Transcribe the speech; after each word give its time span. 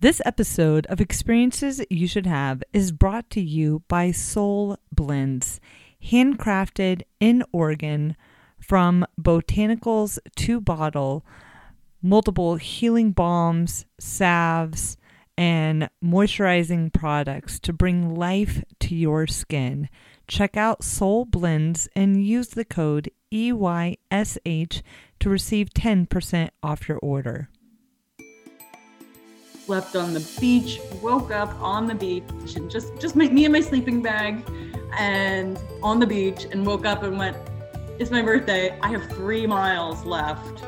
This 0.00 0.22
episode 0.24 0.86
of 0.86 0.98
Experiences 0.98 1.82
You 1.90 2.08
Should 2.08 2.24
Have 2.24 2.62
is 2.72 2.90
brought 2.90 3.28
to 3.32 3.40
you 3.42 3.82
by 3.86 4.12
Soul 4.12 4.78
Blends, 4.90 5.60
handcrafted 6.02 7.02
in 7.20 7.44
Oregon 7.52 8.16
from 8.58 9.04
botanicals 9.20 10.18
to 10.36 10.58
bottle, 10.58 11.22
multiple 12.00 12.56
healing 12.56 13.10
balms, 13.10 13.84
salves, 13.98 14.96
and 15.36 15.90
moisturizing 16.02 16.90
products 16.90 17.60
to 17.60 17.74
bring 17.74 18.14
life 18.14 18.64
to 18.78 18.94
your 18.94 19.26
skin. 19.26 19.90
Check 20.26 20.56
out 20.56 20.82
Soul 20.82 21.26
Blends 21.26 21.90
and 21.94 22.24
use 22.24 22.48
the 22.48 22.64
code 22.64 23.10
EYSH 23.30 24.82
to 25.18 25.28
receive 25.28 25.68
10% 25.74 26.48
off 26.62 26.88
your 26.88 26.98
order 27.02 27.50
slept 29.66 29.94
on 29.94 30.14
the 30.14 30.36
beach, 30.40 30.80
woke 31.02 31.30
up 31.30 31.54
on 31.60 31.86
the 31.86 31.94
beach, 31.94 32.24
and 32.56 32.70
just 32.70 32.98
just 32.98 33.14
me 33.16 33.44
and 33.44 33.52
my 33.52 33.60
sleeping 33.60 34.02
bag, 34.02 34.42
and 34.98 35.58
on 35.82 36.00
the 36.00 36.06
beach, 36.06 36.46
and 36.50 36.66
woke 36.66 36.86
up 36.86 37.02
and 37.02 37.18
went, 37.18 37.36
"It's 37.98 38.10
my 38.10 38.22
birthday. 38.22 38.78
I 38.80 38.88
have 38.88 39.06
three 39.10 39.46
miles 39.46 40.04
left, 40.04 40.64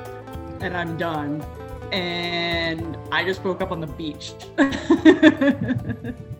and 0.60 0.76
I'm 0.76 0.96
done." 0.96 1.44
And 1.92 2.96
I 3.10 3.24
just 3.24 3.44
woke 3.44 3.60
up 3.60 3.70
on 3.72 3.80
the 3.80 3.86
beach. 3.86 4.32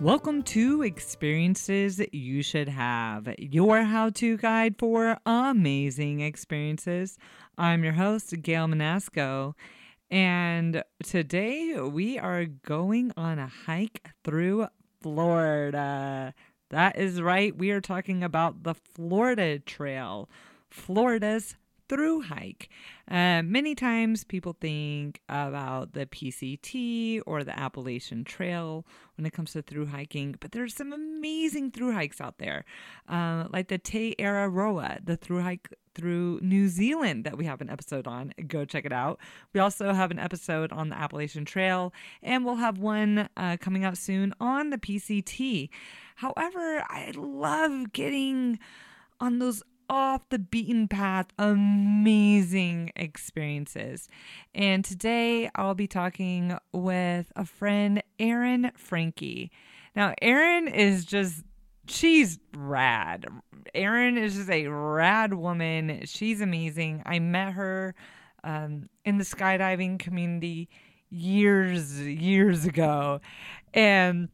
Welcome 0.00 0.42
to 0.42 0.82
Experiences 0.82 2.00
You 2.12 2.42
Should 2.42 2.68
Have, 2.68 3.34
your 3.38 3.82
how 3.82 4.10
to 4.10 4.36
guide 4.36 4.76
for 4.78 5.18
amazing 5.24 6.20
experiences. 6.20 7.16
I'm 7.56 7.82
your 7.82 7.94
host, 7.94 8.34
Gail 8.42 8.66
Manasco, 8.66 9.54
and 10.10 10.82
today 11.02 11.80
we 11.80 12.18
are 12.18 12.44
going 12.44 13.12
on 13.16 13.38
a 13.38 13.46
hike 13.46 14.08
through 14.24 14.68
Florida. 15.00 16.34
That 16.70 16.96
is 16.96 17.20
right. 17.20 17.56
We 17.56 17.70
are 17.70 17.80
talking 17.80 18.22
about 18.22 18.62
the 18.62 18.74
Florida 18.74 19.58
Trail, 19.58 20.28
Florida's 20.70 21.56
through 21.88 22.22
hike. 22.22 22.68
Uh, 23.08 23.42
many 23.42 23.74
times 23.74 24.24
people 24.24 24.56
think 24.60 25.20
about 25.28 25.92
the 25.92 26.06
PCT 26.06 27.20
or 27.26 27.44
the 27.44 27.58
Appalachian 27.58 28.24
Trail 28.24 28.84
when 29.16 29.26
it 29.26 29.32
comes 29.32 29.52
to 29.52 29.62
through 29.62 29.86
hiking, 29.86 30.34
but 30.40 30.52
there's 30.52 30.74
some 30.74 30.92
amazing 30.92 31.70
through 31.70 31.92
hikes 31.92 32.20
out 32.20 32.38
there, 32.38 32.64
uh, 33.08 33.46
like 33.52 33.68
the 33.68 33.78
Te 33.78 34.14
Araroa, 34.18 35.04
the 35.04 35.16
through 35.16 35.42
hike 35.42 35.68
through 35.96 36.38
New 36.42 36.68
Zealand 36.68 37.24
that 37.24 37.36
we 37.36 37.46
have 37.46 37.60
an 37.60 37.70
episode 37.70 38.06
on. 38.06 38.32
Go 38.46 38.64
check 38.64 38.84
it 38.84 38.92
out. 38.92 39.18
We 39.52 39.60
also 39.60 39.92
have 39.92 40.10
an 40.10 40.18
episode 40.18 40.70
on 40.70 40.90
the 40.90 40.98
Appalachian 40.98 41.44
Trail, 41.44 41.92
and 42.22 42.44
we'll 42.44 42.56
have 42.56 42.78
one 42.78 43.28
uh, 43.36 43.56
coming 43.58 43.84
out 43.84 43.96
soon 43.96 44.34
on 44.38 44.70
the 44.70 44.78
PCT. 44.78 45.70
However, 46.16 46.84
I 46.88 47.12
love 47.16 47.92
getting 47.92 48.58
on 49.20 49.38
those 49.38 49.62
off 49.88 50.28
the 50.30 50.38
beaten 50.38 50.88
path, 50.88 51.26
amazing 51.38 52.92
experiences. 52.96 54.08
And 54.54 54.84
today 54.84 55.50
I'll 55.54 55.74
be 55.74 55.86
talking 55.86 56.58
with 56.72 57.32
a 57.36 57.44
friend, 57.44 58.02
Erin 58.18 58.72
Frankie. 58.76 59.50
Now, 59.94 60.14
Erin 60.20 60.68
is 60.68 61.04
just, 61.04 61.42
she's 61.88 62.38
rad. 62.56 63.26
Erin 63.74 64.16
is 64.16 64.34
just 64.34 64.50
a 64.50 64.66
rad 64.68 65.34
woman. 65.34 66.02
She's 66.06 66.40
amazing. 66.40 67.02
I 67.06 67.18
met 67.18 67.52
her 67.52 67.94
um, 68.44 68.88
in 69.04 69.18
the 69.18 69.24
skydiving 69.24 69.98
community 69.98 70.68
years, 71.10 72.00
years 72.00 72.64
ago. 72.64 73.20
And 73.74 74.28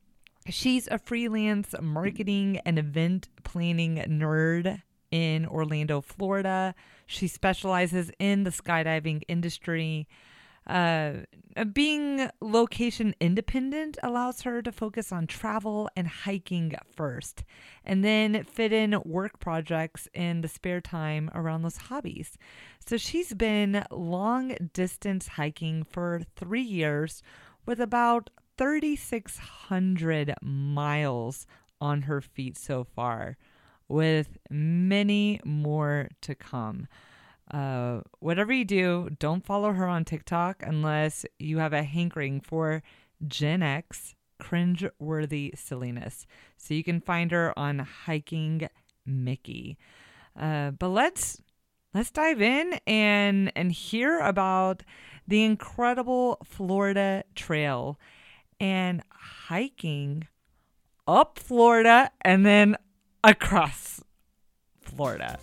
she's 0.49 0.89
a 0.89 0.99
freelance 0.99 1.75
marketing 1.81 2.61
and 2.65 2.79
event 2.79 3.29
planning 3.45 3.97
nerd 3.97 4.83
in 5.11 5.47
Orlando, 5.47 6.01
Florida. 6.01 6.75
She 7.07 7.29
specializes 7.29 8.11
in 8.19 8.45
the 8.45 8.51
skydiving 8.51 9.23
industry. 9.29 10.09
Uh, 10.67 11.13
being 11.73 12.31
location 12.41 13.15
independent 13.21 13.99
allows 14.03 14.43
her 14.43 14.63
to 14.63 14.73
focus 14.73 15.13
on 15.13 15.27
travel 15.27 15.91
and 15.97 16.07
hiking 16.07 16.75
first, 16.95 17.45
and 17.85 18.05
then 18.05 18.45
fit 18.45 18.73
in 18.73 19.01
work 19.05 19.39
projects 19.41 20.09
in 20.15 20.41
the 20.41 20.49
spare 20.49 20.81
time 20.81 21.31
around 21.35 21.63
those 21.63 21.77
hobbies. 21.77 22.39
So 22.87 22.97
she's 22.97 23.35
been 23.35 23.85
long 23.91 24.57
distance 24.73 25.29
hiking 25.29 25.85
for 25.85 26.23
three 26.37 26.63
years 26.63 27.23
with 27.67 27.81
about 27.81 28.31
3,600 28.59 30.35
miles 30.43 31.47
on 31.81 32.03
her 32.03 32.21
feet 32.21 32.57
so 32.57 32.85
far 32.85 33.37
with 33.89 34.39
many 34.51 35.41
more 35.45 36.09
to 36.23 36.35
come. 36.35 36.87
Uh, 37.53 38.01
whatever 38.21 38.53
you 38.53 38.65
do, 38.65 39.11
don't 39.19 39.45
follow 39.45 39.73
her 39.73 39.87
on 39.87 40.05
TikTok 40.05 40.63
unless 40.67 41.27
you 41.39 41.59
have 41.59 41.73
a 41.73 41.83
hankering 41.83 42.41
for 42.41 42.83
Gen 43.27 43.63
X 43.63 44.15
cringe-worthy 44.39 45.53
silliness. 45.55 46.27
So 46.57 46.75
you 46.75 46.83
can 46.83 47.01
find 47.01 47.31
her 47.31 47.57
on 47.59 47.79
Hiking 47.79 48.69
Mickey. 49.05 49.77
Uh, 50.39 50.71
but 50.71 50.89
let's 50.89 51.43
let's 51.95 52.11
dive 52.11 52.41
in 52.41 52.81
and 52.87 53.53
and 53.55 53.71
hear 53.71 54.19
about 54.19 54.83
the 55.29 55.45
incredible 55.45 56.39
Florida 56.43 57.23
Trail 57.35 58.01
and 58.59 59.03
hiking 59.11 60.27
up 61.07 61.39
Florida 61.39 62.11
and 62.23 62.47
then 62.47 62.77
across 63.23 64.03
Florida. 64.81 65.39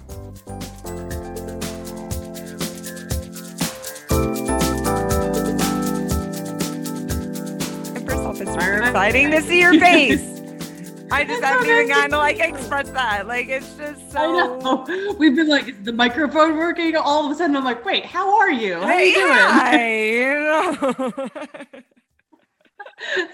It's 8.41 8.55
very 8.55 8.77
exciting 8.77 9.31
to 9.31 9.41
see 9.41 9.59
your 9.59 9.79
face. 9.79 10.21
I 11.11 11.25
just 11.25 11.43
haven't 11.43 11.67
even 11.67 11.87
gotten 11.87 12.11
to 12.11 12.17
like 12.17 12.39
express 12.39 12.89
that. 12.91 13.27
Like 13.27 13.49
it's 13.49 13.73
just 13.75 14.11
so. 14.11 14.19
I 14.19 14.59
know. 14.59 15.15
We've 15.17 15.35
been 15.35 15.47
like, 15.47 15.83
the 15.83 15.91
microphone 15.91 16.57
working? 16.57 16.95
All 16.95 17.25
of 17.25 17.31
a 17.31 17.35
sudden, 17.35 17.55
I'm 17.55 17.63
like, 17.63 17.83
wait, 17.83 18.05
how 18.05 18.37
are 18.39 18.51
you? 18.51 18.75
How 18.75 18.87
are 18.87 19.03
you 19.03 19.17
yeah, 19.17 20.75
doing? 20.79 21.67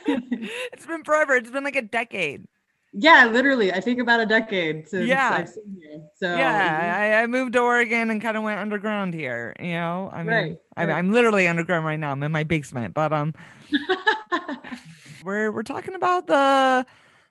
It's 0.08 0.86
been 0.86 1.04
forever. 1.04 1.36
It's 1.36 1.50
been 1.50 1.64
like 1.64 1.76
a 1.76 1.82
decade. 1.82 2.46
Yeah, 2.94 3.26
literally. 3.26 3.74
I 3.74 3.82
think 3.82 4.00
about 4.00 4.20
a 4.22 4.26
decade 4.26 4.88
since 4.88 5.08
Yeah. 5.08 5.30
I've 5.34 5.50
seen 5.50 5.78
you. 5.82 6.04
So 6.16 6.36
yeah, 6.36 7.16
I, 7.18 7.24
I 7.24 7.28
moved 7.28 7.54
to 7.54 7.60
Oregon 7.60 8.10
and 8.10 8.22
kind 8.22 8.38
of 8.38 8.44
went 8.44 8.60
underground 8.60 9.14
here. 9.14 9.56
You 9.60 9.74
know, 9.74 10.10
I 10.14 10.20
mean, 10.20 10.28
Right, 10.28 10.58
I, 10.78 10.86
right. 10.86 10.96
I'm 10.96 11.12
literally 11.12 11.48
underground 11.48 11.86
right 11.86 12.00
now. 12.00 12.12
I'm 12.12 12.24
in 12.24 12.32
my 12.32 12.44
basement, 12.44 12.94
but 12.94 13.12
um, 13.12 13.34
we're 15.24 15.52
we're 15.52 15.64
talking 15.64 15.96
about 15.96 16.28
the 16.28 16.86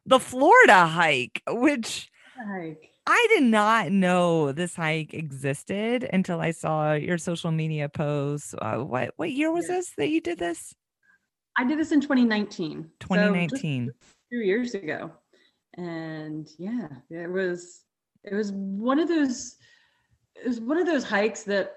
the 0.06 0.18
Florida 0.20 0.86
hike, 0.86 1.42
which 1.48 2.10
Like, 2.48 2.90
I 3.06 3.26
did 3.30 3.44
not 3.44 3.90
know 3.90 4.52
this 4.52 4.74
hike 4.76 5.14
existed 5.14 6.08
until 6.12 6.40
I 6.40 6.50
saw 6.50 6.92
your 6.94 7.18
social 7.18 7.50
media 7.50 7.88
posts. 7.88 8.54
Uh, 8.60 8.78
what 8.78 9.12
what 9.16 9.30
year 9.30 9.52
was 9.52 9.66
Yeah. 9.68 9.76
this 9.76 9.92
that 9.98 10.08
you 10.08 10.20
did 10.20 10.38
this? 10.38 10.74
I 11.56 11.64
did 11.64 11.78
this 11.78 11.92
in 11.92 12.00
2019. 12.00 12.82
so 12.82 12.88
2019. 13.00 13.92
two 14.32 14.38
years 14.38 14.74
ago 14.74 15.12
and 15.76 16.48
yeah 16.58 16.88
it 17.10 17.30
was 17.30 17.82
it 18.24 18.34
was 18.34 18.50
one 18.52 18.98
of 18.98 19.06
those 19.08 19.56
it 20.36 20.46
was 20.46 20.60
one 20.60 20.78
of 20.78 20.86
those 20.86 21.04
hikes 21.04 21.42
that 21.44 21.74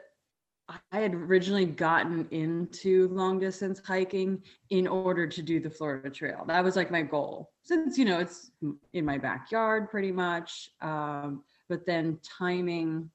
i 0.70 1.00
had 1.00 1.14
originally 1.14 1.66
gotten 1.66 2.28
into 2.32 3.08
long 3.10 3.40
distance 3.40 3.82
hiking 3.86 4.42
in 4.70 4.88
order 4.88 5.26
to 5.28 5.42
do 5.42 5.60
the 5.60 5.70
florida 5.70 6.10
trail 6.10 6.44
that 6.48 6.64
was 6.64 6.76
like 6.76 6.92
my 6.92 7.02
goal 7.02 7.52
since 7.64 7.98
you 7.98 8.06
know 8.06 8.20
it's 8.20 8.52
in 8.94 9.06
my 9.06 9.18
backyard 9.18 9.90
pretty 9.90 10.12
much 10.12 10.70
um, 10.82 11.44
but 11.70 11.86
then 11.86 12.20
timing 12.24 13.10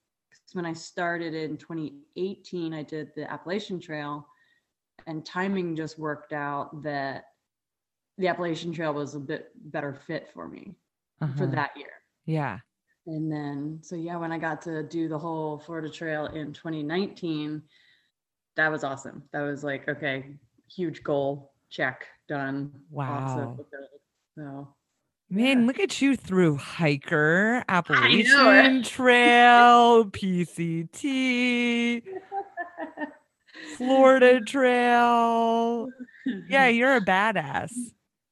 when 0.54 0.64
i 0.66 0.72
started 0.72 1.34
in 1.34 1.56
2018 1.56 2.72
i 2.74 2.82
did 2.82 3.10
the 3.14 3.30
appalachian 3.30 3.78
trail 3.80 4.26
and 5.06 5.24
timing 5.26 5.74
just 5.76 5.98
worked 5.98 6.32
out 6.32 6.82
that 6.82 7.24
the 8.18 8.28
Appalachian 8.28 8.72
Trail 8.72 8.92
was 8.92 9.14
a 9.14 9.18
bit 9.18 9.48
better 9.72 9.92
fit 9.94 10.28
for 10.32 10.46
me 10.46 10.74
for 11.18 11.24
Uh-huh. 11.44 11.46
that 11.46 11.70
year. 11.76 11.88
Yeah. 12.26 12.58
And 13.06 13.30
then, 13.32 13.80
so 13.82 13.96
yeah, 13.96 14.16
when 14.16 14.30
I 14.30 14.38
got 14.38 14.62
to 14.62 14.82
do 14.84 15.08
the 15.08 15.18
whole 15.18 15.58
Florida 15.58 15.88
Trail 15.88 16.26
in 16.26 16.52
2019, 16.52 17.62
that 18.56 18.70
was 18.70 18.84
awesome. 18.84 19.24
That 19.32 19.42
was 19.42 19.64
like, 19.64 19.88
okay, 19.88 20.36
huge 20.70 21.02
goal, 21.02 21.52
check, 21.68 22.06
done. 22.28 22.70
Wow. 22.90 23.56
So 24.36 24.68
Man, 25.30 25.66
look 25.66 25.80
at 25.80 26.00
you 26.00 26.14
through 26.16 26.56
hiker, 26.58 27.64
Appalachian? 27.68 28.82
Trail, 28.82 30.04
PCT. 30.10 32.02
Florida 33.76 34.40
Trail. 34.46 35.88
Yeah, 36.48 36.68
you're 36.68 36.96
a 36.96 37.00
badass. 37.00 37.72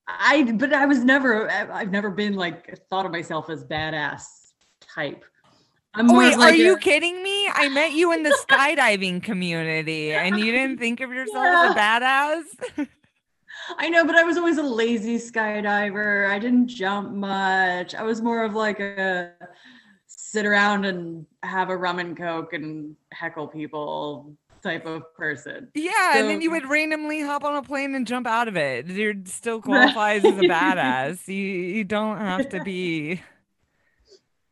I 0.07 0.43
but 0.53 0.73
I 0.73 0.87
was 0.87 1.05
never 1.05 1.51
I've 1.51 1.91
never 1.91 2.11
been 2.11 2.35
like 2.35 2.79
thought 2.91 3.07
of 3.07 3.13
myself 3.13 3.49
as 3.49 3.65
badass 3.65 4.25
type. 4.95 5.25
I'm 5.95 6.11
oh, 6.11 6.19
wait, 6.19 6.39
like 6.39 6.53
are 6.53 6.55
a, 6.55 6.59
you 6.59 6.77
kidding 6.77 7.23
me? 7.23 7.49
I 7.49 7.69
met 7.69 7.93
you 7.93 8.13
in 8.13 8.23
the 8.23 8.31
skydiving 8.49 9.23
community 9.23 10.13
and 10.13 10.39
you 10.39 10.53
didn't 10.53 10.79
think 10.79 11.01
of 11.01 11.11
yourself 11.11 11.45
yeah. 11.45 11.65
as 11.65 12.77
a 12.77 12.79
badass? 12.79 12.89
I 13.79 13.89
know, 13.89 14.05
but 14.05 14.15
I 14.15 14.23
was 14.23 14.37
always 14.37 14.59
a 14.59 14.63
lazy 14.63 15.17
skydiver. 15.17 16.29
I 16.29 16.39
didn't 16.39 16.69
jump 16.69 17.13
much. 17.13 17.95
I 17.95 18.03
was 18.03 18.23
more 18.23 18.45
of 18.45 18.55
like 18.55 18.81
a 18.81 19.33
sit 20.07 20.47
around 20.47 20.85
and 20.85 21.27
have 21.43 21.71
a 21.71 21.77
rum 21.77 21.99
and 21.99 22.17
coke 22.17 22.53
and 22.53 22.95
heckle 23.13 23.49
people 23.49 24.33
type 24.63 24.87
of 24.87 25.03
person. 25.15 25.69
Yeah, 25.75 26.13
so, 26.13 26.21
and 26.21 26.31
then 26.31 26.41
you 26.41 26.51
would 26.51 26.69
randomly 26.69 27.21
hop 27.21 27.45
on 27.45 27.57
a 27.57 27.63
plane 27.63 27.95
and 27.95 28.07
jump 28.07 28.27
out 28.27 28.47
of 28.47 28.57
it. 28.57 28.87
You're 28.87 29.15
still 29.25 29.61
qualifies 29.63 30.25
as 30.25 30.39
a 30.39 30.43
badass. 30.43 31.27
You 31.29 31.35
you 31.35 31.85
don't 31.85 32.19
have 32.19 32.49
to 32.51 32.63
be 32.63 33.23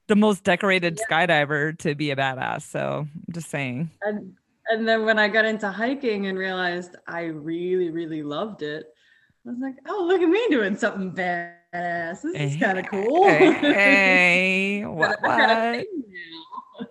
the 0.09 0.17
most 0.17 0.43
decorated 0.43 0.99
yeah. 0.99 1.27
skydiver 1.27 1.79
to 1.79 1.95
be 1.95 2.11
a 2.11 2.17
badass. 2.17 2.63
So 2.63 3.07
I'm 3.07 3.33
just 3.33 3.49
saying. 3.51 3.91
And 4.03 4.35
and 4.69 4.87
then 4.87 5.05
when 5.05 5.19
I 5.19 5.29
got 5.29 5.45
into 5.45 5.71
hiking 5.71 6.27
and 6.27 6.37
realized 6.37 6.97
I 7.07 7.23
really, 7.23 7.91
really 7.91 8.23
loved 8.23 8.63
it, 8.63 8.87
I 9.47 9.51
was 9.51 9.59
like, 9.61 9.77
oh, 9.89 10.05
look 10.07 10.21
at 10.21 10.29
me 10.29 10.47
doing 10.51 10.77
something 10.77 11.13
badass. 11.13 12.23
This 12.23 12.53
is 12.55 12.57
kind 12.57 12.79
of 12.79 12.87
cool. 12.87 13.29
Hey, 13.29 14.83
what? 14.87 15.19
what? 15.23 15.87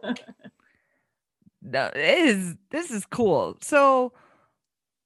no, 1.61 1.85
it 1.93 1.97
is. 1.97 2.55
This 2.71 2.89
is 2.89 3.05
cool. 3.05 3.57
So, 3.61 4.13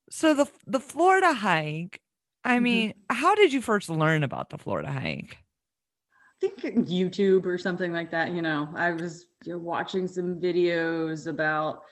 so 0.10 0.34
the 0.34 0.48
the 0.66 0.80
Florida 0.80 1.34
hike. 1.34 2.00
I 2.44 2.56
mm-hmm. 2.56 2.63
mean, 2.63 2.90
mm-hmm. 2.92 3.16
how 3.16 3.36
did 3.36 3.52
you 3.52 3.62
first 3.62 3.90
learn 3.90 4.24
about 4.24 4.50
the 4.50 4.58
Florida 4.58 4.92
hike? 4.92 5.38
Think 6.41 6.88
YouTube 6.88 7.45
or 7.45 7.57
something 7.57 7.93
like 7.93 8.11
that. 8.11 8.31
You 8.31 8.41
know, 8.41 8.69
I 8.75 8.91
was 8.91 9.27
you 9.43 9.53
know, 9.53 9.59
watching 9.59 10.07
some 10.07 10.39
videos 10.39 11.27
about 11.27 11.83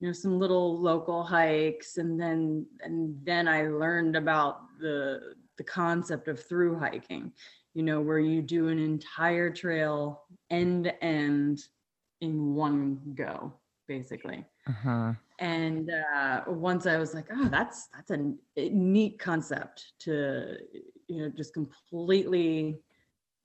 you 0.00 0.08
know 0.08 0.12
some 0.12 0.38
little 0.38 0.80
local 0.80 1.22
hikes, 1.22 1.98
and 1.98 2.20
then 2.20 2.66
and 2.80 3.16
then 3.24 3.46
I 3.46 3.68
learned 3.68 4.16
about 4.16 4.78
the 4.80 5.34
the 5.56 5.64
concept 5.64 6.28
of 6.28 6.42
through 6.42 6.78
hiking. 6.78 7.32
You 7.74 7.82
know, 7.82 8.00
where 8.00 8.18
you 8.18 8.42
do 8.42 8.68
an 8.68 8.78
entire 8.78 9.50
trail 9.50 10.22
end 10.50 10.84
to 10.84 11.04
end 11.04 11.62
in 12.20 12.54
one 12.54 13.00
go, 13.14 13.52
basically. 13.86 14.44
Uh-huh. 14.66 15.12
And 15.38 15.90
uh, 16.14 16.42
once 16.48 16.86
I 16.86 16.96
was 16.96 17.14
like, 17.14 17.26
oh, 17.32 17.48
that's 17.48 17.88
that's 17.94 18.10
a 18.10 18.34
neat 18.56 19.18
concept 19.18 19.92
to 20.00 20.56
you 21.06 21.22
know 21.22 21.32
just 21.36 21.54
completely 21.54 22.80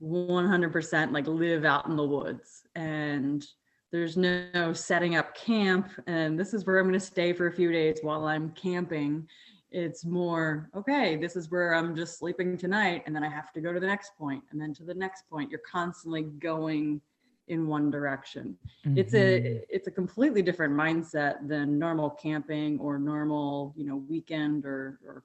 100% 0.02 1.12
like 1.12 1.28
live 1.28 1.66
out 1.66 1.88
in 1.88 1.96
the 1.96 2.04
woods. 2.04 2.64
And 2.76 3.46
there's 3.92 4.18
no 4.18 4.74
setting 4.74 5.16
up 5.16 5.36
camp. 5.36 5.90
And 6.08 6.38
this 6.38 6.54
is 6.54 6.66
where 6.66 6.80
i'm 6.80 6.88
going 6.88 7.00
to 7.00 7.06
stay 7.06 7.32
for 7.32 7.48
a 7.48 7.52
few 7.52 7.72
days 7.72 8.00
while 8.02 8.26
i'm 8.26 8.50
camping. 8.52 9.28
It's 9.72 10.06
more 10.06 10.70
okay 10.76 11.16
this 11.16 11.36
is 11.36 11.50
where 11.50 11.74
i'm 11.74 11.96
just 11.96 12.20
sleeping 12.20 12.58
tonight 12.58 13.04
and 13.06 13.16
then 13.16 13.24
i 13.24 13.30
have 13.30 13.52
to 13.54 13.62
go 13.62 13.74
to 13.74 13.80
the 13.80 13.88
next 13.88 14.16
point 14.18 14.44
and 14.52 14.62
then 14.62 14.74
to 14.76 14.84
the 14.84 14.94
next 14.94 15.30
point. 15.30 15.50
You're 15.50 15.62
constantly 15.72 16.24
going 16.24 17.02
in 17.48 17.68
one 17.68 17.92
direction. 17.92 18.58
Mm-hmm. 18.86 18.98
it's 18.98 19.14
a 19.14 19.18
mm-hmm. 19.18 19.58
it's 19.70 19.88
a 19.88 19.92
completely 19.92 20.42
different 20.42 20.74
mindset 20.74 21.48
than 21.48 21.78
normal 21.78 22.10
camping 22.10 22.80
or 22.80 22.98
normal 22.98 23.74
you 23.76 23.86
know 23.86 23.98
weekend 23.98 24.66
or 24.66 25.00
or 25.06 25.24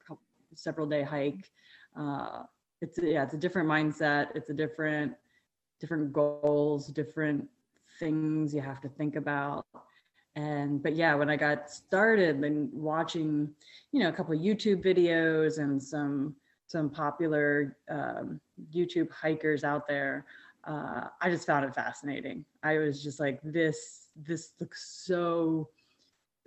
several 0.55 0.87
day 0.87 1.03
hike. 1.03 1.51
Uh, 1.97 2.43
it's 2.81 2.99
a, 2.99 3.07
yeah 3.07 3.23
it's 3.23 3.35
a 3.35 3.39
different 3.39 3.69
mindset. 3.69 4.29
It's 4.35 4.51
a 4.51 4.55
different 4.55 5.15
different 5.81 6.13
goals 6.13 6.89
different 6.89 7.49
things 7.99 8.55
you 8.55 8.61
have 8.61 8.81
to 8.81 8.89
think 8.89 9.17
about. 9.17 9.67
And 10.37 10.83
but 10.83 10.95
yeah 10.95 11.15
when 11.17 11.29
i 11.29 11.37
got 11.37 11.69
started 11.69 12.37
and 12.45 12.73
watching 12.73 13.51
you 13.91 14.01
know 14.01 14.09
a 14.09 14.13
couple 14.13 14.35
of 14.35 14.41
youtube 14.41 14.85
videos 14.85 15.59
and 15.59 15.83
some 15.83 16.37
some 16.67 16.91
popular 16.91 17.77
um, 17.89 18.41
youtube 18.73 19.11
hikers 19.11 19.65
out 19.65 19.89
there 19.89 20.27
uh, 20.69 21.09
i 21.21 21.31
just 21.31 21.47
found 21.47 21.65
it 21.65 21.75
fascinating. 21.75 22.45
I 22.63 22.79
was 22.79 23.03
just 23.03 23.19
like 23.19 23.41
this 23.43 24.09
this 24.15 24.53
looks 24.61 25.05
so 25.05 25.71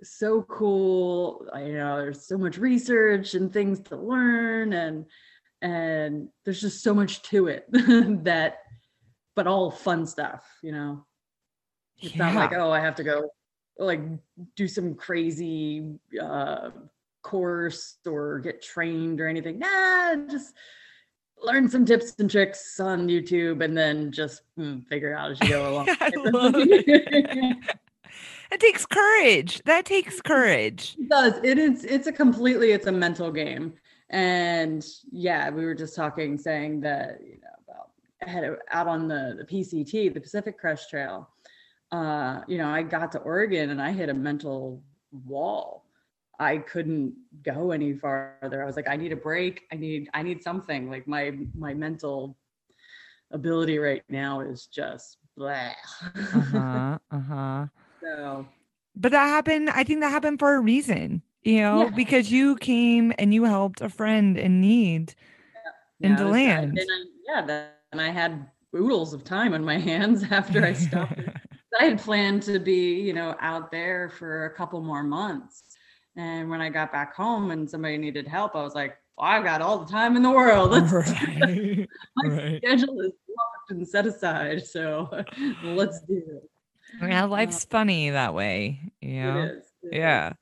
so 0.02 0.42
cool. 0.42 1.46
I, 1.52 1.64
you 1.64 1.74
know 1.74 1.96
there's 1.98 2.26
so 2.26 2.38
much 2.38 2.58
research 2.58 3.34
and 3.34 3.52
things 3.52 3.80
to 3.80 3.96
learn 3.96 4.72
and 4.72 5.06
and 5.62 6.28
there's 6.44 6.60
just 6.60 6.82
so 6.82 6.92
much 6.92 7.22
to 7.22 7.46
it 7.46 7.64
that 8.24 8.58
but 9.34 9.46
all 9.46 9.70
fun 9.70 10.06
stuff 10.06 10.44
you 10.62 10.72
know? 10.72 11.04
It's 11.98 12.14
yeah. 12.14 12.26
not 12.26 12.34
like 12.34 12.52
oh 12.52 12.70
i 12.70 12.80
have 12.80 12.96
to 12.96 13.04
go 13.04 13.30
like 13.78 14.00
do 14.56 14.68
some 14.68 14.94
crazy 14.94 15.94
uh 16.20 16.70
course 17.22 17.96
or 18.06 18.40
get 18.40 18.60
trained 18.62 19.20
or 19.20 19.28
anything. 19.28 19.58
Nah 19.58 20.16
just 20.30 20.54
learn 21.40 21.68
some 21.68 21.84
tips 21.84 22.14
and 22.18 22.30
tricks 22.30 22.78
on 22.78 23.08
youtube 23.08 23.64
and 23.64 23.76
then 23.76 24.12
just 24.12 24.42
mm, 24.58 24.84
figure 24.86 25.16
out 25.16 25.32
as 25.32 25.40
you 25.40 25.48
go 25.48 25.84
along. 26.42 27.58
It. 28.50 28.60
takes 28.60 28.84
courage. 28.84 29.62
That 29.64 29.86
takes 29.86 30.20
courage. 30.20 30.94
It 30.98 31.08
does. 31.08 31.40
It 31.42 31.56
is 31.56 31.86
it's 31.86 32.06
a 32.06 32.12
completely 32.12 32.72
it's 32.72 32.86
a 32.86 32.92
mental 32.92 33.32
game 33.32 33.72
and 34.12 34.84
yeah, 35.10 35.48
we 35.50 35.64
were 35.64 35.74
just 35.74 35.96
talking, 35.96 36.38
saying 36.38 36.80
that 36.82 37.18
you 37.22 37.40
know 37.40 37.48
about 37.66 38.28
head 38.28 38.56
out 38.70 38.86
on 38.86 39.08
the 39.08 39.34
the 39.38 39.44
PCT, 39.44 40.12
the 40.12 40.20
Pacific 40.20 40.58
Crest 40.58 40.90
Trail. 40.90 41.28
Uh, 41.90 42.42
you 42.46 42.58
know, 42.58 42.68
I 42.68 42.82
got 42.82 43.12
to 43.12 43.18
Oregon 43.18 43.70
and 43.70 43.80
I 43.80 43.92
hit 43.92 44.08
a 44.08 44.14
mental 44.14 44.82
wall. 45.26 45.86
I 46.38 46.58
couldn't 46.58 47.14
go 47.42 47.70
any 47.70 47.92
farther. 47.92 48.62
I 48.62 48.66
was 48.66 48.76
like, 48.76 48.88
I 48.88 48.96
need 48.96 49.12
a 49.12 49.16
break. 49.16 49.62
I 49.72 49.76
need 49.76 50.08
I 50.12 50.22
need 50.22 50.42
something. 50.42 50.90
Like 50.90 51.08
my 51.08 51.36
my 51.56 51.72
mental 51.72 52.36
ability 53.30 53.78
right 53.78 54.02
now 54.10 54.40
is 54.40 54.66
just 54.66 55.16
blah. 55.36 55.70
uh-huh. 56.14 56.98
Uh-huh. 57.10 57.66
So 58.02 58.46
but 58.94 59.12
that 59.12 59.26
happened, 59.26 59.70
I 59.70 59.84
think 59.84 60.00
that 60.00 60.10
happened 60.10 60.38
for 60.38 60.54
a 60.54 60.60
reason 60.60 61.22
you 61.44 61.60
know, 61.60 61.84
yeah. 61.84 61.90
because 61.90 62.30
you 62.30 62.56
came 62.56 63.12
and 63.18 63.32
you 63.32 63.44
helped 63.44 63.80
a 63.80 63.88
friend 63.88 64.38
in 64.38 64.60
need 64.60 65.14
yeah. 66.00 66.06
in 66.06 66.12
yeah, 66.12 66.16
DeLand. 66.16 66.78
I, 66.80 67.04
yeah, 67.28 67.46
then 67.46 68.00
I 68.00 68.10
had 68.10 68.46
oodles 68.74 69.12
of 69.12 69.24
time 69.24 69.54
on 69.54 69.64
my 69.64 69.78
hands 69.90 70.24
after 70.30 70.64
I 70.64 70.72
stopped. 70.72 71.18
I 71.80 71.84
had 71.84 72.00
planned 72.00 72.42
to 72.44 72.58
be, 72.58 73.00
you 73.00 73.14
know, 73.14 73.34
out 73.40 73.70
there 73.70 74.10
for 74.10 74.46
a 74.46 74.54
couple 74.54 74.80
more 74.82 75.02
months. 75.02 75.62
And 76.16 76.50
when 76.50 76.60
I 76.60 76.68
got 76.68 76.92
back 76.92 77.14
home 77.14 77.50
and 77.50 77.68
somebody 77.68 77.96
needed 77.96 78.28
help, 78.28 78.54
I 78.54 78.62
was 78.62 78.74
like, 78.74 78.98
well, 79.16 79.28
I've 79.30 79.44
got 79.44 79.62
all 79.62 79.78
the 79.78 79.90
time 79.90 80.14
in 80.16 80.22
the 80.22 80.30
world. 80.30 80.70
Let's 80.70 80.92
right. 80.92 81.88
my 82.16 82.28
right. 82.28 82.56
schedule 82.58 83.00
is 83.00 83.12
locked 83.28 83.70
and 83.70 83.88
set 83.88 84.06
aside. 84.06 84.66
So 84.66 85.08
let's 85.64 86.00
do 86.02 86.22
it. 86.26 86.50
Yeah, 87.00 87.24
life's 87.24 87.64
uh, 87.64 87.68
funny 87.70 88.10
that 88.10 88.34
way. 88.34 88.92
You 89.00 89.22
know? 89.22 89.38
It 89.38 89.44
is, 89.44 89.64
it 89.84 89.94
yeah. 89.94 90.28
Is. 90.28 90.34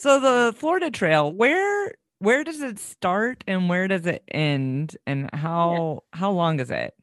So 0.00 0.18
the 0.18 0.54
Florida 0.56 0.90
Trail, 0.90 1.30
where 1.30 1.92
where 2.20 2.42
does 2.42 2.62
it 2.62 2.78
start 2.78 3.44
and 3.46 3.68
where 3.68 3.86
does 3.86 4.06
it 4.06 4.22
end 4.30 4.96
and 5.06 5.28
how 5.34 6.04
yeah. 6.14 6.18
how 6.18 6.30
long 6.30 6.58
is 6.58 6.70
it? 6.70 6.94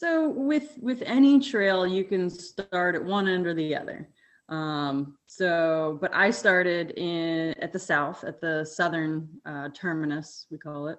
So 0.00 0.28
with 0.28 0.76
with 0.82 1.00
any 1.06 1.40
trail, 1.40 1.86
you 1.86 2.04
can 2.04 2.28
start 2.28 2.94
at 2.94 3.02
one 3.02 3.26
end 3.26 3.46
or 3.46 3.54
the 3.54 3.74
other. 3.74 4.10
Um, 4.50 5.16
so, 5.24 5.96
but 5.98 6.14
I 6.14 6.30
started 6.30 6.90
in 6.90 7.54
at 7.62 7.72
the 7.72 7.78
south, 7.78 8.22
at 8.22 8.38
the 8.38 8.66
southern 8.66 9.26
uh, 9.46 9.70
terminus, 9.72 10.46
we 10.50 10.58
call 10.58 10.88
it, 10.88 10.98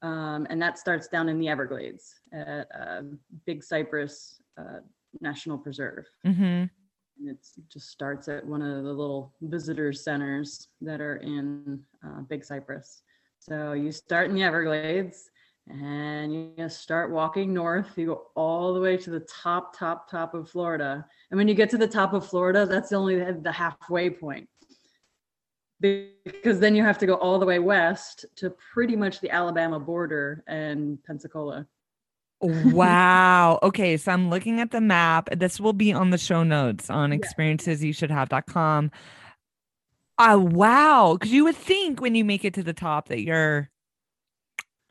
um, 0.00 0.46
and 0.48 0.62
that 0.62 0.78
starts 0.78 1.06
down 1.06 1.28
in 1.28 1.38
the 1.38 1.48
Everglades 1.48 2.14
at 2.32 2.66
uh, 2.74 3.02
Big 3.44 3.62
Cypress 3.62 4.40
uh, 4.56 4.78
National 5.20 5.58
Preserve. 5.58 6.06
Mm-hmm 6.26 6.64
it 7.26 7.38
just 7.70 7.90
starts 7.90 8.28
at 8.28 8.44
one 8.46 8.62
of 8.62 8.82
the 8.82 8.92
little 8.92 9.34
visitor 9.42 9.92
centers 9.92 10.68
that 10.80 11.00
are 11.00 11.16
in 11.16 11.80
uh, 12.04 12.20
Big 12.22 12.44
Cypress. 12.44 13.02
So 13.38 13.72
you 13.72 13.92
start 13.92 14.28
in 14.28 14.34
the 14.34 14.42
Everglades 14.42 15.30
and 15.68 16.32
you 16.32 16.52
just 16.56 16.80
start 16.80 17.10
walking 17.10 17.52
north. 17.52 17.96
You 17.96 18.06
go 18.06 18.22
all 18.34 18.74
the 18.74 18.80
way 18.80 18.96
to 18.96 19.10
the 19.10 19.20
top, 19.20 19.76
top, 19.76 20.10
top 20.10 20.34
of 20.34 20.50
Florida. 20.50 21.04
And 21.30 21.38
when 21.38 21.48
you 21.48 21.54
get 21.54 21.70
to 21.70 21.78
the 21.78 21.86
top 21.86 22.12
of 22.12 22.26
Florida, 22.26 22.66
that's 22.66 22.92
only 22.92 23.16
the 23.16 23.52
halfway 23.52 24.10
point. 24.10 24.48
Because 25.80 26.60
then 26.60 26.74
you 26.74 26.82
have 26.82 26.98
to 26.98 27.06
go 27.06 27.14
all 27.14 27.38
the 27.38 27.46
way 27.46 27.58
west 27.58 28.26
to 28.36 28.50
pretty 28.72 28.96
much 28.96 29.20
the 29.20 29.30
Alabama 29.30 29.80
border 29.80 30.44
and 30.46 31.02
Pensacola 31.04 31.66
wow. 32.40 33.58
Okay. 33.62 33.96
So 33.96 34.12
I'm 34.12 34.30
looking 34.30 34.60
at 34.60 34.70
the 34.70 34.80
map. 34.80 35.28
This 35.36 35.60
will 35.60 35.72
be 35.72 35.92
on 35.92 36.10
the 36.10 36.18
show 36.18 36.42
notes 36.42 36.90
on 36.90 37.10
experiencesyoushouldhave.com. 37.10 38.90
Oh 40.18 40.24
ah, 40.24 40.36
wow! 40.36 41.16
Because 41.18 41.32
you 41.32 41.44
would 41.44 41.56
think 41.56 42.00
when 42.02 42.14
you 42.14 42.24
make 42.26 42.44
it 42.44 42.52
to 42.54 42.62
the 42.62 42.74
top 42.74 43.08
that 43.08 43.20
you're. 43.22 43.70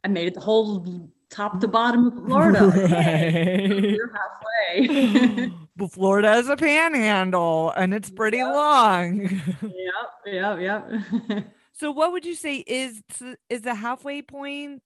I 0.03 0.07
made 0.07 0.27
it 0.27 0.33
the 0.33 0.39
whole 0.39 1.07
top 1.29 1.59
to 1.61 1.67
bottom 1.67 2.07
of 2.07 2.13
Florida. 2.25 2.65
Right. 2.67 3.83
you're 3.91 4.11
halfway. 4.11 5.51
but 5.77 5.91
Florida 5.91 6.29
has 6.29 6.49
a 6.49 6.55
panhandle 6.57 7.71
and 7.75 7.93
it's 7.93 8.09
pretty 8.09 8.37
Yep. 8.37 8.47
long. 8.47 9.19
yep, 9.61 10.59
yep, 10.59 10.59
yep. 10.59 11.45
so 11.73 11.91
what 11.91 12.11
would 12.11 12.25
you 12.25 12.35
say 12.35 12.57
is 12.65 13.01
is 13.49 13.61
the 13.61 13.75
halfway 13.75 14.21
point? 14.21 14.81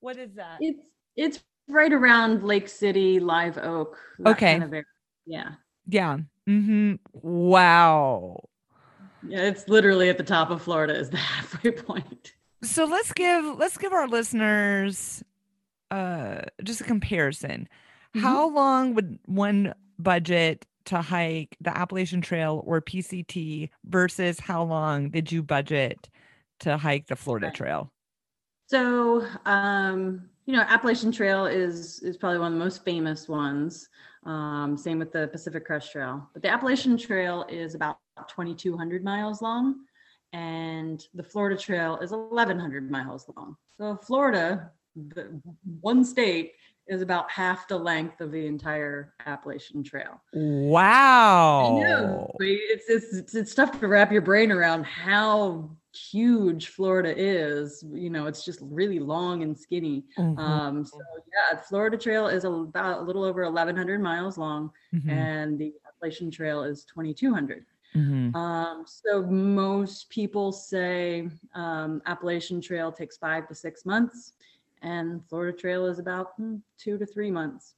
What 0.00 0.16
is 0.16 0.34
that? 0.34 0.58
it's 0.60 0.80
it's 1.16 1.44
right 1.68 1.92
around 1.92 2.42
Lake 2.42 2.68
City, 2.68 3.20
Live 3.20 3.58
Oak. 3.58 3.98
Okay. 4.24 4.52
kind 4.52 4.64
of 4.64 4.72
area. 4.72 4.84
Yeah. 5.26 5.50
Yeah. 5.86 6.18
Mm-hmm. 6.48 6.94
Wow. 7.12 8.48
Yeah, 9.26 9.42
it's 9.42 9.68
literally 9.68 10.08
at 10.08 10.16
the 10.18 10.24
top 10.24 10.50
of 10.50 10.62
Florida 10.62 10.94
is 10.98 11.10
the 11.10 11.16
halfway 11.18 11.72
point. 11.72 12.32
So 12.62 12.84
let's 12.84 13.12
give 13.12 13.44
let's 13.58 13.76
give 13.78 13.92
our 13.92 14.08
listeners 14.08 15.22
uh 15.90 16.42
just 16.62 16.80
a 16.80 16.84
comparison. 16.84 17.68
Mhm. 18.16 18.20
How 18.20 18.48
long 18.48 18.94
would 18.94 19.18
one 19.26 19.74
budget 19.98 20.66
to 20.86 21.02
hike 21.02 21.56
the 21.60 21.76
Appalachian 21.76 22.22
Trail 22.22 22.62
or 22.66 22.80
PCT 22.80 23.68
versus 23.84 24.40
how 24.40 24.62
long 24.62 25.10
did 25.10 25.30
you 25.30 25.42
budget 25.42 26.08
to 26.60 26.78
hike 26.78 27.06
the 27.08 27.16
Florida. 27.16 27.50
Trail? 27.50 27.92
So, 28.68 29.26
um, 29.44 30.28
you 30.48 30.56
know, 30.56 30.62
Appalachian 30.62 31.12
Trail 31.12 31.44
is 31.44 32.00
is 32.00 32.16
probably 32.16 32.38
one 32.38 32.54
of 32.54 32.58
the 32.58 32.64
most 32.64 32.82
famous 32.82 33.28
ones. 33.28 33.90
Um, 34.24 34.78
same 34.78 34.98
with 34.98 35.12
the 35.12 35.28
Pacific 35.28 35.66
Crest 35.66 35.92
Trail, 35.92 36.26
but 36.32 36.40
the 36.40 36.48
Appalachian 36.48 36.96
Trail 36.96 37.44
is 37.50 37.74
about 37.74 37.98
2,200 38.16 39.04
miles 39.04 39.42
long, 39.42 39.84
and 40.32 41.04
the 41.12 41.22
Florida 41.22 41.60
Trail 41.60 41.98
is 41.98 42.12
1,100 42.12 42.90
miles 42.90 43.30
long. 43.36 43.56
So, 43.78 43.96
Florida, 43.96 44.70
the 44.96 45.38
one 45.82 46.02
state, 46.02 46.54
is 46.86 47.02
about 47.02 47.30
half 47.30 47.68
the 47.68 47.76
length 47.76 48.22
of 48.22 48.32
the 48.32 48.46
entire 48.46 49.12
Appalachian 49.26 49.84
Trail. 49.84 50.22
Wow. 50.32 51.76
I 51.76 51.82
know. 51.82 52.36
It's, 52.40 52.88
it's 52.88 53.14
it's 53.14 53.34
it's 53.34 53.54
tough 53.54 53.78
to 53.80 53.86
wrap 53.86 54.10
your 54.10 54.22
brain 54.22 54.50
around 54.50 54.84
how 54.84 55.76
huge 56.10 56.68
Florida 56.68 57.12
is. 57.16 57.84
You 57.90 58.10
know, 58.10 58.26
it's 58.26 58.44
just 58.44 58.60
really 58.62 58.98
long 58.98 59.42
and 59.42 59.56
skinny. 59.58 60.04
Mhm, 60.18 60.38
Um, 60.38 60.84
so 60.84 60.98
yeah, 61.32 61.58
Florida 61.60 61.96
Trail 61.96 62.26
is 62.28 62.44
about 62.44 63.00
a 63.00 63.02
little 63.02 63.24
over 63.24 63.42
1,100 63.44 64.00
miles 64.00 64.38
long, 64.38 64.70
mhm, 64.94 65.10
and 65.10 65.58
the 65.58 65.72
Appalachian 65.86 66.30
Trail 66.30 66.62
is 66.62 66.84
2,200. 66.84 67.64
mhm. 67.94 68.34
Um, 68.34 68.84
so 68.86 69.22
most 69.22 70.10
people 70.10 70.52
say 70.52 71.28
um, 71.54 72.02
Appalachian 72.06 72.60
Trail 72.60 72.92
takes 72.92 73.16
five 73.16 73.48
to 73.48 73.54
six 73.54 73.84
months, 73.86 74.34
and 74.82 75.24
Florida 75.28 75.56
Trail 75.56 75.86
is 75.86 75.98
about 75.98 76.38
mm, 76.38 76.60
two 76.78 76.98
to 76.98 77.06
three 77.06 77.30
months. 77.30 77.74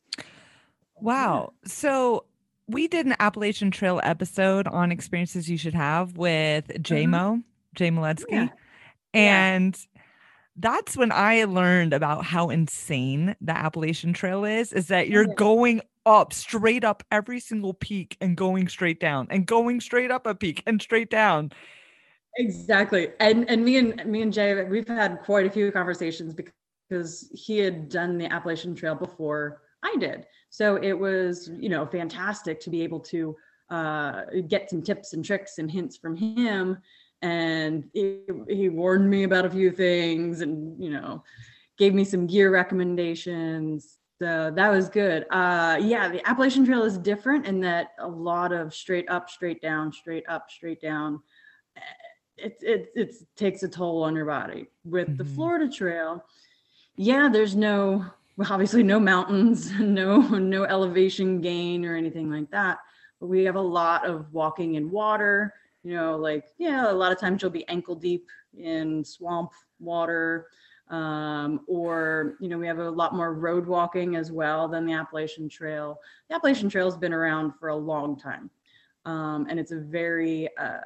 Wow. 0.97 1.53
So 1.65 2.25
we 2.67 2.87
did 2.89 3.07
an 3.07 3.17
Appalachian 3.19 3.71
Trail 3.71 4.01
episode 4.03 4.67
on 4.67 4.93
experiences 4.93 5.49
you 5.49 5.57
should 5.57 5.75
have 5.75 6.17
with 6.17 6.69
JMO, 6.83 7.43
Jay 7.75 7.91
Moletsky. 7.91 8.25
Mm-hmm. 8.31 8.57
Yeah. 9.15 9.55
And 9.55 9.87
that's 10.57 10.97
when 10.97 11.11
I 11.13 11.45
learned 11.45 11.93
about 11.93 12.25
how 12.25 12.51
insane 12.51 13.35
the 13.41 13.57
Appalachian 13.57 14.13
Trail 14.13 14.45
is, 14.45 14.73
is 14.73 14.89
that 14.89 15.09
you're 15.09 15.29
Yeah. 15.29 15.35
going 15.37 15.81
up 16.07 16.33
straight 16.33 16.83
up 16.85 17.03
every 17.11 17.41
single 17.41 17.75
peak 17.75 18.17
and 18.21 18.37
going 18.37 18.69
straight 18.69 19.01
down 19.01 19.27
and 19.31 19.47
going 19.47 19.81
straight 19.81 20.11
up 20.11 20.27
a 20.27 20.35
peak 20.35 20.63
and 20.67 20.81
straight 20.81 21.11
down. 21.11 21.51
Exactly. 22.37 23.11
And 23.21 23.49
and 23.51 23.65
me 23.65 23.77
and 23.77 24.05
me 24.07 24.23
and 24.23 24.33
Jay, 24.33 24.65
we've 24.65 24.87
had 24.87 25.21
quite 25.21 25.47
a 25.47 25.51
few 25.51 25.71
conversations 25.73 26.35
because 26.35 27.31
he 27.35 27.59
had 27.59 27.89
done 27.89 28.19
the 28.19 28.33
Appalachian 28.33 28.75
Trail 28.75 28.95
before 28.95 29.63
I 29.83 29.97
did. 29.99 30.27
So 30.49 30.77
it 30.77 30.93
was, 30.93 31.51
you 31.59 31.69
know, 31.69 31.87
fantastic 31.87 32.61
to 32.61 32.71
be 32.71 32.83
able 32.83 33.01
to 33.01 33.37
uh, 33.71 34.23
get 34.49 34.71
some 34.71 34.83
tips 34.83 35.13
and 35.13 35.25
tricks 35.25 35.59
and 35.59 35.71
hints 35.71 35.97
from 35.97 36.17
him. 36.17 36.79
And 37.23 37.85
he, 37.93 38.21
he 38.49 38.69
warned 38.69 39.09
me 39.09 39.25
about 39.25 39.45
a 39.45 39.51
few 39.51 39.71
things 39.71 40.41
and, 40.41 40.83
you 40.83 40.91
know, 40.91 41.23
gave 41.77 41.93
me 41.95 42.05
some 42.05 42.27
gear 42.27 42.51
recommendations. 42.51 43.99
So 44.19 44.53
that 44.55 44.71
was 44.71 44.89
good. 44.89 45.27
Uh, 45.31 45.79
yeah, 45.81 46.09
the 46.09 46.27
Appalachian 46.29 46.65
Trail 46.65 46.83
is 46.83 46.99
different 46.99 47.47
in 47.47 47.61
that 47.61 47.89
a 47.99 48.09
lot 48.09 48.53
of 48.53 48.75
straight 48.75 49.09
up, 49.11 49.29
straight 49.31 49.61
down, 49.61 49.93
straight 49.93 50.25
up, 50.29 50.51
straight 50.51 50.81
down 50.81 51.21
it, 52.43 52.59
it, 52.63 52.93
it 52.95 53.15
takes 53.37 53.63
a 53.63 53.69
toll 53.69 54.03
on 54.03 54.15
your 54.17 54.25
body. 54.25 54.67
With 54.85 55.17
the 55.17 55.25
Mhm. 55.25 55.35
Florida 55.35 55.69
Trail, 55.69 56.25
yeah, 56.97 57.29
there's 57.29 57.55
no, 57.55 58.05
obviously 58.39 58.83
no 58.83 58.99
mountains, 58.99 59.71
no, 59.81 60.21
no 60.21 60.65
elevation 60.65 61.41
gain 61.41 61.85
or 61.85 61.97
anything 61.97 62.31
like 62.31 62.51
that. 62.51 62.79
But 63.21 63.27
we 63.29 63.45
have 63.45 63.57
a 63.57 63.61
lot 63.61 64.07
of 64.07 64.33
walking 64.33 64.75
in 64.75 64.91
water, 64.91 65.55
you 65.83 65.95
know, 65.95 66.17
like, 66.17 66.45
yeah, 66.59 66.91
a 66.91 66.93
lot 66.93 67.13
of 67.13 67.19
times 67.19 67.43
you'll 67.43 67.51
be 67.51 67.69
ankle 67.69 67.95
deep 67.95 68.27
in 68.57 69.05
swamp 69.05 69.53
water. 69.79 70.47
Um, 70.89 71.61
or, 71.69 72.35
you 72.41 72.49
know, 72.49 72.59
we 72.59 72.67
have 72.67 72.81
a 72.81 72.91
lot 72.91 73.15
more 73.15 73.33
road 73.33 73.67
walking 73.67 74.17
as 74.17 74.33
well 74.33 74.67
than 74.67 74.85
the 74.85 74.93
Appalachian 74.93 75.49
Trail. 75.49 76.01
The 76.29 76.35
Appalachian 76.35 76.69
Trail 76.69 76.87
has 76.87 76.97
been 76.97 77.13
around 77.13 77.53
for 77.61 77.69
a 77.69 77.77
long 77.77 78.19
time. 78.19 78.51
Um, 79.05 79.47
and 79.49 79.61
it's 79.61 79.71
a 79.71 79.79
very, 79.79 80.49
uh, 80.59 80.79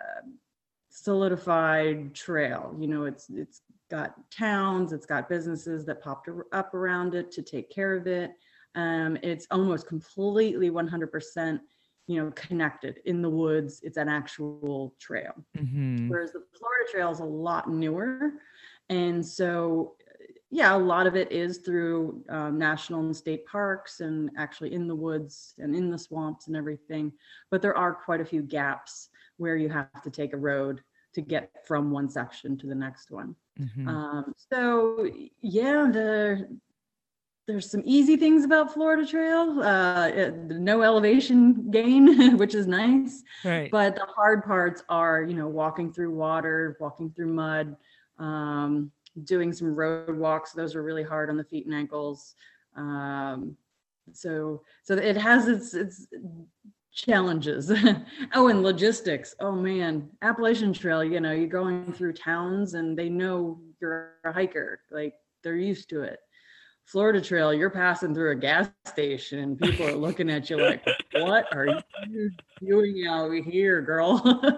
solidified 0.95 2.15
trail. 2.15 2.75
You 2.79 2.87
know, 2.87 3.05
it's 3.05 3.29
it's 3.29 3.63
got 3.91 4.15
towns, 4.31 4.93
it's 4.93 5.07
got 5.07 5.29
businesses 5.29 5.85
that 5.87 6.03
popped 6.03 6.29
up 6.53 6.73
around 6.73 7.15
it 7.15 7.33
to 7.33 7.43
take 7.43 7.69
care 7.69 7.97
of 7.97 8.07
it. 8.07 8.31
Um, 8.77 9.19
it's 9.23 9.47
almost 9.51 9.87
completely 9.87 10.71
100%, 10.71 11.61
you 12.07 12.23
know, 12.23 12.31
connected 12.33 13.01
in 13.05 13.23
the 13.23 13.31
woods. 13.31 13.81
It's 13.83 13.97
an 13.97 14.09
actual 14.09 14.95
trail. 14.99 15.33
Mhm. 15.57 16.09
Whereas 16.09 16.33
the 16.33 16.45
Florida 16.59 16.91
Trail 16.91 17.11
is 17.11 17.21
a 17.21 17.25
lot 17.25 17.71
newer, 17.71 18.33
and 18.89 19.25
so 19.25 19.97
yeah, 20.51 20.77
a 20.77 20.79
lot 20.79 21.07
of 21.09 21.17
it 21.17 21.33
is 21.33 21.59
through 21.59 22.23
um, 22.29 22.59
national 22.59 23.01
and 23.01 23.17
state 23.17 23.45
parks 23.47 24.01
and 24.01 24.31
actually 24.37 24.73
in 24.73 24.87
the 24.87 24.95
woods 24.95 25.55
and 25.59 25.75
in 25.75 25.91
the 25.91 25.99
swamps 25.99 26.47
and 26.47 26.57
everything. 26.57 27.13
But 27.51 27.61
there 27.61 27.77
are 27.77 27.93
quite 27.93 28.21
a 28.21 28.25
few 28.25 28.43
gaps 28.43 29.09
where 29.37 29.57
you 29.57 29.69
have 29.69 30.01
to 30.03 30.11
take 30.11 30.33
a 30.33 30.37
road 30.37 30.83
to 31.15 31.21
get 31.23 31.67
from 31.67 31.91
one 31.91 32.09
section 32.09 32.57
to 32.59 32.67
the 32.69 32.75
next 32.75 33.11
one. 33.11 33.35
Mhm. 33.59 33.89
Um, 33.89 34.33
so 34.37 35.09
yeah, 35.41 35.91
there 35.91 36.49
there's 37.47 37.71
some 37.71 37.83
easy 37.85 38.17
things 38.17 38.45
about 38.45 38.73
Florida 38.73 39.07
Trail. 39.07 39.63
Uh, 39.63 40.31
no 40.49 40.83
elevation 40.83 41.71
gain, 41.71 42.37
which 42.39 42.55
is 42.55 42.67
nice. 42.67 43.23
right. 43.45 43.71
But 43.71 43.97
the 43.97 44.07
hard 44.07 44.45
parts 44.45 44.83
are, 44.89 45.23
you 45.23 45.35
know, 45.35 45.49
walking 45.49 45.93
through 45.93 46.13
water, 46.13 46.77
walking 46.81 47.11
through 47.11 47.33
mud, 47.35 47.77
um, 48.19 48.91
doing 49.25 49.53
some 49.53 49.75
road 49.75 50.17
walks. 50.17 50.53
Those 50.53 50.75
are 50.75 50.83
really 50.83 51.03
hard 51.03 51.29
on 51.29 51.37
the 51.37 51.45
feet 51.45 51.67
and 51.67 51.75
ankles. 51.75 52.35
Um, 52.77 53.57
so, 54.13 54.63
so 54.83 54.95
it 54.95 55.17
has 55.17 55.49
its 55.49 55.75
its 55.75 56.07
challenges. 56.95 57.71
oh, 58.35 58.49
and 58.49 58.63
logistics. 58.63 59.35
Oh 59.41 59.53
man, 59.53 60.09
Appalachian 60.23 60.73
Trail. 60.73 61.05
You 61.05 61.21
know, 61.21 61.33
you're 61.33 61.47
going 61.47 61.93
through 61.93 62.15
towns, 62.15 62.75
and 62.75 62.99
they 62.99 63.09
know 63.09 63.61
you're 63.81 64.13
a 64.25 64.33
hiker. 64.33 64.81
Like 64.91 65.15
they're 65.43 65.57
used 65.57 65.91
to 65.91 66.03
it. 66.03 66.21
Florida 66.85 67.21
Trail, 67.21 67.53
you're 67.53 67.71
passing 67.71 68.15
through 68.15 68.33
a 68.33 68.35
gas 68.35 68.69
station 68.87 69.39
and 69.39 69.59
people 69.59 69.87
are 69.87 69.95
looking 69.95 70.31
at 70.31 70.51
you 70.51 70.59
like, 70.59 70.85
what 71.15 71.47
are 71.53 71.83
you 72.09 72.31
doing 72.61 73.07
out 73.09 73.33
here, 73.33 73.81
girl? 73.81 74.21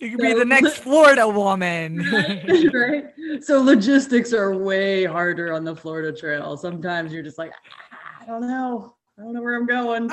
you 0.00 0.10
could 0.10 0.18
be 0.18 0.34
the 0.34 0.44
next 0.44 0.78
Florida 0.82 1.28
woman. 1.28 1.98
right? 2.74 3.04
So 3.40 3.62
logistics 3.62 4.32
are 4.32 4.56
way 4.56 5.04
harder 5.04 5.52
on 5.52 5.64
the 5.64 5.74
Florida 5.76 6.12
Trail. 6.12 6.56
Sometimes 6.56 7.12
you're 7.12 7.22
just 7.22 7.38
like, 7.38 7.52
"Ah, 7.92 8.22
I 8.22 8.26
don't 8.26 8.42
know. 8.42 8.94
I 9.18 9.22
don't 9.22 9.32
know 9.34 9.42
where 9.42 9.56
I'm 9.56 9.66
going. 9.66 10.08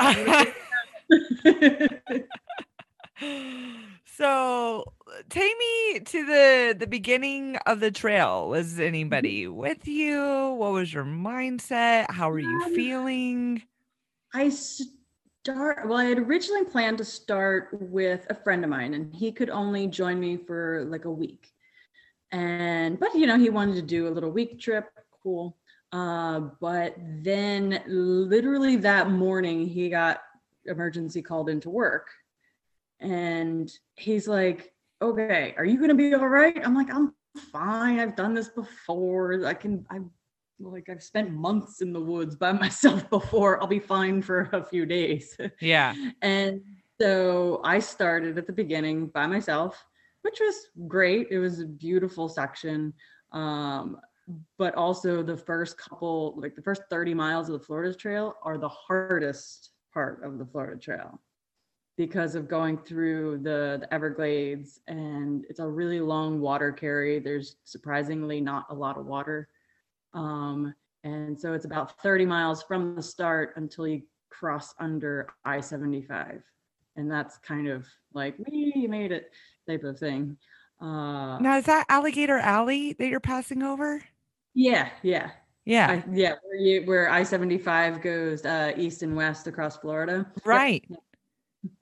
So 4.05 4.85
take 5.29 5.57
me 5.57 5.99
to 5.99 6.25
the 6.25 6.75
the 6.77 6.87
beginning 6.87 7.57
of 7.65 7.79
the 7.79 7.91
trail 7.91 8.49
was 8.49 8.79
anybody 8.79 9.47
with 9.47 9.87
you 9.87 10.53
what 10.57 10.71
was 10.71 10.93
your 10.93 11.05
mindset 11.05 12.09
how 12.11 12.29
were 12.29 12.39
you 12.39 12.61
Um, 12.63 12.75
feeling 12.75 13.63
I 14.33 14.49
start 14.49 15.87
well, 15.87 15.97
I 15.99 16.05
had 16.05 16.19
originally 16.19 16.65
planned 16.65 16.97
to 16.97 17.05
start 17.05 17.69
with 17.71 18.25
a 18.29 18.35
friend 18.35 18.63
of 18.63 18.69
mine, 18.69 18.95
and 18.95 19.13
he 19.13 19.31
could 19.31 19.49
only 19.49 19.87
join 19.87 20.19
me 20.19 20.37
for 20.37 20.85
like 20.89 21.05
a 21.05 21.11
week. 21.11 21.53
And 22.31 22.99
but 22.99 23.15
you 23.15 23.27
know, 23.27 23.37
he 23.37 23.49
wanted 23.49 23.75
to 23.75 23.81
do 23.81 24.07
a 24.07 24.09
little 24.09 24.31
week 24.31 24.59
trip, 24.59 24.89
cool. 25.23 25.57
Uh, 25.91 26.49
but 26.59 26.95
then 26.97 27.81
literally 27.87 28.75
that 28.77 29.09
morning 29.09 29.65
he 29.67 29.87
got 29.89 30.21
emergency 30.65 31.21
called 31.21 31.49
into 31.49 31.69
work. 31.69 32.09
And 32.99 33.71
he's 33.95 34.27
like, 34.27 34.73
okay, 35.11 35.53
are 35.57 35.65
you 35.65 35.77
going 35.77 35.89
to 35.89 35.95
be 35.95 36.13
all 36.13 36.27
right? 36.27 36.59
I'm 36.63 36.75
like, 36.75 36.93
I'm 36.93 37.13
fine. 37.51 37.99
I've 37.99 38.15
done 38.15 38.33
this 38.33 38.49
before. 38.49 39.45
I 39.45 39.53
can, 39.53 39.85
I 39.89 39.99
like, 40.59 40.89
I've 40.89 41.03
spent 41.03 41.31
months 41.31 41.81
in 41.81 41.93
the 41.93 42.01
woods 42.01 42.35
by 42.35 42.51
myself 42.65 43.09
before. 43.09 43.61
I'll 43.61 43.67
be 43.67 43.79
fine 43.79 44.21
for 44.21 44.49
a 44.53 44.63
few 44.63 44.85
days. 44.85 45.37
Yeah. 45.61 45.93
and 46.21 46.61
so 46.99 47.61
I 47.63 47.79
started 47.79 48.37
at 48.37 48.47
the 48.47 48.53
beginning 48.53 49.07
by 49.07 49.27
myself, 49.27 49.83
which 50.21 50.39
was 50.39 50.55
great. 50.87 51.27
It 51.29 51.39
was 51.39 51.59
a 51.59 51.65
beautiful 51.65 52.29
section. 52.29 52.93
Um, 53.31 53.97
but 54.57 54.73
also 54.75 55.21
the 55.21 55.37
first 55.37 55.77
couple, 55.77 56.33
like 56.37 56.55
the 56.55 56.61
first 56.61 56.83
30 56.89 57.13
miles 57.13 57.47
of 57.47 57.59
the 57.59 57.65
Florida 57.65 57.93
Trail 57.93 58.35
are 58.43 58.57
the 58.57 58.69
hardest 58.69 59.71
part 59.93 60.23
of 60.23 60.39
the 60.39 60.45
Florida 60.45 60.79
Trail 60.79 61.19
because 61.97 62.35
of 62.35 62.47
going 62.47 62.77
through 62.77 63.37
the, 63.37 63.77
the 63.79 63.93
Everglades 63.93 64.81
and 64.87 65.45
it's 65.49 65.59
a 65.59 65.67
really 65.67 65.99
long 65.99 66.41
water 66.41 66.71
carry. 66.71 67.19
There's 67.19 67.55
surprisingly 67.63 68.41
not 68.41 68.65
a 68.69 68.73
lot 68.73 68.97
of 68.97 69.05
water. 69.05 69.47
Um, 70.13 70.73
and 71.03 71.39
so 71.39 71.53
it's 71.53 71.65
about 71.65 72.01
30 72.01 72.25
miles 72.25 72.63
from 72.63 72.95
the 72.95 73.03
start 73.03 73.53
until 73.55 73.87
you 73.87 74.01
cross 74.29 74.73
under 74.79 75.27
I 75.45 75.61
75. 75.61 76.41
And 76.97 77.09
that's 77.09 77.37
kind 77.37 77.67
of 77.67 77.85
like, 78.13 78.35
we 78.49 78.87
made 78.87 79.11
it 79.11 79.31
type 79.67 79.83
of 79.83 79.99
thing. 79.99 80.37
Uh, 80.81 81.39
Now, 81.39 81.57
is 81.57 81.65
that 81.65 81.85
Alligator 81.89 82.37
Alley 82.37 82.93
that 82.93 83.07
you're 83.07 83.19
passing 83.19 83.63
over? 83.63 84.03
yeah, 84.53 84.89
yeah. 85.03 85.31
Yeah. 85.65 85.87
I, 85.89 86.03
yeah, 86.11 86.33
where 86.43 86.59
you 86.59 86.81
where 86.85 87.09
I 87.09 87.23
seventy 87.23 87.57
five 87.57 87.99
goes 88.01 88.45
uh, 88.45 88.73
east 88.77 89.01
and 89.01 89.15
west 89.15 89.47
across 89.47 89.75
Florida. 89.77 90.31
Right. 90.45 90.85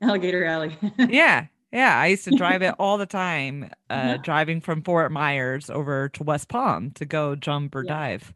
Alligator 0.01 0.43
Alley. 0.45 0.77
Yeah. 0.97 1.47
Yeah. 1.71 1.97
I 1.97 2.07
used 2.07 2.25
to 2.25 2.31
drive 2.35 2.61
it 2.61 2.75
all 2.79 2.97
the 2.97 3.05
time, 3.05 3.71
uh, 3.89 3.93
Yeah. 3.93 4.17
driving 4.17 4.61
from 4.61 4.81
Fort 4.83 5.11
Myers 5.11 5.69
over 5.69 6.09
to 6.09 6.23
West 6.23 6.47
Palm 6.49 6.91
to 6.91 7.05
go 7.05 7.35
jump 7.35 7.75
or 7.75 7.83
Yeah. 7.83 7.89
dive. 7.93 8.33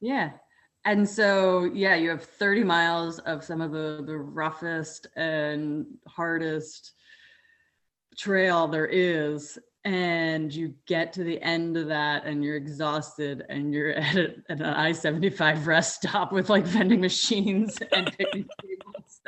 yeah. 0.00 0.30
And 0.86 1.08
so 1.08 1.64
yeah, 1.64 1.94
you 1.94 2.10
have 2.10 2.22
30 2.24 2.62
miles 2.62 3.18
of 3.20 3.42
some 3.42 3.62
of 3.62 3.72
the 3.72 4.02
the 4.06 4.18
roughest 4.18 5.06
and 5.16 5.86
hardest 6.06 6.92
trail 8.18 8.68
there 8.68 8.86
is. 8.86 9.58
And 9.86 10.50
you 10.54 10.74
get 10.86 11.12
to 11.14 11.24
the 11.24 11.40
end 11.42 11.76
of 11.76 11.88
that 11.88 12.24
and 12.24 12.42
you're 12.44 12.56
exhausted 12.56 13.44
and 13.50 13.72
you're 13.72 13.92
at, 13.94 14.16
a, 14.16 14.34
at 14.48 14.60
an 14.60 14.62
I 14.62 14.92
75 14.92 15.66
rest 15.66 16.02
stop 16.02 16.32
with 16.32 16.48
like 16.50 16.64
vending 16.64 17.00
machines 17.02 17.78
and 17.92 18.06
picnic 18.16 18.46
tables. 18.62 19.20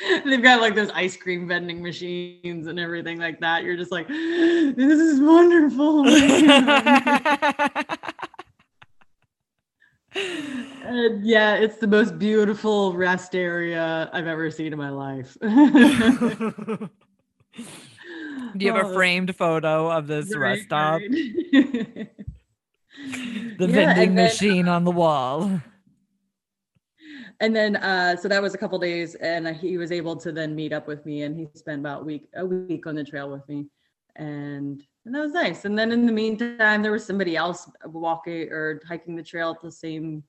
They've 0.24 0.42
got 0.42 0.60
like 0.60 0.74
those 0.74 0.90
ice 0.90 1.16
cream 1.16 1.46
vending 1.48 1.82
machines 1.82 2.66
and 2.66 2.78
everything 2.80 3.18
like 3.18 3.38
that. 3.40 3.64
You're 3.64 3.76
just 3.76 3.92
like, 3.92 4.08
this 4.08 4.76
is 4.98 5.20
wonderful. 5.20 6.04
And 10.84 11.24
yeah, 11.24 11.54
it's 11.54 11.76
the 11.76 11.86
most 11.86 12.18
beautiful 12.18 12.94
rest 12.94 13.36
area 13.36 14.10
I've 14.12 14.26
ever 14.26 14.50
seen 14.50 14.72
in 14.72 14.78
my 14.78 14.90
life. 14.90 15.36
Do 15.40 15.46
you 18.58 18.72
have 18.74 18.84
a 18.84 18.88
Oh, 18.88 18.94
framed 18.94 19.36
photo 19.36 19.88
of 19.90 20.08
this 20.08 20.34
right, 20.34 20.50
rest 20.50 20.62
stop? 20.64 21.00
right. 21.00 21.10
The 23.58 23.66
Yeah, 23.66 23.66
vending 23.66 24.14
then- 24.16 24.24
machine 24.26 24.66
on 24.68 24.82
the 24.84 24.90
wall. 24.90 25.60
And 27.40 27.54
then 27.56 27.76
uh 27.76 28.14
so 28.16 28.28
that 28.28 28.40
was 28.42 28.54
a 28.54 28.58
couple 28.58 28.78
days 28.78 29.14
and 29.16 29.46
he 29.56 29.78
was 29.78 29.90
able 29.92 30.14
to 30.16 30.30
then 30.32 30.54
meet 30.54 30.72
up 30.72 30.86
with 30.86 31.04
me 31.06 31.22
and 31.22 31.36
he 31.38 31.46
spent 31.54 31.80
about 31.80 32.02
a 32.02 32.04
week 32.04 32.28
a 32.36 32.44
week 32.44 32.86
on 32.86 32.94
the 32.94 33.04
trail 33.04 33.30
with 33.30 33.46
me 33.48 33.66
and 34.16 34.82
and 35.06 35.14
that 35.14 35.20
was 35.20 35.32
nice 35.32 35.64
and 35.64 35.78
then 35.78 35.92
in 35.92 36.04
the 36.06 36.12
meantime 36.12 36.82
there 36.82 36.92
was 36.92 37.04
somebody 37.04 37.36
else 37.36 37.70
walking 37.86 38.48
or 38.50 38.80
hiking 38.86 39.16
the 39.16 39.22
trail 39.22 39.50
at 39.50 39.60
the 39.62 39.72
same 39.72 40.22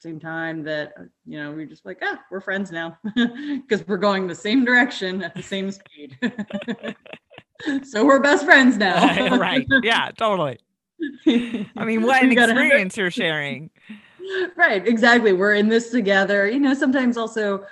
same 0.00 0.18
time 0.20 0.62
that 0.62 0.92
you 1.26 1.38
know 1.38 1.52
we 1.52 1.62
are 1.62 1.66
just 1.66 1.84
like 1.86 1.98
ah 2.02 2.18
we're 2.30 2.40
friends 2.40 2.70
now 2.70 2.96
because 3.14 3.86
we're 3.86 3.96
going 3.96 4.26
the 4.26 4.34
same 4.34 4.64
direction 4.64 5.22
at 5.22 5.34
the 5.34 5.42
same 5.42 5.70
speed 5.70 6.16
so 7.82 8.04
we're 8.04 8.20
best 8.20 8.44
friends 8.44 8.76
now 8.76 9.36
right. 9.38 9.66
Yeah, 9.82 10.10
totally. 10.16 10.58
I 11.26 11.84
mean, 11.84 12.02
what 12.02 12.22
an 12.22 12.28
We 12.30 12.34
gotta 12.34 12.52
have- 12.54 12.62
experience 12.62 12.96
you're 12.96 13.10
sharing. 13.10 13.70
right 14.56 14.86
exactly 14.86 15.32
we're 15.32 15.54
in 15.54 15.68
this 15.68 15.90
together 15.90 16.48
you 16.48 16.58
know 16.60 16.74
sometimes 16.74 17.16
also 17.16 17.64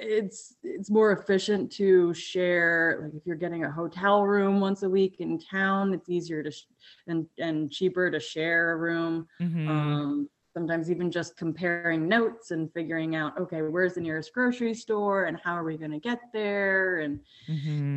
it's 0.00 0.56
it's 0.62 0.90
more 0.90 1.12
efficient 1.12 1.70
to 1.70 2.12
share 2.14 3.00
like 3.02 3.14
if 3.14 3.26
you're 3.26 3.36
getting 3.36 3.64
a 3.64 3.70
hotel 3.70 4.24
room 4.24 4.60
once 4.60 4.82
a 4.82 4.88
week 4.88 5.16
in 5.20 5.38
town 5.38 5.92
it's 5.92 6.08
easier 6.08 6.42
to 6.42 6.50
sh- 6.50 6.66
and 7.06 7.26
and 7.38 7.70
cheaper 7.70 8.10
to 8.10 8.18
share 8.18 8.72
a 8.72 8.76
room 8.76 9.26
Mhm. 9.40 9.68
um 9.68 10.28
sometimes 10.52 10.90
even 10.90 11.10
just 11.12 11.36
comparing 11.36 12.08
notes 12.08 12.50
and 12.50 12.72
figuring 12.72 13.14
out 13.14 13.38
okay 13.38 13.62
where's 13.62 13.94
the 13.94 14.00
nearest 14.00 14.32
grocery 14.32 14.74
store 14.74 15.24
and 15.24 15.38
how 15.44 15.54
are 15.54 15.64
we 15.64 15.76
going 15.76 15.92
to 15.92 16.00
get 16.00 16.20
there 16.32 16.98
and 17.00 17.20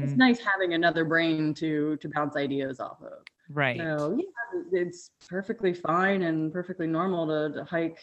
it's 0.02 0.14
Mhm. 0.14 0.18
nice 0.18 0.40
having 0.40 0.74
another 0.74 1.06
brain 1.06 1.54
to 1.56 1.98
to 1.98 2.10
bounce 2.10 2.36
ideas 2.36 2.80
off 2.80 3.02
of 3.02 3.24
Right. 3.50 3.78
so 3.78 4.18
yeah, 4.18 4.62
it's 4.72 5.12
perfectly 5.28 5.74
fine 5.74 6.24
and 6.24 6.52
perfectly 6.52 6.88
normal 6.88 7.28
to, 7.28 7.56
to 7.60 7.64
hike 7.66 8.00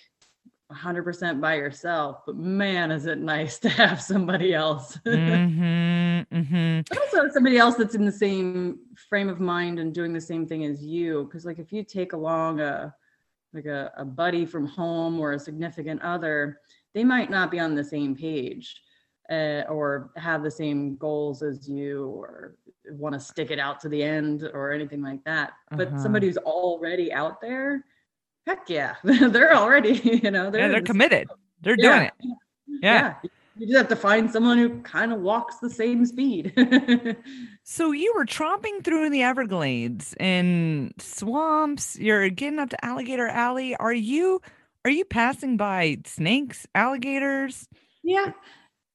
100% 0.73 1.41
by 1.41 1.55
yourself. 1.55 2.23
But 2.27 2.37
man, 2.37 2.91
is 2.91 3.07
it 3.07 3.19
nice 3.19 3.59
to 3.61 3.69
have 3.69 4.01
somebody 4.01 4.55
else. 4.55 4.99
hmm 5.05 6.21
hmm 6.31 6.81
but 6.89 6.99
also 6.99 7.29
somebody 7.33 7.57
else 7.57 7.77
that's 7.77 7.95
in 7.95 8.05
the 8.05 8.13
same 8.13 8.81
frame 9.09 9.29
of 9.29 9.41
mind 9.41 9.79
and 9.79 9.95
doing 9.95 10.13
the 10.13 10.21
same 10.21 10.47
thing 10.47 10.65
as 10.65 10.83
you. 10.85 11.25
Because 11.25 11.45
like 11.45 11.59
if 11.59 11.73
you 11.73 11.85
take 11.85 12.13
along 12.13 12.61
a 12.61 12.95
like 13.53 13.67
a, 13.67 13.93
a 13.97 14.05
buddy 14.05 14.47
from 14.47 14.67
home 14.67 15.19
or 15.19 15.33
a 15.33 15.39
significant 15.39 16.01
other, 16.03 16.61
they 16.95 17.05
might 17.05 17.31
not 17.31 17.51
be 17.51 17.59
on 17.59 17.75
the 17.75 17.85
same 17.85 18.15
page. 18.15 18.83
Uh, 19.31 19.63
or 19.69 20.11
have 20.17 20.43
the 20.43 20.51
same 20.51 20.97
goals 20.97 21.41
as 21.41 21.69
you 21.69 22.07
or 22.09 22.57
want 22.93 23.15
to 23.15 23.21
stick 23.21 23.51
it 23.51 23.59
out 23.59 23.81
to 23.81 23.89
the 23.89 24.03
end 24.03 24.49
or 24.55 24.73
anything 24.73 25.03
like 25.03 25.23
that 25.25 25.53
but 25.77 25.89
Uh-huh. 25.89 25.99
somebody 26.03 26.27
who's 26.27 26.37
already 26.39 27.13
out 27.13 27.41
there 27.41 27.85
heck 28.47 28.69
yeah 28.69 28.95
they're 29.05 29.55
already 29.55 30.01
you 30.23 30.31
know 30.31 30.45
Yeah, 30.45 30.51
they're 30.69 30.81
the- 30.81 30.83
committed. 30.83 31.29
They're 31.63 31.77
doing 31.77 32.03
it. 32.03 32.13
Yeah. 32.83 33.17
you 33.57 33.67
just 33.67 33.77
have 33.77 33.89
to 33.89 33.97
find 33.97 34.31
someone 34.31 34.57
who 34.57 34.81
kind 34.81 35.13
of 35.13 35.21
walks 35.21 35.57
the 35.59 35.69
same 35.69 36.07
speed 36.07 36.55
So 37.65 37.93
you 37.93 38.13
were 38.17 38.25
tromping 38.25 38.83
through 38.83 39.11
the 39.11 39.23
Everglades 39.23 40.15
in 40.19 40.93
swamps. 40.99 41.97
You're 41.99 42.31
getting 42.31 42.59
up 42.59 42.71
to 42.71 42.85
Alligator 42.85 43.29
Alley. 43.29 43.77
Are 43.77 43.93
you 43.93 44.41
are 44.85 44.91
you 44.91 45.05
passing 45.05 45.57
by 45.59 45.99
snakes, 46.07 46.67
alligators? 46.75 47.69
Yeah. 48.03 48.33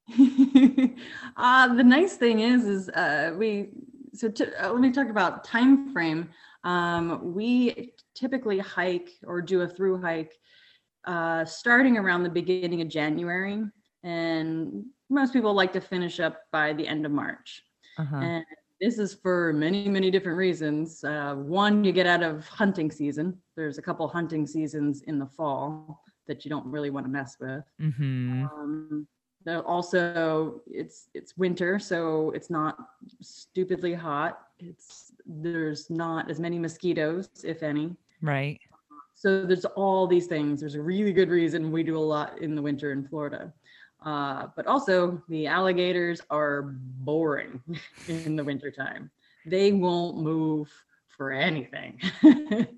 uh, 1.38 1.74
the 1.74 1.84
nice 1.84 2.16
thing 2.16 2.40
is, 2.40 2.66
is 2.66 2.90
uh, 2.90 3.34
we. 3.38 3.70
So 4.14 4.30
t- 4.30 4.46
uh, 4.62 4.72
let 4.72 4.80
me 4.80 4.92
talk 4.92 5.10
about 5.10 5.44
time 5.44 5.92
frame. 5.92 6.30
Um, 6.64 7.34
we 7.34 7.94
typically 8.16 8.60
hike 8.60 9.10
or 9.26 9.42
do 9.42 9.62
a 9.62 9.68
through 9.68 10.02
hike 10.02 10.34
uh, 11.06 11.46
starting 11.46 11.98
around 11.98 12.24
the 12.24 12.30
beginning 12.30 12.82
of 12.82 12.88
January, 12.88 13.64
and 14.04 14.86
most 15.10 15.34
people 15.34 15.54
like 15.54 15.74
to 15.74 15.82
finish 15.82 16.20
up 16.20 16.42
by 16.52 16.74
the 16.74 16.88
end 16.88 17.06
of 17.06 17.12
March. 17.12 17.64
Uh-huh. 17.98 18.18
And 18.18 18.46
this 18.82 19.00
is 19.00 19.14
for 19.14 19.54
many, 19.54 19.88
many 19.88 20.12
different 20.12 20.38
reasons. 20.38 21.04
Uh, 21.04 21.36
one, 21.36 21.84
you 21.84 21.92
get 21.92 22.08
out 22.08 22.24
of 22.24 22.48
hunting 22.48 22.92
season. 22.92 23.38
There's 23.56 23.78
a 23.78 23.82
couple 23.82 24.08
hunting 24.08 24.46
seasons 24.46 25.04
in 25.04 25.20
the 25.20 25.28
fall 25.28 26.02
that 26.28 26.44
you 26.44 26.50
don't 26.50 26.66
really 26.66 26.90
want 26.90 27.06
to 27.06 27.12
mess 27.12 27.38
with. 27.40 27.64
Mm-hmm. 27.82 28.46
Um, 28.46 29.08
also, 29.48 30.62
it's 30.68 31.10
it's 31.14 31.38
winter, 31.38 31.78
so 31.80 32.32
it's 32.32 32.50
not 32.50 32.78
stupidly 33.22 33.94
hot. 33.94 34.48
It's 34.60 35.12
there's 35.26 35.90
not 35.90 36.30
as 36.30 36.40
many 36.40 36.60
mosquitoes, 36.60 37.30
if 37.44 37.64
any. 37.64 37.96
Right. 38.22 38.60
So 39.14 39.46
there's 39.46 39.66
all 39.66 40.08
these 40.08 40.28
things. 40.28 40.60
There's 40.60 40.76
a 40.76 40.82
really 40.82 41.14
good 41.14 41.30
reason 41.30 41.72
we 41.72 41.84
do 41.84 41.98
a 41.98 42.00
lot 42.00 42.40
in 42.42 42.56
the 42.56 42.62
winter 42.62 42.92
in 42.92 43.08
Florida. 43.08 43.54
Uh, 44.06 44.48
but 44.56 44.68
also 44.68 45.22
the 45.30 45.48
alligators 45.48 46.22
are 46.30 46.76
boring 47.00 47.62
in 48.08 48.36
the 48.36 48.44
wintertime. 48.44 49.10
They 49.46 49.72
won't 49.72 50.18
move 50.18 50.72
for 51.08 51.32
anything. 51.32 52.00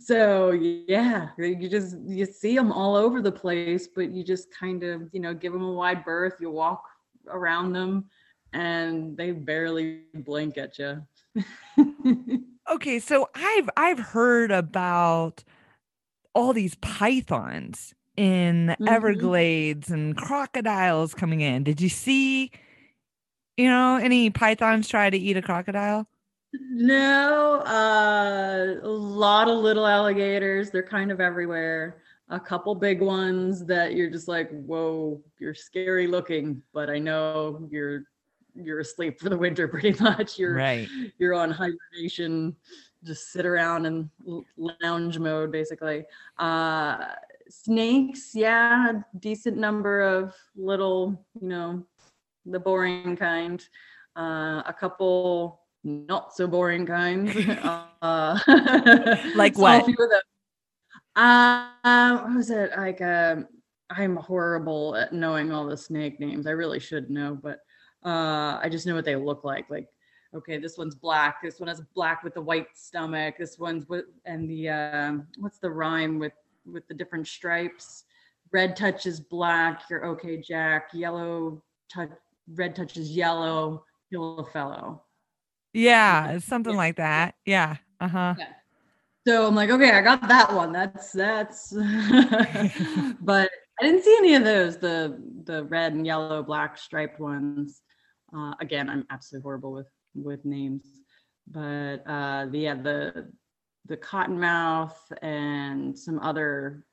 so 0.00 0.50
yeah, 0.52 1.28
you 1.38 1.68
just 1.68 1.96
you 2.06 2.26
see 2.26 2.56
them 2.56 2.72
all 2.72 2.96
over 2.96 3.22
the 3.22 3.32
place, 3.32 3.88
but 3.88 4.10
you 4.12 4.24
just 4.24 4.52
kind 4.54 4.82
of 4.82 5.08
you 5.12 5.20
know 5.20 5.34
give 5.34 5.52
them 5.52 5.62
a 5.62 5.72
wide 5.72 6.04
berth. 6.04 6.34
You 6.40 6.50
walk 6.50 6.82
around 7.28 7.72
them, 7.72 8.06
and 8.52 9.16
they 9.16 9.32
barely 9.32 10.02
blink 10.14 10.58
at 10.58 10.78
you. 10.78 11.02
Okay, 12.70 12.98
so 12.98 13.28
I've 13.34 13.70
I've 13.76 13.98
heard 13.98 14.50
about 14.50 15.42
all 16.34 16.52
these 16.52 16.74
pythons 16.76 17.94
in 18.16 18.66
the 18.68 18.78
Mhm. 18.80 18.88
Everglades 18.88 19.90
and 19.90 20.16
crocodiles 20.16 21.14
coming 21.14 21.40
in. 21.40 21.64
Did 21.64 21.80
you 21.80 21.88
see 21.88 22.50
You 23.56 23.66
know, 23.68 23.96
any 23.96 24.30
pythons 24.30 24.88
try 24.88 25.10
to 25.10 25.16
eat 25.18 25.36
a 25.36 25.42
crocodile? 25.42 26.06
No, 26.54 27.60
uh, 27.60 28.76
a 28.82 28.88
lot 28.88 29.48
of 29.48 29.58
little 29.58 29.86
alligators. 29.86 30.70
They're 30.70 30.82
kind 30.82 31.10
of 31.10 31.20
everywhere. 31.20 32.02
A 32.30 32.40
couple 32.40 32.74
big 32.74 33.00
ones 33.00 33.64
that 33.66 33.94
you're 33.94 34.10
just 34.10 34.28
like, 34.28 34.50
whoa, 34.50 35.20
you're 35.38 35.54
scary 35.54 36.06
looking, 36.06 36.62
but 36.72 36.90
I 36.90 36.98
know 36.98 37.66
you're 37.70 38.04
you're 38.54 38.80
asleep 38.80 39.20
for 39.20 39.28
the 39.28 39.36
winter 39.38 39.68
pretty 39.74 39.94
much. 40.02 40.38
You're 40.38 40.54
Right. 40.54 40.88
you're 41.18 41.34
on 41.34 41.50
hibernation, 41.50 42.56
just 43.04 43.30
sit 43.32 43.46
around 43.46 43.86
in 43.86 44.10
lounge 44.82 45.18
mode 45.18 45.52
basically. 45.52 46.04
Uh, 46.38 47.06
snakes, 47.48 48.34
yeah, 48.34 48.92
decent 49.20 49.56
number 49.58 50.00
of 50.00 50.34
little, 50.56 51.24
you 51.40 51.48
know, 51.48 51.86
the 52.46 52.58
boring 52.58 53.16
kind. 53.16 53.66
Uh, 54.16 54.62
a 54.66 54.74
couple 54.78 55.57
not 55.84 56.34
so 56.34 56.46
boring 56.46 56.86
kinds. 56.86 57.36
uh, 58.02 58.38
Like 59.34 59.54
saw 59.54 59.62
what? 59.62 59.82
A 59.82 59.84
few 59.84 59.96
of 59.98 60.10
them. 60.10 60.20
Um, 61.16 62.24
what 62.24 62.36
was 62.36 62.50
it 62.50 62.70
like? 62.76 63.00
Um, 63.00 63.48
I'm 63.90 64.16
horrible 64.16 64.94
at 64.96 65.12
knowing 65.12 65.50
all 65.50 65.66
the 65.66 65.76
snake 65.76 66.20
names. 66.20 66.46
I 66.46 66.50
really 66.50 66.78
should 66.78 67.10
know, 67.10 67.38
but 67.40 67.60
uh, 68.04 68.60
I 68.62 68.68
just 68.70 68.86
know 68.86 68.94
what 68.94 69.04
they 69.04 69.16
look 69.16 69.44
like. 69.44 69.68
Like, 69.70 69.88
okay, 70.34 70.58
this 70.58 70.76
one's 70.76 70.94
black. 70.94 71.42
This 71.42 71.58
one 71.58 71.68
has 71.68 71.80
black 71.94 72.22
with 72.22 72.34
the 72.34 72.40
white 72.40 72.68
stomach. 72.74 73.36
This 73.38 73.58
one's 73.58 73.88
with 73.88 74.04
and 74.26 74.48
the 74.48 74.68
um, 74.68 75.26
what's 75.38 75.58
the 75.58 75.70
rhyme 75.70 76.18
with 76.18 76.34
with 76.66 76.86
the 76.86 76.94
different 76.94 77.26
stripes? 77.26 78.04
Red 78.52 78.76
touches 78.76 79.20
black. 79.20 79.82
You're 79.90 80.06
okay, 80.06 80.40
Jack. 80.40 80.90
Yellow 80.92 81.62
touch. 81.92 82.10
Red 82.54 82.76
touches 82.76 83.10
yellow. 83.10 83.84
Kill 84.10 84.38
a 84.38 84.44
fellow. 84.50 85.02
Yeah, 85.78 86.38
something 86.38 86.72
Yeah. 86.72 86.76
like 86.76 86.96
that. 86.96 87.34
Yeah. 87.44 87.76
Uh 88.00 88.08
huh. 88.08 88.34
So 89.26 89.46
I'm 89.46 89.54
like, 89.54 89.70
okay, 89.70 89.90
I 89.92 90.00
got 90.00 90.26
that 90.28 90.52
one. 90.52 90.72
That's 90.72 91.12
that's. 91.12 91.72
but 93.20 93.50
I 93.80 93.84
didn't 93.84 94.02
see 94.02 94.16
any 94.18 94.34
of 94.34 94.44
those. 94.44 94.78
The 94.78 95.22
the 95.44 95.64
red 95.64 95.92
and 95.92 96.06
yellow, 96.06 96.42
black 96.42 96.78
striped 96.78 97.20
ones. 97.20 97.82
Uh, 98.34 98.54
again, 98.60 98.88
I'm 98.90 99.06
absolutely 99.10 99.44
horrible 99.44 99.72
with 99.72 99.88
with 100.14 100.44
names. 100.44 100.84
But 101.46 101.98
uh, 102.06 102.46
the 102.46 102.58
yeah 102.58 102.74
the 102.74 103.30
the 103.86 103.96
cottonmouth 103.96 104.96
and 105.22 105.96
some 105.98 106.18
other 106.20 106.84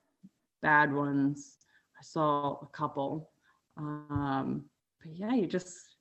bad 0.61 0.93
ones. 0.93 1.57
I 1.97 2.03
saw 2.03 2.59
a 2.61 2.67
couple. 2.67 3.31
Um, 3.77 4.65
but 5.01 5.15
yeah, 5.15 5.33
you 5.33 5.47
just 5.47 5.97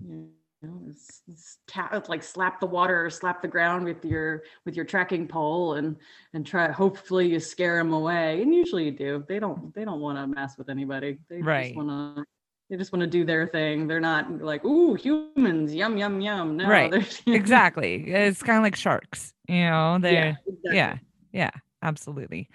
you 0.00 0.30
know, 0.64 0.82
it's, 0.88 1.22
it's 1.28 2.08
like 2.08 2.22
slap 2.22 2.60
the 2.60 2.66
water 2.66 3.04
or 3.04 3.10
slap 3.10 3.42
the 3.42 3.48
ground 3.48 3.84
with 3.84 4.04
your 4.04 4.42
with 4.64 4.76
your 4.76 4.84
trekking 4.84 5.26
pole 5.28 5.74
and 5.74 5.96
and 6.32 6.46
try. 6.46 6.70
Hopefully, 6.70 7.28
you 7.28 7.40
scare 7.40 7.78
them 7.78 7.92
away, 7.92 8.42
and 8.42 8.54
usually 8.54 8.84
you 8.84 8.90
do. 8.90 9.24
They 9.28 9.38
don't 9.38 9.74
they 9.74 9.84
don't 9.84 10.00
want 10.00 10.18
to 10.18 10.26
mess 10.26 10.56
with 10.58 10.68
anybody. 10.68 11.18
They 11.28 11.40
Right. 11.40 11.64
just 11.66 11.76
want 11.76 12.16
to. 12.16 12.24
They 12.70 12.76
just 12.76 12.92
want 12.92 13.02
to 13.02 13.06
do 13.06 13.24
their 13.24 13.46
thing. 13.46 13.86
They're 13.86 14.00
not 14.00 14.40
like, 14.40 14.64
ooh, 14.64 14.94
humans, 14.94 15.74
yum, 15.74 15.98
yum, 15.98 16.20
yum. 16.20 16.56
No, 16.56 16.68
Right. 16.68 17.20
Exactly. 17.26 18.10
It's 18.10 18.42
kind 18.42 18.56
of 18.56 18.62
like 18.62 18.74
sharks. 18.74 19.34
You 19.48 19.66
know, 19.66 19.98
they're 20.00 20.12
Yeah, 20.12 20.34
exactly. 20.46 20.74
yeah, 20.76 20.98
yeah, 21.32 21.50
absolutely. 21.82 22.48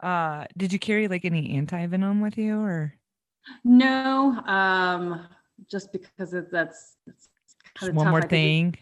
Uh, 0.00 0.44
did 0.56 0.72
you 0.72 0.78
carry 0.78 1.08
like 1.08 1.24
any 1.24 1.56
anti 1.56 1.86
venom 1.86 2.20
with 2.20 2.36
you 2.36 2.60
or 2.60 2.94
No, 3.64 4.32
um, 4.46 5.26
just 5.66 5.92
because 5.92 6.34
it, 6.34 6.50
that's, 6.50 6.96
that's 7.06 7.28
just 7.74 7.80
kind 7.80 7.90
of 7.90 7.96
one 7.96 8.10
more 8.10 8.18
I 8.18 8.26
think 8.26 8.30
thing? 8.30 8.78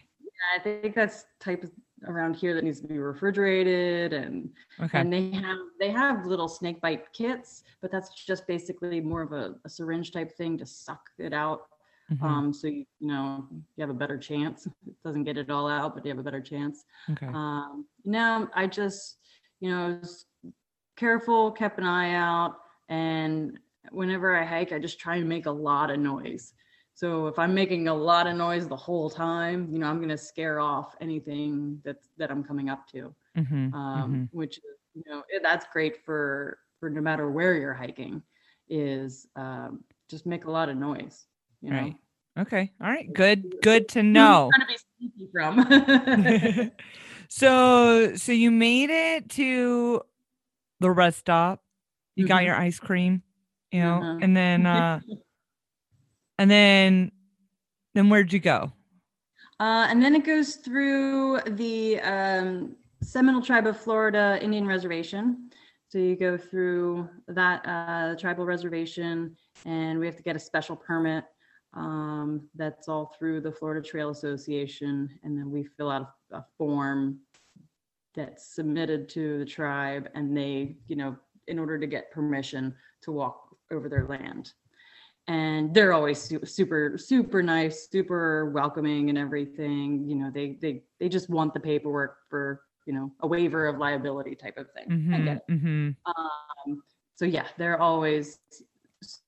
I 0.55 0.59
think 0.59 0.95
that's 0.95 1.25
type 1.39 1.63
of 1.63 1.71
around 2.05 2.35
here 2.35 2.53
that 2.53 2.63
needs 2.63 2.81
to 2.81 2.87
be 2.87 2.99
refrigerated 2.99 4.11
and 4.13 4.49
Okay. 4.81 4.99
and 4.99 5.11
they 5.13 5.31
have 5.31 5.57
they 5.79 5.89
have 5.91 6.25
little 6.25 6.47
snake 6.49 6.81
bite 6.81 7.11
kits, 7.13 7.63
but 7.81 7.91
that's 7.91 8.13
just 8.25 8.45
basically 8.47 8.99
more 8.99 9.21
of 9.21 9.31
a, 9.31 9.55
a 9.65 9.69
syringe 9.69 10.11
type 10.11 10.31
thing 10.31 10.57
to 10.57 10.65
suck 10.65 11.09
it 11.17 11.33
out. 11.33 11.67
Mhm, 12.11 12.21
Um, 12.23 12.53
so 12.53 12.67
you, 12.67 12.85
you 12.99 13.07
know 13.07 13.47
you 13.51 13.81
have 13.81 13.89
a 13.89 13.93
better 13.93 14.17
chance. 14.17 14.67
It 14.87 14.95
doesn't 15.03 15.23
get 15.23 15.37
it 15.37 15.49
all 15.49 15.67
out, 15.69 15.95
but 15.95 16.05
you 16.05 16.09
have 16.09 16.19
a 16.19 16.23
better 16.23 16.41
chance. 16.41 16.83
okay. 17.11 17.27
Um, 17.27 17.87
no, 18.05 18.49
I 18.53 18.67
just, 18.67 19.19
you 19.61 19.69
know, 19.69 19.99
was 20.01 20.25
careful, 20.97 21.51
kept 21.51 21.79
an 21.79 21.85
eye 21.85 22.13
out, 22.13 22.57
and 22.89 23.59
whenever 23.91 24.35
I 24.35 24.45
hike, 24.45 24.71
I 24.71 24.79
just 24.79 24.99
try 24.99 25.15
and 25.17 25.29
make 25.29 25.45
a 25.45 25.51
lot 25.51 25.89
of 25.89 25.99
noise. 25.99 26.53
So 26.95 27.27
if 27.27 27.39
I'm 27.39 27.53
making 27.53 27.87
a 27.87 27.93
lot 27.93 28.27
of 28.27 28.35
noise 28.35 28.67
the 28.67 28.75
whole 28.75 29.09
time, 29.09 29.67
you 29.71 29.79
know, 29.79 29.87
I'm 29.87 29.99
gonna 29.99 30.17
scare 30.17 30.59
off 30.59 30.95
anything 31.01 31.81
that 31.83 31.97
that 32.17 32.31
I'm 32.31 32.43
coming 32.43 32.69
up 32.69 32.87
to. 32.89 33.13
Mhm, 33.37 33.73
Um, 33.73 34.27
which 34.31 34.59
you 34.93 35.03
know, 35.07 35.23
that's 35.41 35.65
great 35.73 36.03
for 36.05 36.59
for 36.79 36.89
no 36.89 37.01
matter 37.01 37.31
where 37.31 37.55
you're 37.55 37.73
hiking, 37.73 38.21
is 38.69 39.27
um, 39.35 39.83
just 40.09 40.25
make 40.25 40.45
a 40.45 40.51
lot 40.51 40.69
of 40.69 40.77
noise. 40.77 41.25
You 41.61 41.71
know, 41.71 41.77
Right. 41.77 41.95
Okay. 42.37 42.71
All 42.81 42.87
right. 42.89 43.11
Good. 43.13 43.61
Good 43.61 43.87
to 43.89 44.03
know. 44.03 44.51
Trying 44.53 44.67
to 44.67 44.73
be 44.73 44.77
sneaky 44.99 45.31
from. 45.31 46.71
so 47.29 48.15
so 48.15 48.31
you 48.31 48.51
made 48.51 48.89
it 48.89 49.29
to 49.31 50.01
the 50.79 50.91
rest 50.91 51.19
stop. 51.19 51.63
You 52.15 52.27
got 52.27 52.43
Mhm. 52.43 52.45
your 52.45 52.55
ice 52.55 52.79
cream, 52.79 53.23
you 53.71 53.79
know, 53.81 53.97
Uh-huh. 54.01 54.17
and 54.21 54.37
then 54.37 54.65
uh 54.65 54.99
and 56.39 56.49
then 56.49 57.11
then 57.93 58.09
where'd 58.09 58.33
you 58.33 58.39
go? 58.39 58.71
Uh, 59.59 59.87
and 59.89 60.01
then 60.01 60.15
it 60.15 60.25
goes 60.25 60.55
through 60.55 61.39
the 61.41 61.99
um, 62.01 62.75
Seminole 63.01 63.41
Tribe 63.41 63.67
of 63.67 63.77
Florida 63.77 64.39
Indian 64.41 64.65
Reservation. 64.65 65.49
So 65.89 65.99
you 65.99 66.15
go 66.15 66.37
through 66.37 67.07
that 67.27 67.63
uh, 67.67 68.19
tribal 68.19 68.45
reservation, 68.45 69.37
and 69.65 69.99
we 69.99 70.07
have 70.07 70.15
to 70.17 70.23
get 70.23 70.35
a 70.35 70.39
special 70.39 70.75
permit. 70.75 71.23
Um, 71.75 72.49
that's 72.55 72.87
all 72.87 73.15
through 73.17 73.41
the 73.41 73.51
Florida 73.51 73.87
Trail 73.87 74.09
Association, 74.09 75.07
and 75.23 75.37
then 75.37 75.51
we 75.51 75.63
fill 75.63 75.91
out 75.91 76.13
a, 76.31 76.37
a 76.37 76.45
form 76.57 77.19
that's 78.15 78.55
submitted 78.55 79.07
to 79.09 79.37
the 79.39 79.45
tribe, 79.45 80.09
and 80.15 80.35
they, 80.35 80.77
you 80.87 80.95
know, 80.95 81.15
in 81.47 81.59
order 81.59 81.77
to 81.77 81.85
get 81.85 82.11
permission 82.11 82.75
to 83.01 83.11
walk 83.11 83.55
over 83.71 83.87
their 83.87 84.07
land 84.07 84.53
and 85.27 85.73
they're 85.73 85.93
always 85.93 86.21
su- 86.21 86.45
super 86.45 86.97
super 86.97 87.41
nice 87.41 87.89
super 87.89 88.49
welcoming 88.49 89.09
and 89.09 89.17
everything 89.17 90.03
you 90.07 90.15
know 90.15 90.29
they 90.29 90.57
they 90.61 90.83
they 90.99 91.07
just 91.07 91.29
want 91.29 91.53
the 91.53 91.59
paperwork 91.59 92.17
for 92.29 92.61
you 92.85 92.93
know 92.93 93.11
a 93.21 93.27
waiver 93.27 93.67
of 93.67 93.77
liability 93.77 94.35
type 94.35 94.57
of 94.57 94.67
thing. 94.71 95.13
I 95.13 95.19
get 95.19 95.37
it. 95.47 95.53
hmm 95.53 95.89
um, 96.05 96.83
so 97.15 97.25
yeah 97.25 97.45
they're 97.57 97.81
always 97.81 98.39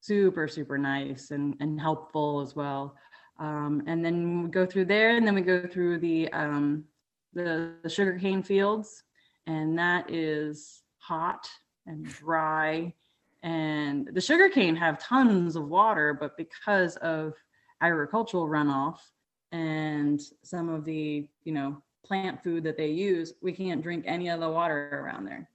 super 0.01 0.47
super 0.47 0.77
nice 0.77 1.31
and 1.31 1.55
and 1.59 1.79
helpful 1.79 2.41
as 2.41 2.55
well. 2.55 2.95
Um, 3.39 3.83
and 3.85 4.03
then 4.03 4.43
we 4.43 4.49
go 4.49 4.65
through 4.65 4.85
there 4.85 5.17
and 5.17 5.27
then 5.27 5.35
we 5.35 5.41
go 5.41 5.67
through 5.67 5.99
the 5.99 6.31
um, 6.31 6.85
the, 7.33 7.73
the 7.83 7.89
sugarcane 7.89 8.41
fields 8.43 9.03
and 9.47 9.77
that 9.77 10.09
is 10.09 10.83
hot 10.99 11.49
and 11.85 12.05
dry 12.05 12.93
and 13.45 14.09
the 14.13 14.19
sugarcane 14.19 14.75
have 14.75 14.99
tons 14.99 15.55
of 15.55 15.69
water 15.69 16.13
but 16.19 16.35
because 16.35 16.97
of 16.97 17.33
agricultural 17.81 18.47
runoff 18.47 18.97
and 19.51 20.19
some 20.43 20.67
of 20.67 20.83
the 20.83 21.29
you 21.45 21.53
know 21.53 21.81
plant 22.05 22.43
food 22.43 22.63
that 22.63 22.77
they 22.77 22.89
use 22.89 23.33
we 23.41 23.53
can't 23.53 23.81
drink 23.81 24.03
any 24.05 24.29
of 24.29 24.39
the 24.41 24.49
water 24.49 24.89
around 24.91 25.25
there 25.25 25.49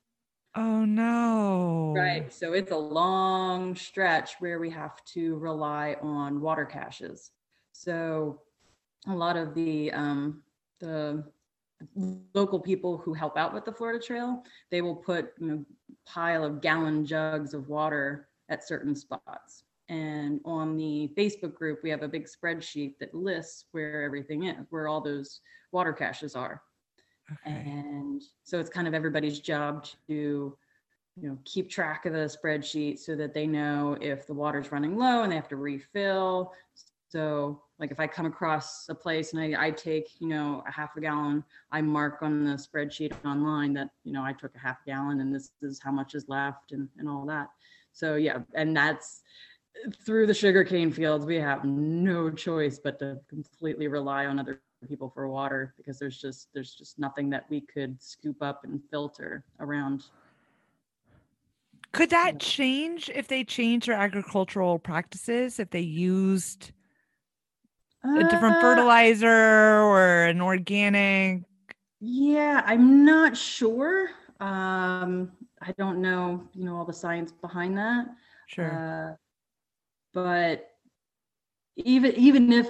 Oh 0.54 0.84
no. 0.84 1.94
Right. 1.96 2.32
So 2.32 2.52
it's 2.52 2.72
a 2.72 2.76
long 2.76 3.74
stretch 3.74 4.34
where 4.40 4.58
we 4.58 4.70
have 4.70 5.04
to 5.14 5.36
rely 5.36 5.96
on 6.02 6.40
water 6.40 6.64
caches. 6.64 7.30
So 7.72 8.40
a 9.06 9.14
lot 9.14 9.36
of 9.36 9.54
the 9.54 9.92
um, 9.92 10.42
the 10.80 11.24
local 12.34 12.58
people 12.58 12.98
who 12.98 13.14
help 13.14 13.36
out 13.36 13.54
with 13.54 13.64
the 13.64 13.72
Florida 13.72 14.04
Trail, 14.04 14.42
they 14.70 14.82
will 14.82 14.96
put 14.96 15.32
you 15.38 15.46
know 15.46 15.64
pile 16.12 16.44
of 16.44 16.60
gallon 16.60 17.04
jugs 17.06 17.54
of 17.54 17.68
water 17.68 18.28
at 18.48 18.66
certain 18.66 18.94
spots. 18.94 19.64
And 19.88 20.40
on 20.44 20.76
the 20.76 21.12
Facebook 21.16 21.54
group, 21.54 21.80
we 21.82 21.90
have 21.90 22.02
a 22.02 22.08
big 22.08 22.26
spreadsheet 22.26 22.94
that 23.00 23.14
lists 23.14 23.66
where 23.72 24.02
everything 24.02 24.44
is, 24.44 24.66
where 24.70 24.88
all 24.88 25.00
those 25.00 25.40
water 25.72 25.92
caches 25.92 26.34
are 26.36 26.62
Okay. 27.32 27.62
and 27.70 28.22
so 28.42 28.58
it's 28.58 28.70
kind 28.70 28.88
of 28.88 28.94
everybody's 28.94 29.38
job 29.38 29.84
to 30.08 30.56
you 31.16 31.28
know 31.28 31.38
keep 31.44 31.70
track 31.70 32.06
of 32.06 32.12
the 32.12 32.28
spreadsheet 32.28 32.98
so 32.98 33.14
that 33.14 33.34
they 33.34 33.46
know 33.46 33.96
if 34.00 34.26
the 34.26 34.34
water's 34.34 34.72
running 34.72 34.96
low 34.96 35.22
and 35.22 35.30
they 35.30 35.36
have 35.36 35.48
to 35.48 35.56
refill 35.56 36.52
so 37.10 37.62
like 37.78 37.90
if 37.90 38.00
i 38.00 38.06
come 38.06 38.26
across 38.26 38.88
a 38.88 38.94
place 38.94 39.32
and 39.32 39.56
i, 39.56 39.66
I 39.66 39.70
take 39.70 40.20
you 40.20 40.28
know 40.28 40.62
a 40.66 40.72
half 40.72 40.96
a 40.96 41.00
gallon 41.00 41.44
i 41.72 41.82
mark 41.82 42.22
on 42.22 42.44
the 42.44 42.52
spreadsheet 42.52 43.12
online 43.24 43.72
that 43.74 43.90
you 44.04 44.12
know 44.12 44.22
i 44.22 44.32
took 44.32 44.54
a 44.54 44.58
half 44.58 44.84
gallon 44.86 45.20
and 45.20 45.34
this 45.34 45.50
is 45.62 45.80
how 45.82 45.90
much 45.90 46.14
is 46.14 46.28
left 46.28 46.72
and, 46.72 46.88
and 46.98 47.08
all 47.08 47.26
that 47.26 47.48
so 47.92 48.14
yeah 48.16 48.38
and 48.54 48.76
that's 48.76 49.22
through 50.04 50.26
the 50.26 50.34
sugarcane 50.34 50.92
fields, 50.92 51.24
we 51.24 51.36
have 51.36 51.64
no 51.64 52.30
choice 52.30 52.78
but 52.78 52.98
to 52.98 53.18
completely 53.28 53.88
rely 53.88 54.26
on 54.26 54.38
other 54.38 54.60
people 54.88 55.10
for 55.10 55.28
water 55.28 55.74
because 55.76 55.98
there's 55.98 56.20
just 56.20 56.48
there's 56.54 56.74
just 56.74 56.98
nothing 56.98 57.30
that 57.30 57.44
we 57.50 57.60
could 57.60 58.00
scoop 58.02 58.42
up 58.42 58.64
and 58.64 58.80
filter 58.90 59.44
around. 59.60 60.04
Could 61.92 62.10
that 62.10 62.38
change 62.38 63.10
if 63.14 63.28
they 63.28 63.42
changed 63.42 63.88
their 63.88 63.96
agricultural 63.96 64.78
practices? 64.78 65.58
If 65.58 65.70
they 65.70 65.80
used 65.80 66.72
a 68.04 68.24
different 68.24 68.56
Uh, 68.56 68.60
fertilizer 68.60 69.28
or 69.82 70.24
an 70.26 70.40
organic? 70.40 71.42
Yeah, 72.00 72.62
I'm 72.64 73.04
not 73.04 73.36
sure. 73.36 74.10
Um, 74.40 75.32
I 75.60 75.72
don't 75.76 76.00
know, 76.00 76.48
you 76.54 76.64
know, 76.64 76.76
all 76.76 76.86
the 76.86 76.92
science 76.92 77.32
behind 77.32 77.76
that. 77.76 78.06
Sure. 78.46 78.72
Uh, 78.72 79.16
but 80.14 80.66
even 81.76 82.12
even 82.16 82.52
if 82.52 82.68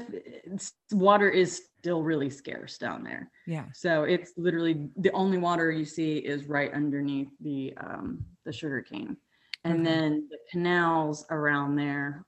water 0.92 1.28
is 1.28 1.62
still 1.78 2.02
really 2.02 2.28
scarce 2.30 2.76
down 2.78 3.02
there, 3.02 3.30
yeah. 3.46 3.66
so 3.72 4.04
it's 4.04 4.32
literally 4.36 4.90
the 4.96 5.12
only 5.12 5.38
water 5.38 5.70
you 5.70 5.84
see 5.84 6.18
is 6.18 6.46
right 6.46 6.72
underneath 6.72 7.30
the 7.40 7.72
um, 7.78 8.24
the 8.44 8.52
sugar 8.52 8.82
cane, 8.82 9.16
and 9.64 9.80
Okay. 9.80 9.84
then 9.84 10.28
the 10.30 10.38
canals 10.50 11.24
around 11.30 11.76
there, 11.76 12.24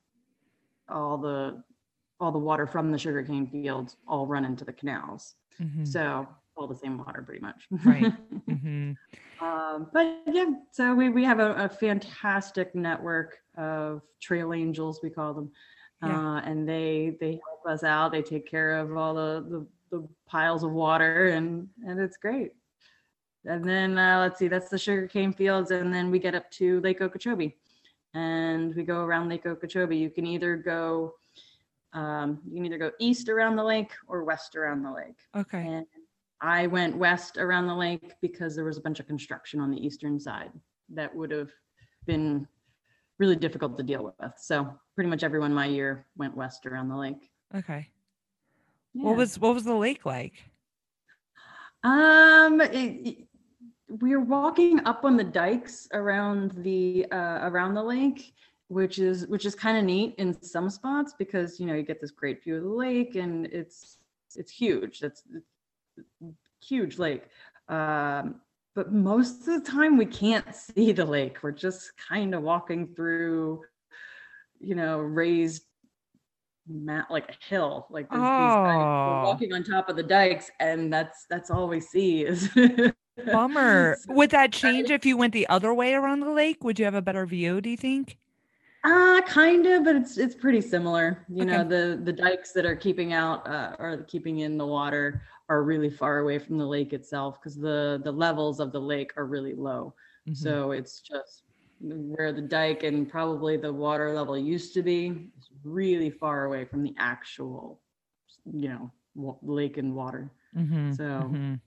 all 0.89 1.19
the 1.19 1.63
all 2.23 2.31
the 2.31 2.39
water 2.39 2.67
from 2.67 2.93
the 2.93 2.99
sugarcane 2.99 3.49
fields 3.49 3.97
all 4.07 4.27
run 4.29 4.45
into 4.45 4.65
the 4.65 4.73
canals. 4.73 5.35
Mhm. 5.61 5.87
So 5.87 6.29
all 6.57 6.69
the 6.69 6.75
same 6.77 6.97
water, 6.99 7.21
pretty 7.23 7.41
much. 7.41 7.67
Right. 7.85 8.13
Mhm. 8.49 8.97
um, 9.41 9.89
but 9.93 10.21
yeah, 10.27 10.51
so 10.71 10.95
we 10.95 11.09
we 11.09 11.25
have 11.25 11.41
a, 11.41 11.53
a 11.65 11.69
fantastic 11.69 12.75
network 12.75 13.39
of 13.57 14.03
trail 14.21 14.53
angels, 14.55 15.01
we 15.03 15.11
call 15.11 15.35
them, 15.35 15.51
Yeah. 16.03 16.17
uh, 16.37 16.41
and 16.49 16.69
they 16.69 17.17
they 17.21 17.33
help 17.47 17.63
us 17.75 17.83
out. 17.83 18.13
They 18.13 18.23
take 18.23 18.47
care 18.49 18.79
of 18.79 18.97
all 18.97 19.15
the 19.15 19.31
the, 19.53 19.61
the 19.99 20.09
piles 20.27 20.63
of 20.63 20.71
water, 20.73 21.29
and 21.37 21.69
and 21.87 21.99
it's 22.01 22.17
great. 22.17 22.53
And 23.45 23.65
then 23.65 23.99
uh, 23.99 24.21
let's 24.21 24.39
see, 24.39 24.47
that's 24.49 24.69
the 24.69 24.79
sugarcane 24.79 25.33
fields, 25.33 25.73
and 25.73 25.93
then 25.93 26.11
we 26.13 26.19
get 26.21 26.35
up 26.37 26.49
to 26.53 26.81
Lake 26.83 27.01
Okeechobee, 27.01 27.57
and 28.15 28.73
we 28.77 28.85
go 28.85 28.99
around 29.07 29.29
Lake 29.29 29.47
Okeechobee. 29.47 29.97
You 29.97 30.11
can 30.11 30.27
either 30.27 30.55
go 30.57 31.15
um, 31.93 32.41
you 32.49 32.57
can 32.57 32.67
either 32.67 32.79
go 32.79 32.91
east 32.99 33.29
around 33.29 33.57
the 33.57 33.65
lake 33.65 33.93
or 34.09 34.25
west 34.25 34.57
around 34.57 34.83
the 34.83 34.91
lake. 34.93 35.19
Okay. 35.37 35.67
And 35.67 35.87
I 36.41 36.67
went 36.67 36.97
west 36.97 37.37
around 37.39 37.67
the 37.67 37.75
lake 37.75 38.15
because 38.21 38.57
there 38.57 38.65
was 38.65 38.79
a 38.79 38.81
bunch 38.81 38.99
of 39.01 39.07
construction 39.07 39.61
on 39.61 39.71
the 39.71 39.85
eastern 39.85 40.19
side 40.19 40.51
that 40.95 41.15
would 41.15 41.31
have 41.31 41.51
been 42.07 42.47
really 43.19 43.37
difficult 43.37 43.77
to 43.79 43.83
deal 43.85 44.05
with. 44.19 44.33
So 44.39 44.69
pretty 44.95 45.09
much 45.11 45.23
everyone 45.23 45.55
my 45.55 45.67
year 45.67 46.07
went 46.17 46.37
west 46.37 46.67
around 46.67 46.89
the 46.89 46.97
lake. 46.97 47.31
Okay. 47.55 47.89
Yeah. 48.95 49.05
What 49.05 49.17
was 49.17 49.39
what 49.39 49.55
was 49.55 49.65
the 49.65 49.75
lake 49.75 50.05
like? 50.05 50.35
um 51.85 52.61
it, 52.61 52.75
it- 52.75 53.29
we 54.01 54.17
were 54.17 54.25
walking 54.25 54.81
up 54.87 55.05
on 55.05 55.19
the 55.19 55.25
dikes 55.25 55.87
around 55.93 56.53
the 56.63 57.05
uh, 57.13 57.41
around 57.43 57.75
the 57.75 57.83
lake 57.83 58.33
which 58.73 58.99
is 58.99 59.27
which 59.27 59.45
is 59.45 59.55
kind 59.55 59.77
of 59.77 59.85
neat 59.85 60.15
in 60.19 60.41
some 60.43 60.71
spots 60.71 61.15
because 61.19 61.61
you 61.61 61.67
know 61.67 61.75
you 61.75 61.83
get 61.83 62.01
this 62.01 62.11
great 62.11 62.43
view 62.43 62.57
of 62.57 62.63
the 62.63 62.69
lake 62.69 63.15
and 63.17 63.47
it's 63.47 63.99
it's 64.37 64.51
huge 64.51 64.99
that's 65.01 65.23
huge 66.63 66.99
lake 66.99 67.25
um 67.69 68.37
but 68.75 68.93
most 68.93 69.47
of 69.47 69.63
the 69.63 69.71
time 69.71 69.97
we 69.99 70.07
can't 70.07 70.55
see 70.55 70.93
the 70.93 71.05
lake 71.05 71.43
we're 71.43 71.51
just 71.53 71.93
kind 72.09 72.35
of 72.35 72.43
walking 72.43 72.87
through 72.95 73.63
you 74.61 74.75
know 74.75 74.99
raised 74.99 75.65
mat 76.69 77.07
like 77.11 77.29
a 77.29 77.35
hill 77.49 77.87
like 77.91 78.09
these 78.11 78.21
dikes. 78.21 78.57
We're 79.05 79.19
Oh. 79.19 79.23
walking 79.25 79.53
on 79.53 79.65
top 79.65 79.89
of 79.89 79.97
the 79.97 80.03
dikes 80.03 80.49
and 80.61 80.93
that's 80.93 81.27
that's 81.29 81.51
all 81.51 81.69
we 81.69 81.81
see 81.81 82.23
is 82.23 82.49
Bummer. 83.33 83.99
Would 84.09 84.31
that 84.31 84.53
change 84.53 84.89
if 84.91 85.05
you 85.05 85.17
went 85.17 85.33
the 85.33 85.49
other 85.49 85.75
way 85.75 85.93
around 85.95 86.21
the 86.21 86.31
lake? 86.31 86.63
Would 86.65 86.79
you 86.79 86.85
have 86.85 86.95
a 86.95 87.03
better 87.03 87.27
view, 87.27 87.61
do 87.61 87.69
you 87.69 87.77
think? 87.77 88.17
Uh 88.85 89.23
kind 89.27 89.65
of, 89.67 89.85
but 89.85 89.95
it's 89.95 90.19
it's 90.19 90.35
pretty 90.35 90.61
similar. 90.61 91.25
You 91.29 91.45
know, 91.45 91.63
the 91.63 92.01
the 92.03 92.13
dikes 92.13 92.53
that 92.53 92.67
are 92.67 92.75
keeping 92.75 93.13
out 93.13 93.47
uh, 93.47 93.77
or 93.79 94.03
keeping 94.09 94.41
in 94.41 94.59
the 94.59 94.67
water 94.67 95.23
are 95.49 95.63
really 95.63 95.91
far 95.91 96.19
away 96.19 96.39
from 96.41 96.59
the 96.59 96.67
lake 96.67 96.93
itself 96.93 97.39
because 97.41 97.55
the 97.57 98.01
the 98.03 98.11
levels 98.11 98.59
of 98.59 98.73
the 98.73 98.81
lake 98.81 99.13
are 99.17 99.27
really 99.27 99.55
low. 99.55 99.95
Mhm. 100.27 100.63
So 100.63 100.73
it's 100.73 101.01
just 101.01 101.45
where 101.81 102.33
the 102.33 102.43
dike 102.43 102.83
and 102.83 103.09
probably 103.09 103.57
the 103.57 103.73
water 103.73 104.13
level 104.15 104.37
used 104.37 104.75
to 104.75 104.83
be 104.83 105.31
is 105.39 105.51
really 105.63 106.11
far 106.11 106.45
away 106.45 106.65
from 106.65 106.83
the 106.83 106.95
actual, 106.99 107.83
you 108.45 108.69
know, 108.69 108.93
wa- 109.15 109.39
lake 109.43 109.77
and 109.79 109.95
water. 109.95 110.33
Mhm, 110.53 110.99
So 110.99 111.37
mhm. 111.37 111.63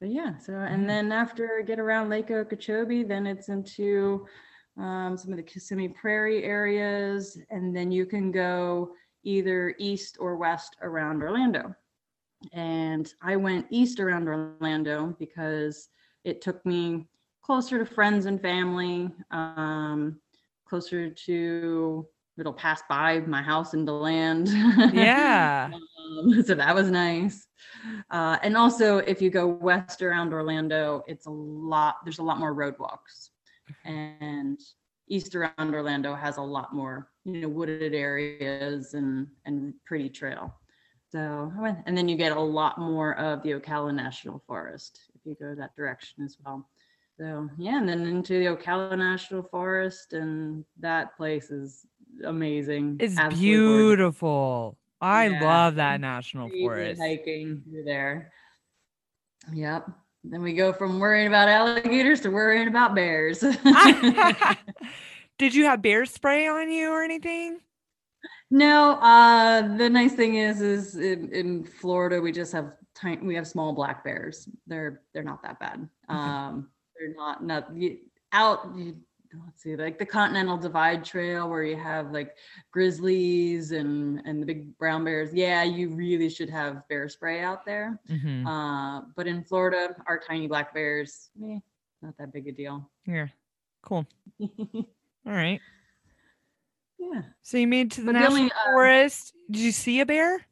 but 0.00 0.10
yeah 0.10 0.36
so 0.38 0.54
and 0.54 0.88
then 0.88 1.12
after 1.12 1.62
get 1.66 1.78
around 1.78 2.08
lake 2.08 2.30
okeechobee 2.30 3.02
then 3.04 3.26
it's 3.26 3.48
into 3.48 4.26
um, 4.78 5.16
some 5.16 5.30
of 5.30 5.36
the 5.36 5.42
kissimmee 5.42 5.88
prairie 5.88 6.44
areas 6.44 7.38
and 7.50 7.74
then 7.74 7.90
you 7.90 8.06
can 8.06 8.30
go 8.30 8.90
either 9.24 9.74
east 9.78 10.16
or 10.20 10.36
west 10.36 10.76
around 10.82 11.22
orlando 11.22 11.74
and 12.52 13.14
i 13.22 13.36
went 13.36 13.66
east 13.70 14.00
around 14.00 14.26
orlando 14.28 15.14
because 15.18 15.88
it 16.24 16.40
took 16.40 16.64
me 16.64 17.06
closer 17.42 17.78
to 17.78 17.86
friends 17.86 18.26
and 18.26 18.40
family 18.40 19.10
um, 19.30 20.18
closer 20.66 21.10
to 21.10 22.06
it'll 22.38 22.52
pass 22.52 22.82
by 22.88 23.20
my 23.20 23.42
house 23.42 23.74
in 23.74 23.84
DeLand. 23.84 24.48
Yeah. 24.94 25.70
um, 25.72 26.42
so 26.46 26.54
that 26.54 26.74
was 26.74 26.90
nice. 26.90 27.46
Uh, 28.10 28.38
and 28.42 28.56
also, 28.56 28.98
if 28.98 29.20
you 29.20 29.30
go 29.30 29.46
west 29.46 30.02
around 30.02 30.32
Orlando, 30.32 31.02
it's 31.06 31.26
a 31.26 31.30
lot. 31.30 31.96
There's 32.04 32.18
a 32.18 32.22
lot 32.22 32.38
more 32.38 32.54
road 32.54 32.74
walks, 32.78 33.30
and 33.84 34.60
east 35.08 35.34
around 35.34 35.74
Orlando 35.74 36.14
has 36.14 36.36
a 36.36 36.42
lot 36.42 36.74
more, 36.74 37.08
you 37.24 37.40
know, 37.42 37.48
wooded 37.48 37.94
areas 37.94 38.94
and 38.94 39.26
and 39.44 39.74
pretty 39.84 40.08
trail. 40.08 40.54
So, 41.10 41.52
and 41.86 41.96
then 41.96 42.08
you 42.08 42.16
get 42.16 42.36
a 42.36 42.40
lot 42.40 42.78
more 42.78 43.14
of 43.18 43.42
the 43.42 43.50
Ocala 43.50 43.94
National 43.94 44.42
Forest 44.46 45.00
if 45.14 45.20
you 45.26 45.36
go 45.38 45.54
that 45.54 45.76
direction 45.76 46.24
as 46.24 46.38
well. 46.44 46.68
So 47.18 47.50
yeah, 47.58 47.78
and 47.78 47.88
then 47.88 48.06
into 48.06 48.38
the 48.38 48.56
Ocala 48.56 48.96
National 48.96 49.42
Forest, 49.42 50.14
and 50.14 50.64
that 50.80 51.14
place 51.16 51.50
is 51.50 51.86
amazing. 52.24 52.96
It's 52.98 53.18
absolutely 53.18 53.58
gorgeous. 53.58 53.86
beautiful. 53.88 54.78
I 55.02 55.28
Yeah. 55.28 55.42
love 55.42 55.74
that 55.76 56.00
national 56.00 56.48
forest. 56.48 57.00
hiking 57.00 57.62
through 57.68 57.84
there. 57.84 58.32
Yep. 59.52 59.90
Then 60.24 60.42
we 60.42 60.52
go 60.52 60.72
from 60.72 61.00
worrying 61.00 61.26
about 61.26 61.48
alligators 61.48 62.20
to 62.20 62.30
worrying 62.30 62.68
about 62.68 62.94
bears. 62.94 63.40
Did 65.38 65.54
you 65.54 65.64
have 65.64 65.82
bear 65.82 66.06
spray 66.06 66.46
on 66.46 66.70
you 66.70 66.90
or 66.90 67.02
anything? 67.02 67.58
no, 68.50 68.92
uh, 69.00 69.76
the 69.76 69.90
nice 69.90 70.12
thing 70.12 70.36
is, 70.36 70.60
is 70.60 70.96
in, 70.96 71.32
in 71.32 71.64
Florida 71.64 72.20
we 72.20 72.30
just 72.30 72.52
have 72.52 72.72
tiny, 72.94 73.26
we 73.26 73.34
have 73.34 73.48
small 73.48 73.72
black 73.72 74.04
bears. 74.04 74.48
They're 74.66 75.02
they're 75.12 75.24
not 75.24 75.42
that 75.42 75.58
bad. 75.58 75.88
Um, 76.08 76.68
they're 76.96 77.14
not 77.14 77.42
not 77.44 77.70
out. 78.32 78.70
You, 78.76 78.96
let's 79.44 79.62
see, 79.62 79.76
like 79.76 79.98
the 79.98 80.06
Continental 80.06 80.56
Divide 80.56 81.04
Trail 81.04 81.48
where 81.48 81.62
you 81.64 81.76
have 81.76 82.10
like 82.12 82.34
grizzlies 82.70 83.72
and 83.72 84.20
and 84.26 84.42
the 84.42 84.46
big 84.46 84.76
brown 84.78 85.04
bears. 85.04 85.32
Yeah, 85.32 85.62
you 85.62 85.88
really 85.94 86.28
should 86.28 86.50
have 86.50 86.86
bear 86.88 87.08
spray 87.08 87.42
out 87.42 87.64
there. 87.64 87.98
Mhm. 88.08 88.46
Uh, 88.46 89.06
but 89.16 89.26
in 89.26 89.42
Florida, 89.44 89.94
our 90.06 90.18
tiny 90.18 90.46
black 90.46 90.74
bears, 90.74 91.30
eh, 91.42 91.58
not 92.02 92.16
that 92.18 92.32
big 92.32 92.48
a 92.48 92.52
deal. 92.52 92.90
Yeah, 93.06 93.28
Cool. 93.82 94.06
All 94.40 94.86
right. 95.26 95.60
yeah. 96.98 97.22
So 97.42 97.56
you 97.58 97.66
made 97.66 97.86
it 97.86 97.92
to 97.92 98.00
the 98.02 98.06
But 98.12 98.20
national 98.20 98.38
only, 98.38 98.52
uh, 98.52 98.72
forest. 98.72 99.32
Did 99.50 99.60
you 99.62 99.72
see 99.72 100.00
a 100.00 100.06
bear? 100.06 100.46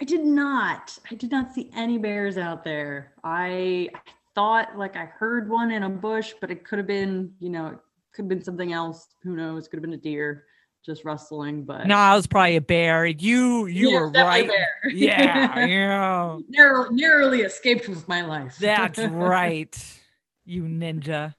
I 0.00 0.04
did 0.04 0.24
not. 0.24 0.98
I 1.10 1.14
did 1.14 1.30
not 1.30 1.52
see 1.52 1.70
any 1.74 1.98
bears 1.98 2.38
out 2.38 2.64
there. 2.64 3.12
I, 3.22 3.90
I 3.94 4.00
thought 4.34 4.76
like 4.76 4.96
I 4.96 5.04
heard 5.06 5.48
one 5.48 5.70
in 5.70 5.82
a 5.82 5.88
bush, 5.88 6.32
but 6.40 6.50
it 6.50 6.64
could 6.64 6.78
have 6.78 6.86
been, 6.86 7.32
you 7.40 7.50
know, 7.50 7.66
it 7.68 7.78
could 8.12 8.22
have 8.22 8.28
been 8.28 8.42
something 8.44 8.72
else. 8.72 9.08
Who 9.22 9.36
knows? 9.36 9.68
Could 9.68 9.76
have 9.78 9.82
been 9.82 9.94
a 9.94 9.96
deer 9.96 10.44
just 10.84 11.04
rustling, 11.04 11.64
but 11.64 11.86
No, 11.86 11.96
I 11.96 12.14
was 12.14 12.26
probably 12.26 12.56
a 12.56 12.60
bear. 12.60 13.04
You 13.06 13.66
you 13.66 13.90
Yeah, 13.90 14.00
were 14.00 14.08
right. 14.08 14.48
bear. 14.48 14.68
Yeah, 14.92 15.66
yeah. 15.66 16.38
Narrow, 16.48 16.88
narrowly 16.90 17.42
escaped 17.42 17.88
with 17.88 18.08
my 18.08 18.22
life. 18.22 18.56
That's 18.58 18.98
right. 19.04 20.00
You 20.44 20.62
ninja. 20.64 21.34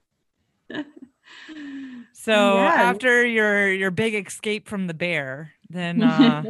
So 2.14 2.32
Yeah. 2.32 2.72
after 2.76 3.26
your 3.26 3.72
your 3.72 3.90
big 3.90 4.14
escape 4.14 4.68
from 4.68 4.86
the 4.86 4.94
bear, 4.94 5.54
then 5.70 6.04
uh 6.04 6.44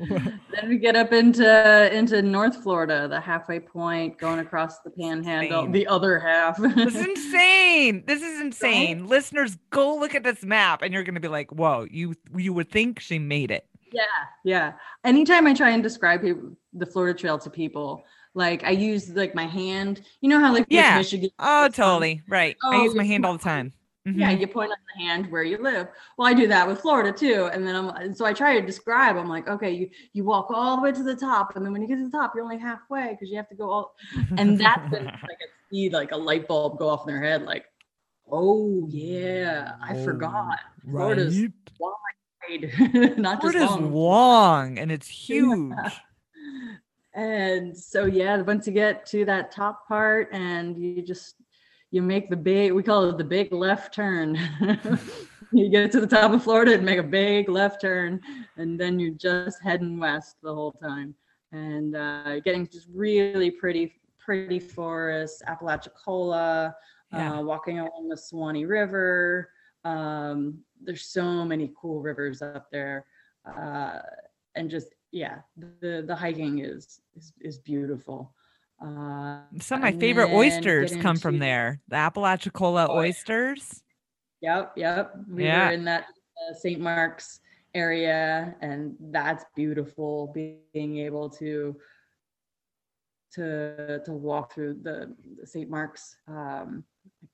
then 0.08 0.68
we 0.68 0.78
get 0.78 0.96
up 0.96 1.12
into 1.12 1.94
into 1.96 2.22
North 2.22 2.62
Florida, 2.62 3.06
the 3.08 3.20
halfway 3.20 3.60
point, 3.60 4.18
going 4.18 4.38
across 4.38 4.80
the 4.80 4.90
Panhandle, 4.90 5.60
Insane. 5.60 5.72
the 5.72 5.86
other 5.86 6.18
half. 6.18 6.56
this 6.58 6.94
is 6.94 7.06
insane. 7.06 8.04
This 8.06 8.22
is 8.22 8.40
insane. 8.46 9.06
Listeners, 9.06 9.56
go 9.70 9.96
look 9.96 10.14
at 10.14 10.22
this 10.24 10.42
map 10.42 10.82
and 10.82 10.92
you're 10.94 11.04
gonna 11.04 11.20
be 11.20 11.28
like, 11.28 11.50
whoa, 11.52 11.86
you 11.90 12.14
you 12.36 12.52
would 12.52 12.70
think 12.70 13.00
she 13.00 13.18
made 13.18 13.50
it. 13.50 13.66
Yeah, 13.92 14.02
yeah. 14.44 14.72
Anytime 15.04 15.46
I 15.46 15.54
try 15.54 15.70
and 15.70 15.82
describe 15.82 16.22
people, 16.22 16.56
the 16.72 16.86
Florida 16.86 17.18
Trail 17.18 17.38
to 17.38 17.50
people, 17.50 18.04
like 18.34 18.62
I 18.64 18.70
use 18.70 19.08
like 19.10 19.34
my 19.34 19.46
hand. 19.46 20.02
You 20.20 20.28
know 20.30 20.38
how 20.40 20.52
like 20.52 20.66
Yeah. 20.70 20.96
Michigan. 20.98 21.30
Oh, 21.38 21.68
totally. 21.68 22.22
Right. 22.28 22.56
I 22.64 22.76
Oh, 22.76 22.84
use 22.84 22.94
my 22.94 23.04
hand 23.04 23.26
all 23.26 23.32
the 23.32 23.42
time. 23.42 23.72
Yeah, 24.06 24.30
Mhm. 24.32 24.40
you 24.40 24.46
point 24.46 24.70
on 24.72 24.78
the 24.96 25.04
hand 25.04 25.30
where 25.30 25.42
you 25.42 25.58
live. 25.62 25.88
Well, 26.16 26.26
I 26.26 26.32
do 26.32 26.46
that 26.48 26.66
with 26.66 26.80
Florida 26.80 27.12
too, 27.12 27.50
and 27.52 27.66
then 27.66 27.76
I'm 27.76 27.90
and 27.90 28.16
so 28.16 28.24
I 28.24 28.32
try 28.32 28.58
to 28.58 28.64
describe. 28.66 29.16
I'm 29.16 29.28
like, 29.28 29.46
okay, 29.46 29.70
you 29.72 29.90
you 30.14 30.24
walk 30.24 30.46
all 30.50 30.76
the 30.76 30.82
way 30.82 30.90
to 30.92 31.02
the 31.02 31.14
top, 31.14 31.54
and 31.54 31.64
then 31.64 31.72
when 31.72 31.82
you 31.82 31.88
get 31.88 31.96
to 31.96 32.04
the 32.04 32.10
top, 32.10 32.32
you're 32.34 32.42
only 32.42 32.58
halfway 32.58 33.10
because 33.10 33.28
you 33.30 33.36
have 33.36 33.48
to 33.50 33.54
go 33.54 33.70
all. 33.70 33.94
And 34.38 34.58
that's 34.58 34.90
when 34.90 35.04
like 35.04 35.14
I 35.22 35.46
see 35.70 35.90
like 35.90 36.12
a 36.12 36.16
light 36.16 36.48
bulb 36.48 36.78
go 36.78 36.88
off 36.88 37.06
in 37.06 37.12
their 37.14 37.22
head, 37.22 37.42
like, 37.42 37.66
oh 38.32 38.86
yeah, 38.90 39.72
I 39.82 39.92
Oh, 39.92 40.04
forgot. 40.04 40.58
Florida's 40.90 41.38
right. 41.42 41.52
wide, 41.78 43.18
not 43.18 43.42
just 43.42 43.54
Florida's 43.54 43.70
long. 43.76 43.92
long 43.92 44.78
and 44.78 44.90
it's 44.90 45.08
huge. 45.28 45.74
and 47.14 47.76
so 47.76 48.06
yeah 48.06 48.40
once 48.42 48.66
you 48.66 48.72
get 48.72 49.04
to 49.04 49.24
that 49.24 49.50
top 49.52 49.86
part 49.88 50.28
and 50.32 50.78
you 50.78 51.02
just 51.02 51.34
you 51.90 52.02
make 52.02 52.30
the 52.30 52.36
big 52.36 52.72
we 52.72 52.82
call 52.82 53.08
it 53.10 53.18
the 53.18 53.24
big 53.24 53.52
left 53.52 53.94
turn. 53.94 54.38
You 55.52 55.68
get 55.68 55.90
to 55.92 56.00
the 56.00 56.06
top 56.06 56.30
of 56.30 56.44
florida 56.44 56.74
and 56.74 56.84
make 56.84 57.00
a 57.00 57.02
big 57.02 57.48
left 57.48 57.80
turn 57.80 58.20
and 58.56 58.78
then 58.78 59.00
you're 59.00 59.14
just 59.14 59.60
heading 59.60 59.98
west 59.98 60.36
the 60.44 60.54
whole 60.54 60.70
time. 60.70 61.12
And 61.50 61.96
uh, 61.96 62.38
getting 62.40 62.68
just 62.68 62.86
really 62.94 63.50
pretty 63.50 64.00
pretty 64.24 64.60
forests 64.60 65.42
apalachicola 65.48 66.72
Yeah. 67.12 67.38
uh, 67.38 67.42
walking 67.42 67.80
along 67.80 68.08
the 68.08 68.16
suwannee 68.16 68.64
river. 68.64 69.50
Um, 69.84 70.60
there's 70.80 71.06
so 71.06 71.44
many 71.44 71.72
cool 71.80 72.00
rivers 72.00 72.42
up 72.42 72.70
there 72.70 73.06
uh, 73.44 73.98
and 74.54 74.70
just 74.70 74.94
yeah 75.10 75.38
the 75.80 76.04
the 76.06 76.14
hiking 76.14 76.60
is 76.60 77.00
is, 77.16 77.32
is 77.40 77.58
beautiful 77.58 78.32
uh 78.80 79.40
Some 79.60 79.78
of 79.78 79.82
my 79.82 79.92
favorite 79.92 80.32
oysters 80.32 80.96
come 80.96 81.18
from 81.18 81.38
there. 81.38 81.80
The 81.88 81.96
Apalachicola 81.96 82.86
Oh, 82.88 82.96
oysters. 82.98 83.82
yep 84.40 84.72
yep 84.76 85.14
we 85.28 85.44
Yeah. 85.44 85.66
were 85.68 85.74
in 85.74 85.84
that 85.84 86.04
uh, 86.40 86.54
st 86.54 86.80
mark's 86.80 87.40
area 87.74 88.54
and 88.62 88.96
that's 89.12 89.44
beautiful 89.54 90.32
being 90.34 90.96
able 90.98 91.28
to 91.28 91.76
to 93.32 94.00
to 94.04 94.12
walk 94.12 94.52
through 94.54 94.74
the, 94.82 95.14
the 95.38 95.46
st 95.46 95.68
mark's 95.70 96.16
um 96.26 96.82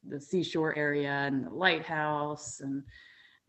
the 0.09 0.21
seashore 0.21 0.77
area 0.77 1.11
and 1.11 1.47
the 1.47 1.51
lighthouse 1.51 2.61
and 2.61 2.83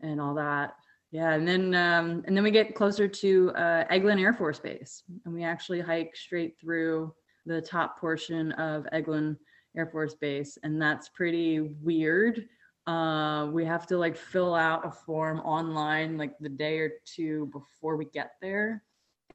and 0.00 0.20
all 0.20 0.34
that 0.34 0.74
yeah 1.10 1.32
and 1.34 1.46
then 1.46 1.74
um 1.74 2.22
and 2.26 2.34
then 2.36 2.44
we 2.44 2.50
get 2.50 2.74
closer 2.74 3.06
to 3.08 3.50
uh 3.56 3.84
eglin 3.92 4.20
air 4.20 4.32
force 4.32 4.58
base 4.60 5.02
and 5.24 5.34
we 5.34 5.44
actually 5.44 5.80
hike 5.80 6.14
straight 6.16 6.58
through 6.60 7.12
the 7.48 7.62
top 7.62 7.98
portion 7.98 8.52
of 8.52 8.86
eglin 8.92 9.36
air 9.76 9.86
force 9.86 10.14
base 10.14 10.58
and 10.62 10.80
that's 10.80 11.08
pretty 11.08 11.60
weird. 11.82 12.46
Uh 12.86 13.48
we 13.52 13.64
have 13.64 13.86
to 13.86 13.98
like 13.98 14.16
fill 14.16 14.54
out 14.54 14.86
a 14.86 14.90
form 14.90 15.40
online 15.40 16.16
like 16.16 16.32
the 16.40 16.48
day 16.48 16.78
or 16.78 16.92
two 17.04 17.46
before 17.52 17.96
we 17.96 18.04
get 18.06 18.32
there. 18.40 18.82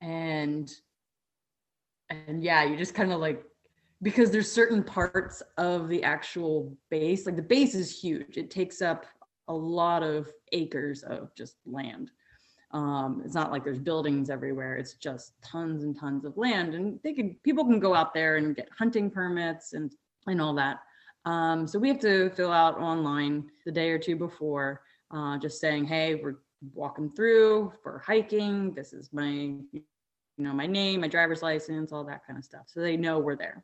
And 0.02 0.72
and 2.10 2.44
yeah 2.44 2.64
you 2.64 2.78
just 2.78 2.96
kind 2.96 3.12
of 3.12 3.20
like 3.20 3.44
because 4.02 4.32
there's 4.32 4.52
certain 4.52 4.84
parts 4.84 5.42
of 5.58 5.88
the 5.88 6.04
actual 6.04 6.76
base 6.90 7.26
like 7.26 7.36
the 7.36 7.42
base 7.42 7.74
is 7.76 8.00
huge. 8.00 8.38
It 8.38 8.52
takes 8.52 8.82
up 8.82 9.06
a 9.48 9.54
lot 9.54 10.04
of 10.04 10.32
acres 10.52 11.04
of 11.04 11.34
just 11.36 11.56
land 11.66 12.12
um 12.74 13.22
it's 13.24 13.36
not 13.36 13.52
like 13.52 13.64
there's 13.64 13.80
buildings 13.80 14.30
everywhere. 14.30 14.76
It's 14.76 14.94
just 14.94 15.34
tons 15.44 15.84
and 15.84 15.98
tons 15.98 16.26
of 16.26 16.36
land 16.38 16.74
and 16.74 17.00
they 17.04 17.14
can 17.14 17.36
people 17.44 17.64
can 17.64 17.80
go 17.80 17.94
out 17.94 18.14
there 18.14 18.38
and 18.38 18.56
get 18.56 18.68
hunting 18.78 19.10
permits 19.10 19.74
and 19.74 19.94
and 20.28 20.42
all 20.42 20.54
that. 20.56 20.80
Um 21.26 21.68
so 21.68 21.80
we 21.80 21.88
have 21.88 22.00
to 22.00 22.32
fill 22.32 22.52
out 22.52 22.80
online 22.80 23.50
the 23.66 23.72
day 23.72 23.92
or 23.92 24.00
two 24.00 24.16
before 24.16 24.82
uh 25.12 25.38
just 25.38 25.62
saying 25.62 25.86
hey 25.86 26.16
we're 26.16 26.38
walking 26.74 27.12
through 27.12 27.74
for 27.84 28.00
hiking. 28.06 28.74
This 28.74 28.94
is 28.94 29.14
my 29.14 29.30
you 29.30 29.84
know 30.38 30.54
my 30.54 30.66
name 30.66 31.02
my 31.02 31.08
driver's 31.08 31.44
license 31.44 31.92
all 31.92 32.04
that 32.06 32.26
kind 32.26 32.40
of 32.40 32.46
stuff. 32.46 32.64
So 32.66 32.82
they 32.82 32.98
know 32.98 33.20
we're 33.20 33.36
there. 33.36 33.64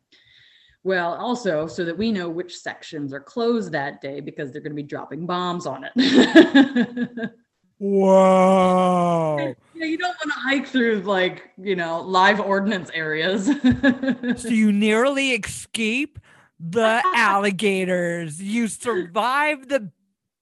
Well, 0.84 1.16
also 1.16 1.68
so 1.68 1.84
that 1.84 1.98
we 1.98 2.12
know 2.12 2.30
which 2.30 2.56
sections 2.56 3.12
are 3.12 3.20
closed 3.20 3.72
that 3.74 4.02
day 4.02 4.22
because 4.22 4.52
they're 4.52 4.62
going 4.62 4.72
to 4.72 4.82
be 4.82 4.84
dropping 4.84 5.26
bombs 5.26 5.66
on 5.66 5.86
it. 5.94 7.32
Whoa. 7.80 9.56
yeah, 9.74 9.86
you 9.86 9.98
don't 9.98 10.10
want 10.10 10.34
to 10.34 10.40
hike 10.40 10.68
through 10.68 11.00
like, 11.02 11.52
you 11.58 11.78
know, 11.78 12.02
live 12.02 12.42
ordnance 12.42 12.92
areas. 12.94 13.46
so 14.42 14.50
you 14.50 14.74
narrowly 14.74 15.32
escape 15.32 16.20
the 16.60 17.02
alligators. 17.16 18.42
You 18.42 18.68
survive 18.68 19.70
the 19.70 19.92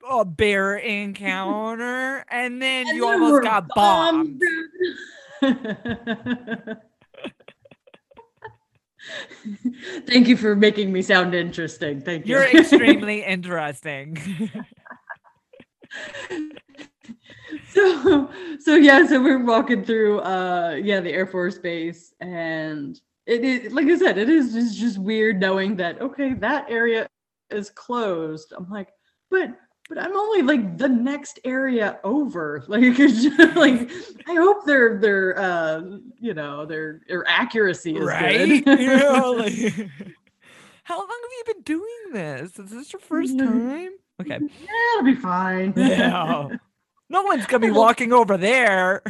uh, 0.09 0.23
bear 0.23 0.77
encounter, 0.77 2.25
and 2.29 2.59
then 2.61 2.87
And 2.87 2.97
you 2.97 3.07
almost 3.07 3.43
got 3.43 3.67
bombed. 3.69 4.41
Thank 10.07 10.27
you 10.27 10.35
for 10.35 10.55
making 10.55 10.91
me 10.91 11.01
sound 11.03 11.35
interesting. 11.35 12.01
Thank 12.01 12.25
you. 12.25 12.35
You're 12.35 12.45
extremely 12.45 13.23
interesting. 13.23 14.17
so 17.69 18.29
so 18.59 18.75
yeah 18.75 19.05
so 19.05 19.21
we're 19.21 19.43
walking 19.43 19.83
through 19.83 20.19
uh 20.21 20.77
yeah 20.81 20.99
the 20.99 21.11
air 21.11 21.25
force 21.25 21.57
base 21.57 22.13
and 22.19 22.99
it 23.25 23.43
is 23.43 23.71
like 23.73 23.87
i 23.87 23.97
said 23.97 24.17
it 24.17 24.29
is 24.29 24.53
just, 24.53 24.77
just 24.77 24.97
weird 24.97 25.39
knowing 25.39 25.75
that 25.75 26.01
okay 26.01 26.33
that 26.33 26.65
area 26.69 27.07
is 27.49 27.69
closed 27.69 28.53
i'm 28.57 28.69
like 28.69 28.89
but 29.31 29.49
but 29.87 29.97
i'm 29.97 30.15
only 30.15 30.41
like 30.41 30.77
the 30.77 30.87
next 30.89 31.39
area 31.45 31.99
over 32.03 32.63
like 32.67 32.81
just, 32.95 33.37
like 33.55 33.89
i 34.27 34.33
hope 34.35 34.65
their 34.65 34.97
their 34.99 35.39
uh 35.39 35.81
you 36.19 36.33
know 36.33 36.65
their 36.65 37.01
their 37.07 37.27
accuracy 37.27 37.95
is 37.95 38.05
right? 38.05 38.65
good 38.65 38.79
Yeah, 38.79 39.19
like- 39.19 39.89
How 40.83 40.97
long 40.97 41.07
have 41.09 41.31
you 41.47 41.53
been 41.53 41.63
doing 41.63 42.13
this? 42.13 42.57
Is 42.57 42.71
this 42.71 42.93
your 42.93 43.01
first 43.01 43.37
time? 43.37 43.91
Okay. 44.21 44.39
yeah 44.39 44.93
it'll 44.95 45.05
be 45.05 45.15
fine 45.15 45.73
Yeah. 45.75 46.49
No 47.09 47.23
one's 47.23 47.45
gonna 47.45 47.65
be 47.65 47.71
walking 47.77 48.13
over 48.13 48.37
there. 48.37 49.01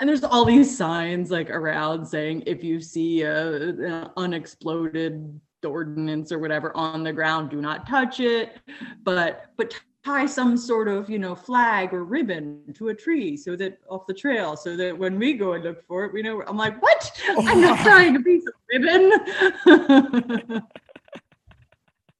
And 0.00 0.08
there's 0.08 0.22
all 0.22 0.44
these 0.44 0.76
signs 0.76 1.30
like 1.30 1.50
around 1.50 2.06
saying 2.06 2.44
if 2.46 2.62
you 2.62 2.80
see 2.80 3.22
a, 3.22 3.70
an 3.70 4.10
unexploded 4.16 5.40
ordinance 5.66 6.30
or 6.30 6.38
whatever 6.38 6.76
on 6.76 7.02
the 7.02 7.12
ground, 7.12 7.50
do 7.50 7.60
not 7.60 7.88
touch 7.88 8.20
it. 8.20 8.58
But 9.02 9.46
but 9.56 9.74
tie 10.04 10.26
some 10.26 10.56
sort 10.56 10.88
of 10.88 11.10
you 11.10 11.18
know 11.18 11.34
flag 11.34 11.92
or 11.92 12.04
ribbon 12.04 12.62
to 12.74 12.88
a 12.88 12.94
tree 12.94 13.36
so 13.36 13.56
that 13.56 13.78
off 13.88 14.06
the 14.06 14.14
trail 14.14 14.56
so 14.56 14.76
that 14.76 14.96
when 14.96 15.18
we 15.18 15.34
go 15.34 15.54
and 15.54 15.64
look 15.64 15.84
for 15.86 16.04
it, 16.04 16.12
we 16.12 16.22
know. 16.22 16.42
I'm 16.46 16.56
like, 16.56 16.80
what? 16.80 17.10
Oh 17.30 17.46
I'm 17.46 17.60
not 17.60 17.78
tying 17.80 18.16
a 18.16 18.20
piece 18.20 18.44
of 18.46 18.54
ribbon. 18.72 20.62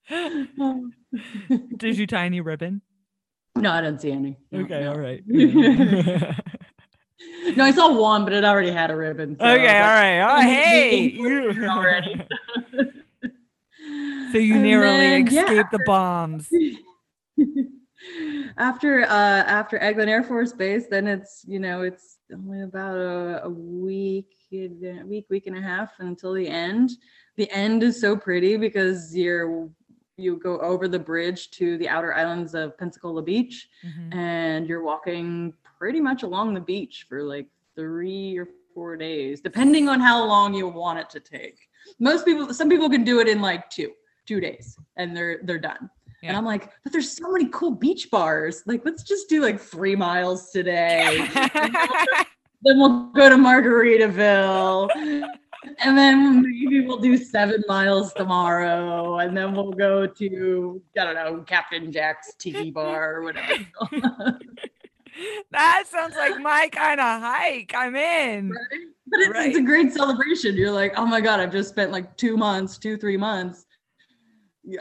Did 1.77 1.98
you 1.98 2.07
tie 2.07 2.24
any 2.24 2.40
ribbon? 2.40 2.83
No, 3.61 3.71
I 3.73 3.81
didn't 3.81 4.01
see 4.01 4.11
any. 4.12 4.37
No, 4.53 4.61
Okay, 4.61 4.81
no. 4.81 4.92
all 4.92 4.99
right. 4.99 5.23
No, 7.57 7.64
I 7.64 7.73
saw 7.73 7.92
one, 7.99 8.23
but 8.25 8.33
it 8.33 8.44
already 8.44 8.71
had 8.71 8.90
a 8.92 8.97
ribbon. 8.97 9.37
so 9.40 9.44
okay, 9.44 9.79
all 9.81 9.87
right. 9.87 10.21
Oh, 10.21 10.40
mm, 10.40 10.40
mm, 10.40 10.42
hey, 10.44 10.97
you 11.01 11.66
already. 11.68 12.21
So 14.33 14.38
you 14.38 14.55
And 14.55 14.62
narrowly 14.64 15.23
then, 15.23 15.27
yeah, 15.29 15.42
escaped 15.44 15.71
the 15.73 15.79
bombs. 15.87 16.49
after 18.59 19.03
uh 19.03 19.07
after 19.09 19.79
Eglin 19.79 20.09
Air 20.09 20.23
Force 20.23 20.52
Base, 20.52 20.87
then 20.88 21.06
it's 21.06 21.42
you 21.46 21.59
know 21.59 21.83
it's 21.83 22.19
only 22.33 22.61
about 22.63 22.96
a, 22.96 23.44
a 23.44 23.48
week, 23.48 24.35
a 24.52 24.69
week, 25.04 25.27
week 25.31 25.46
and 25.46 25.56
a 25.56 25.63
half 25.63 25.92
until 25.98 26.35
the 26.35 26.46
end. 26.46 26.90
The 27.37 27.50
end 27.50 27.83
is 27.83 28.00
so 28.00 28.17
pretty 28.17 28.56
because 28.56 29.17
you're 29.17 29.69
you 30.19 30.37
go 30.37 30.58
over 30.58 30.88
the 30.88 30.98
bridge 30.98 31.50
to 31.52 31.79
the 31.79 31.88
outer 31.88 32.12
islands 32.12 32.54
of 32.54 32.77
Pensacola 32.77 33.23
Beach, 33.23 33.69
Mhm. 33.85 34.14
and 34.14 34.66
you're 34.69 34.83
walking 34.83 35.54
pretty 35.79 36.00
much 36.00 36.25
along 36.25 36.54
the 36.54 36.60
beach 36.60 37.06
for 37.08 37.23
like 37.23 37.46
three 37.77 38.37
or 38.37 38.48
four 38.75 38.96
days, 38.96 39.40
depending 39.40 39.88
on 39.88 40.00
how 40.00 40.25
long 40.25 40.52
you 40.52 40.66
want 40.69 40.98
it 40.98 41.08
to 41.10 41.21
take. 41.21 41.58
Most 42.00 42.25
people, 42.27 42.52
some 42.52 42.69
people 42.69 42.90
can 42.90 43.04
do 43.04 43.21
it 43.21 43.29
in 43.29 43.40
like 43.40 43.71
two, 43.71 43.92
two 44.27 44.40
days, 44.40 44.77
and 44.96 45.16
they're 45.16 45.40
they're 45.44 45.58
done. 45.58 45.88
And 46.25 46.37
I'm 46.37 46.44
like, 46.44 46.73
but 46.83 46.90
there's 46.92 47.12
so 47.12 47.31
many 47.31 47.46
cool 47.52 47.71
beach 47.71 48.10
bars. 48.10 48.64
Like, 48.66 48.85
let's 48.85 49.04
just 49.04 49.29
do 49.29 49.40
like 49.40 49.60
three 49.60 49.94
miles 49.94 50.50
today. 50.50 51.29
then 52.62 52.77
we'll 52.81 53.04
go 53.12 53.29
to 53.29 53.37
Margaritaville. 53.37 55.29
And 55.79 55.96
then 55.98 56.42
maybe 56.42 56.87
we'll 56.87 56.98
do 56.98 57.17
seven 57.17 57.63
miles 57.69 58.13
tomorrow. 58.13 59.19
And 59.19 59.37
then 59.37 59.54
we'll 59.54 59.73
go 59.73 60.06
to, 60.06 60.83
I 60.98 61.04
don't 61.04 61.15
know, 61.15 61.42
Captain 61.46 61.90
Jack's 61.92 62.35
Tiki 62.38 62.71
Bar 62.71 63.17
or 63.17 63.23
whatever. 63.23 63.65
that 65.50 65.85
sounds 65.87 66.15
like 66.17 66.40
my 66.40 66.69
kind 66.71 67.00
of 67.00 67.21
hike. 67.21 67.73
I'm 67.77 67.96
in. 67.96 68.50
Right? 68.50 68.81
But 69.06 69.21
it's, 69.21 69.31
right. 69.31 69.48
it's 69.48 69.59
a 69.59 69.63
great 69.63 69.92
celebration. 69.92 70.54
You're 70.54 70.71
like, 70.71 70.94
oh 70.96 71.06
my 71.06 71.21
God, 71.21 71.40
I've 71.40 71.52
just 71.52 71.71
spent 71.71 71.90
like 71.90 72.17
two 72.17 72.37
months, 72.37 72.79
two, 72.79 72.96
three 72.96 73.17
months 73.17 73.67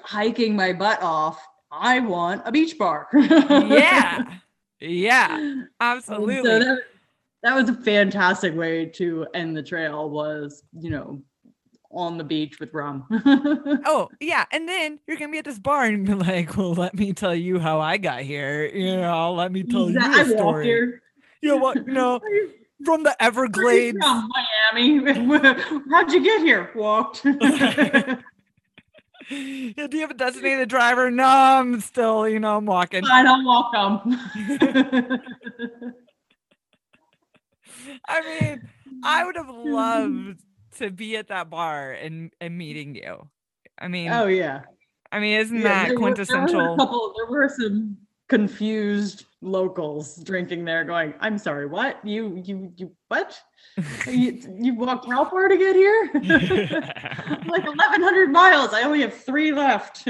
hiking 0.04 0.56
my 0.56 0.74
butt 0.74 1.02
off. 1.02 1.42
I 1.72 2.00
want 2.00 2.44
a 2.46 2.52
beach 2.52 2.78
bar. 2.78 3.08
yeah. 3.14 4.24
Yeah. 4.80 5.64
Absolutely. 5.80 6.44
So 6.44 6.60
that, 6.60 6.80
that 7.48 7.56
was 7.56 7.70
a 7.70 7.74
fantastic 7.74 8.54
way 8.54 8.86
to 8.86 9.26
end 9.34 9.56
the 9.56 9.64
trail 9.64 10.10
was, 10.10 10.64
you 10.78 10.90
know, 10.90 11.22
on 11.92 12.18
the 12.18 12.24
beach 12.26 12.60
with 12.60 12.74
rum. 12.74 13.06
oh, 13.86 14.10
yeah. 14.20 14.44
And 14.52 14.68
then 14.68 15.00
you're 15.08 15.16
going 15.16 15.30
to 15.30 15.32
be 15.32 15.38
at 15.38 15.46
this 15.46 15.58
bar 15.58 15.86
and 15.86 16.06
be 16.06 16.14
like, 16.14 16.58
well, 16.58 16.74
let 16.74 16.94
me 16.94 17.14
tell 17.14 17.34
you 17.34 17.58
how 17.58 17.80
I 17.80 18.00
got 18.00 18.24
here. 18.24 18.66
You 18.66 18.98
know, 18.98 19.32
let 19.32 19.54
me 19.54 19.64
tell 19.64 19.90
you 19.90 19.98
a 19.98 20.26
story. 20.26 20.66
Here. 20.66 21.02
You 21.42 21.52
know 21.52 21.58
what? 21.58 21.78
You 21.88 21.94
know, 21.94 22.20
from 22.86 23.04
the 23.04 23.16
Everglades. 23.24 23.98
From 23.98 24.30
Miami. 24.74 24.98
How'd 25.90 26.12
you 26.12 26.22
get 26.22 26.42
here? 26.42 26.70
Walked. 26.76 27.24
do 27.24 27.32
you 29.30 30.02
have 30.02 30.12
a 30.12 30.16
designated 30.16 30.68
driver? 30.68 31.10
No, 31.10 31.24
I'm 31.24 31.80
still, 31.80 32.28
you 32.28 32.42
know, 32.42 32.58
I'm 32.58 32.66
walking. 32.66 33.06
I 33.06 33.24
don't 33.24 33.46
walk 33.46 33.72
them. 33.72 35.24
I 38.08 38.22
mean, 38.22 38.70
I 39.04 39.26
would 39.26 39.36
have 39.36 39.50
loved 39.54 40.42
to 40.78 40.92
be 40.92 41.18
at 41.18 41.28
that 41.28 41.50
bar 41.50 41.92
and 41.92 42.32
and 42.40 42.58
meeting 42.58 42.96
you. 42.96 43.28
I 43.80 43.88
mean, 43.88 44.12
oh 44.12 44.28
yeah. 44.28 44.62
I 45.12 45.20
mean, 45.20 45.40
isn't 45.40 45.58
yeah, 45.58 45.64
that 45.64 45.88
there 45.90 45.98
quintessential? 45.98 46.58
Were, 46.58 46.64
there, 46.64 46.72
were 46.72 46.78
couple, 46.78 47.14
there 47.16 47.28
were 47.28 47.50
some 47.50 47.98
confused 48.28 49.26
locals 49.42 50.18
drinking 50.24 50.66
there, 50.66 50.84
going, 50.84 51.14
"I'm 51.20 51.38
sorry, 51.38 51.68
what? 51.68 52.06
You 52.06 52.42
you 52.44 52.74
you 52.76 52.92
what? 53.08 53.40
you, 54.08 54.42
you 54.60 54.76
walked 54.76 55.06
how 55.10 55.26
far 55.26 55.48
to 55.48 55.58
get 55.58 55.76
here? 55.76 56.10
like 56.14 57.66
1,100 57.66 58.32
miles. 58.32 58.74
I 58.74 58.84
only 58.84 59.02
have 59.02 59.14
three 59.14 59.52
left." 59.54 60.06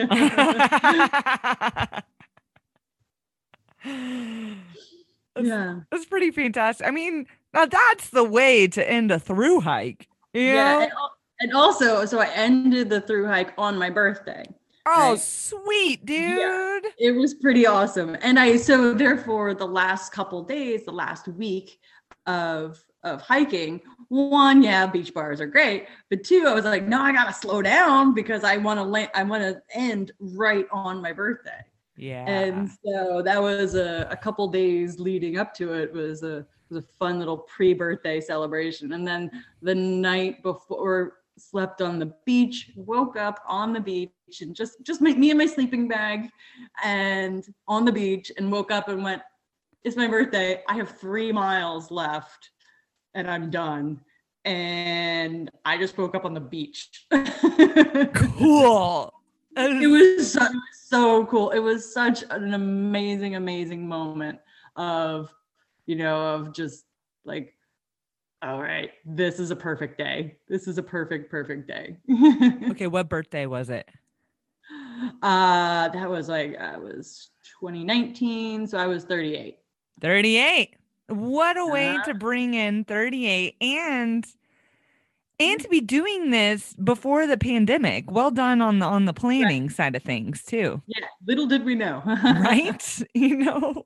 That's, 5.38 5.50
yeah. 5.50 5.80
That's 5.92 6.06
pretty 6.06 6.32
fantastic. 6.32 6.88
I 6.88 6.92
mean, 6.92 7.28
now 7.54 7.66
that's 7.66 8.10
the 8.10 8.24
way 8.24 8.68
to 8.68 8.90
end 8.90 9.12
a 9.12 9.20
through 9.20 9.62
hike. 9.62 10.08
Yeah. 10.34 10.84
And, 10.84 10.92
and, 11.40 11.54
also, 11.54 12.06
so 12.06 12.20
I 12.20 12.30
ended 12.34 12.90
the 12.90 13.02
through 13.02 13.28
hike 13.28 13.54
on 13.58 13.78
my 13.78 13.90
birthday. 13.90 14.46
Oh, 14.86 15.12
right? 15.12 15.20
sweet, 15.20 16.06
dude. 16.06 16.38
Yeah, 16.38 16.80
it 16.98 17.12
was 17.12 17.34
pretty 17.34 17.68
awesome. 17.68 18.16
And 18.22 18.40
I 18.40 18.56
so 18.58 18.94
therefore 18.94 19.54
the 19.54 19.68
last 19.68 20.14
couple 20.14 20.44
days, 20.44 20.86
the 20.86 20.92
last 20.92 21.28
week 21.28 21.80
of 22.26 22.82
of 23.04 23.22
hiking, 23.22 23.82
one, 24.10 24.64
yeah, 24.64 24.86
beach 24.86 25.14
bars 25.14 25.42
are 25.42 25.48
great. 25.48 25.88
But 26.10 26.24
two, 26.24 26.46
I 26.48 26.54
was 26.54 26.66
like, 26.66 26.88
no, 26.88 27.02
I 27.02 27.12
gotta 27.12 27.34
slow 27.34 27.62
down 27.62 28.14
because 28.14 28.44
I 28.44 28.58
want 28.58 28.80
to 28.80 28.84
land, 28.84 29.12
I 29.14 29.24
want 29.24 29.44
to 29.44 29.62
end 29.74 30.12
right 30.20 30.66
on 30.72 31.02
my 31.02 31.12
birthday. 31.12 31.64
Yeah. 31.98 32.26
And 32.28 32.70
so 32.86 33.22
that 33.24 33.42
was 33.42 33.76
a, 33.76 34.08
a 34.10 34.16
couple 34.16 34.48
days 34.48 35.00
leading 35.00 35.38
up 35.38 35.54
to 35.56 35.74
it 35.74 35.92
was 35.92 36.24
a 36.24 36.46
was 36.70 36.84
a 36.84 36.88
fun 37.00 37.20
little 37.20 37.38
pre-birthday 37.38 38.22
celebration. 38.22 38.94
And 38.94 39.08
then 39.08 39.32
the 39.62 39.76
night 39.76 40.44
before 40.44 41.18
slept 41.38 41.82
on 41.82 42.00
the 42.00 42.14
beach, 42.26 42.72
woke 42.76 43.16
up 43.16 43.40
on 43.48 43.74
the 43.74 43.80
beach 43.80 44.12
and 44.42 44.56
just 44.56 44.84
just 44.84 45.02
me 45.02 45.30
and 45.30 45.38
my 45.38 45.46
sleeping 45.46 45.88
bag 45.88 46.30
and 46.84 47.46
on 47.68 47.86
the 47.86 47.92
beach 47.92 48.32
and 48.38 48.52
woke 48.52 48.72
up 48.72 48.90
and 48.90 49.04
went, 49.04 49.22
It's 49.84 49.96
my 49.96 50.08
birthday. 50.08 50.64
I 50.68 50.76
have 50.76 50.98
three 50.98 51.32
miles 51.32 51.92
left 51.92 52.50
and 53.14 53.30
I'm 53.30 53.50
done. 53.50 54.02
And 54.46 55.52
I 55.66 55.78
just 55.78 55.98
woke 55.98 56.16
up 56.16 56.24
on 56.24 56.34
the 56.34 56.40
beach. 56.40 57.06
cool. 58.14 59.14
It 59.58 59.88
was 59.90 60.32
so, 60.32 60.48
so 60.74 61.26
cool. 61.26 61.50
It 61.50 61.60
was 61.60 61.92
such 61.92 62.24
an 62.30 62.54
amazing, 62.54 63.36
amazing 63.36 63.86
moment 63.88 64.40
of, 64.76 65.34
you 65.88 65.96
know, 65.96 66.36
of 66.36 66.54
just 66.54 66.86
like, 67.26 67.56
all 68.44 68.62
right, 68.62 68.92
this 69.04 69.40
is 69.40 69.50
a 69.50 69.56
perfect 69.56 69.98
day. 69.98 70.38
This 70.48 70.68
is 70.68 70.78
a 70.78 70.84
perfect, 70.84 71.32
perfect 71.32 71.68
day. 71.68 71.98
okay, 72.70 72.86
what 72.86 73.10
birthday 73.10 73.48
was 73.48 73.72
it? 73.72 73.90
Uh, 75.24 75.88
that 75.90 76.10
was 76.10 76.30
like 76.30 76.56
I 76.58 76.78
was 76.78 77.32
2019, 77.60 78.68
so 78.68 78.78
I 78.78 78.86
was 78.86 79.06
38. 79.06 79.58
38. 80.02 80.76
What 81.08 81.58
a 81.58 81.66
way 81.66 81.96
uh, 81.96 82.04
to 82.04 82.14
bring 82.14 82.54
in 82.54 82.84
38 82.84 83.56
and 83.62 84.26
and 85.40 85.62
to 85.62 85.70
be 85.70 85.82
doing 85.82 86.32
this 86.32 86.74
before 86.74 87.28
the 87.28 87.38
pandemic. 87.38 88.12
Well 88.12 88.32
done 88.32 88.62
on 88.62 88.80
the 88.80 88.86
on 88.86 89.06
the 89.06 89.14
planning 89.14 89.64
right. 89.64 89.72
side 89.72 89.96
of 89.96 90.04
things 90.04 90.44
too. 90.44 90.82
Yeah, 90.88 91.06
little 91.26 91.46
did 91.46 91.64
we 91.64 91.76
know. 91.76 92.02
right? 92.24 93.04
You 93.14 93.38
know. 93.38 93.86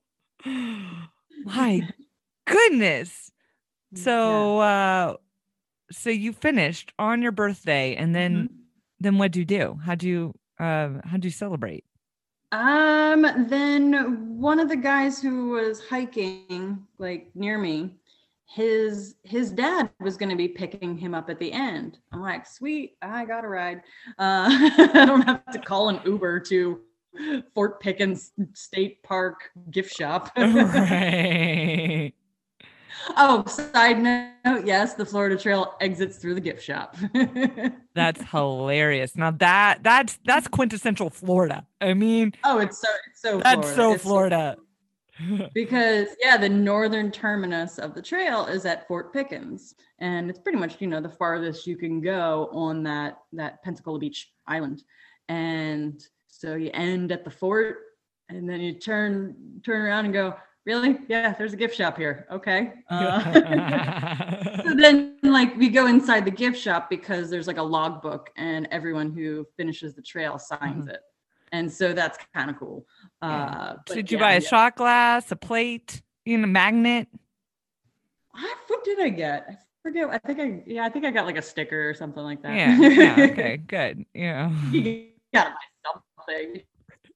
My 1.45 1.87
goodness. 2.45 3.31
So 3.95 4.59
yeah. 4.59 4.65
uh 4.65 5.15
so 5.91 6.09
you 6.09 6.31
finished 6.31 6.93
on 6.97 7.21
your 7.21 7.31
birthday 7.31 7.95
and 7.95 8.15
then 8.15 8.35
mm-hmm. 8.35 8.55
then 8.99 9.17
what 9.17 9.31
do 9.31 9.39
you 9.39 9.45
do? 9.45 9.79
How 9.83 9.95
do 9.95 10.07
you 10.07 10.33
uh 10.59 11.01
how 11.03 11.17
do 11.17 11.27
you 11.27 11.31
celebrate? 11.31 11.83
Um 12.51 13.47
then 13.49 14.37
one 14.39 14.59
of 14.59 14.69
the 14.69 14.75
guys 14.75 15.21
who 15.21 15.49
was 15.49 15.81
hiking 15.87 16.85
like 16.97 17.29
near 17.35 17.57
me 17.57 17.95
his 18.53 19.15
his 19.23 19.51
dad 19.51 19.89
was 20.01 20.17
going 20.17 20.29
to 20.29 20.35
be 20.35 20.47
picking 20.47 20.97
him 20.97 21.13
up 21.13 21.29
at 21.29 21.39
the 21.39 21.51
end. 21.51 21.99
I'm 22.11 22.21
like, 22.21 22.45
sweet, 22.45 22.97
I 23.01 23.25
got 23.25 23.45
a 23.45 23.47
ride. 23.47 23.81
Uh, 24.19 24.49
I 24.93 25.05
don't 25.05 25.21
have 25.21 25.45
to 25.53 25.59
call 25.59 25.89
an 25.89 26.01
Uber 26.05 26.41
to 26.41 26.81
Fort 27.53 27.81
Pickens 27.81 28.31
State 28.53 29.03
Park 29.03 29.51
gift 29.69 29.95
shop. 29.95 30.31
right. 30.37 32.13
Oh, 33.17 33.43
side 33.45 33.99
note, 33.99 34.65
yes, 34.65 34.93
the 34.93 35.05
Florida 35.05 35.37
Trail 35.37 35.75
exits 35.81 36.17
through 36.17 36.35
the 36.35 36.41
gift 36.41 36.63
shop. 36.63 36.95
that's 37.95 38.21
hilarious. 38.29 39.15
Now 39.15 39.31
that 39.31 39.83
that's 39.83 40.19
that's 40.25 40.47
quintessential 40.47 41.09
Florida. 41.09 41.65
I 41.79 41.93
mean, 41.93 42.33
oh, 42.43 42.59
it's 42.59 42.79
so 42.79 42.87
it's 43.07 43.21
so 43.21 43.39
that's 43.39 43.71
Florida. 43.71 43.75
so 43.75 43.93
it's 43.93 44.03
Florida. 44.03 44.55
So 44.57 44.63
because 45.53 46.07
yeah, 46.23 46.37
the 46.37 46.49
northern 46.49 47.11
terminus 47.11 47.77
of 47.77 47.93
the 47.93 48.01
trail 48.01 48.45
is 48.45 48.65
at 48.65 48.87
Fort 48.87 49.13
Pickens, 49.13 49.75
and 49.99 50.29
it's 50.29 50.39
pretty 50.39 50.57
much 50.57 50.79
you 50.79 50.87
know 50.87 51.01
the 51.01 51.09
farthest 51.09 51.67
you 51.67 51.77
can 51.77 52.01
go 52.01 52.49
on 52.51 52.83
that 52.83 53.19
that 53.33 53.63
Pensacola 53.63 53.99
Beach 53.99 54.31
island, 54.47 54.83
and 55.29 56.01
so 56.41 56.55
you 56.55 56.71
end 56.73 57.11
at 57.11 57.23
the 57.23 57.29
fort, 57.29 57.77
and 58.29 58.49
then 58.49 58.61
you 58.61 58.73
turn 58.73 59.61
turn 59.63 59.81
around 59.81 60.05
and 60.05 60.13
go. 60.13 60.35
Really? 60.63 60.99
Yeah, 61.07 61.33
there's 61.33 61.53
a 61.53 61.55
gift 61.55 61.75
shop 61.75 61.97
here. 61.97 62.27
Okay. 62.31 62.73
Uh, 62.87 63.33
so 64.63 64.75
then, 64.75 65.17
like, 65.23 65.57
we 65.57 65.69
go 65.69 65.87
inside 65.87 66.23
the 66.23 66.29
gift 66.29 66.55
shop 66.55 66.87
because 66.87 67.31
there's 67.31 67.47
like 67.47 67.57
a 67.57 67.63
logbook, 67.63 68.29
and 68.35 68.67
everyone 68.69 69.11
who 69.11 69.47
finishes 69.57 69.95
the 69.95 70.03
trail 70.03 70.37
signs 70.37 70.85
mm-hmm. 70.85 70.89
it 70.89 71.01
and 71.51 71.71
so 71.71 71.93
that's 71.93 72.17
kind 72.33 72.49
of 72.49 72.57
cool. 72.57 72.85
Uh, 73.21 73.75
but, 73.85 73.95
did 73.95 74.11
you 74.11 74.17
yeah, 74.17 74.23
buy 74.23 74.31
a 74.31 74.39
yeah. 74.39 74.47
shot 74.47 74.75
glass, 74.75 75.31
a 75.31 75.35
plate, 75.35 76.01
you 76.25 76.37
know, 76.37 76.47
magnet? 76.47 77.07
I, 78.33 78.55
what 78.67 78.83
did 78.83 78.99
I 78.99 79.09
get? 79.09 79.45
I 79.49 79.57
forget. 79.83 80.09
I 80.09 80.17
think 80.19 80.39
I 80.39 80.63
yeah, 80.65 80.85
I 80.85 80.89
think 80.89 81.05
I 81.05 81.11
got 81.11 81.25
like 81.25 81.37
a 81.37 81.41
sticker 81.41 81.89
or 81.89 81.93
something 81.93 82.23
like 82.23 82.41
that. 82.43 82.55
Yeah. 82.55 82.79
yeah 82.79 83.31
okay. 83.31 83.57
Good. 83.67 84.05
Yeah. 84.13 84.51
You 84.71 85.09
buy 85.33 85.51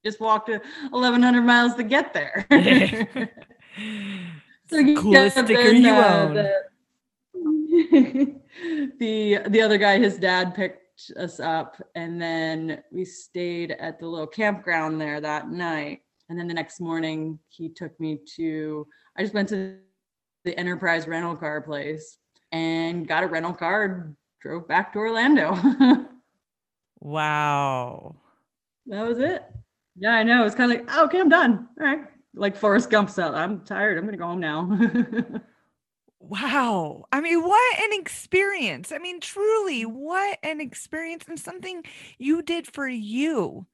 Just 0.03 0.19
walked 0.19 0.49
1,100 0.49 1.41
miles 1.41 1.75
to 1.75 1.83
get 1.83 2.13
there. 2.13 2.45
so 4.69 4.77
you 4.77 5.01
coolest 5.01 5.37
sticker 5.37 5.71
you 5.71 5.89
uh, 5.89 6.27
own. 6.27 6.33
The, 6.35 6.53
the 8.99 9.39
the 9.49 9.61
other 9.61 9.77
guy, 9.77 9.97
his 9.97 10.17
dad 10.17 10.53
picked 10.53 10.85
us 11.17 11.39
up 11.39 11.81
and 11.95 12.21
then 12.21 12.81
we 12.91 13.03
stayed 13.03 13.71
at 13.71 13.99
the 13.99 14.07
little 14.07 14.27
campground 14.27 14.99
there 14.99 15.19
that 15.19 15.49
night 15.49 16.01
and 16.29 16.39
then 16.39 16.47
the 16.47 16.53
next 16.53 16.79
morning 16.79 17.37
he 17.49 17.69
took 17.69 17.97
me 17.99 18.19
to 18.35 18.87
i 19.17 19.21
just 19.21 19.33
went 19.33 19.49
to 19.49 19.77
the 20.45 20.57
enterprise 20.57 21.07
rental 21.07 21.35
car 21.35 21.61
place 21.61 22.17
and 22.51 23.07
got 23.07 23.23
a 23.23 23.27
rental 23.27 23.53
car 23.53 24.15
drove 24.41 24.67
back 24.67 24.93
to 24.93 24.99
orlando 24.99 25.57
wow 27.01 28.15
that 28.87 29.07
was 29.07 29.19
it 29.19 29.43
yeah 29.97 30.11
i 30.11 30.23
know 30.23 30.45
it's 30.45 30.55
kind 30.55 30.71
of 30.71 30.77
like 30.79 30.87
oh, 30.91 31.05
okay 31.05 31.19
i'm 31.19 31.29
done 31.29 31.67
all 31.79 31.85
right 31.85 31.99
like 32.33 32.55
forrest 32.55 32.89
gump 32.89 33.09
style 33.09 33.35
i'm 33.35 33.61
tired 33.65 33.97
i'm 33.97 34.05
gonna 34.05 34.17
go 34.17 34.25
home 34.25 34.39
now 34.39 34.69
Wow. 36.19 37.05
I 37.11 37.21
mean, 37.21 37.43
what 37.43 37.79
an 37.79 37.99
experience. 37.99 38.91
I 38.91 38.97
mean, 38.97 39.19
truly, 39.19 39.83
what 39.85 40.39
an 40.43 40.59
experience 40.59 41.25
and 41.27 41.39
something 41.39 41.83
you 42.17 42.41
did 42.41 42.67
for 42.67 42.87
you. 42.87 43.67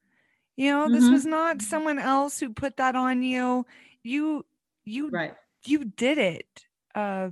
You 0.56 0.70
know, 0.70 0.88
this 0.88 1.04
Mhm. 1.04 1.12
was 1.12 1.24
not 1.26 1.62
someone 1.62 1.98
else 1.98 2.38
who 2.40 2.52
put 2.52 2.76
that 2.76 2.94
on 2.96 3.22
you. 3.22 3.66
You 4.02 4.44
you 4.84 5.08
Right. 5.10 5.34
you 5.64 5.84
did 5.84 6.18
it. 6.18 6.66
Uh 6.94 7.30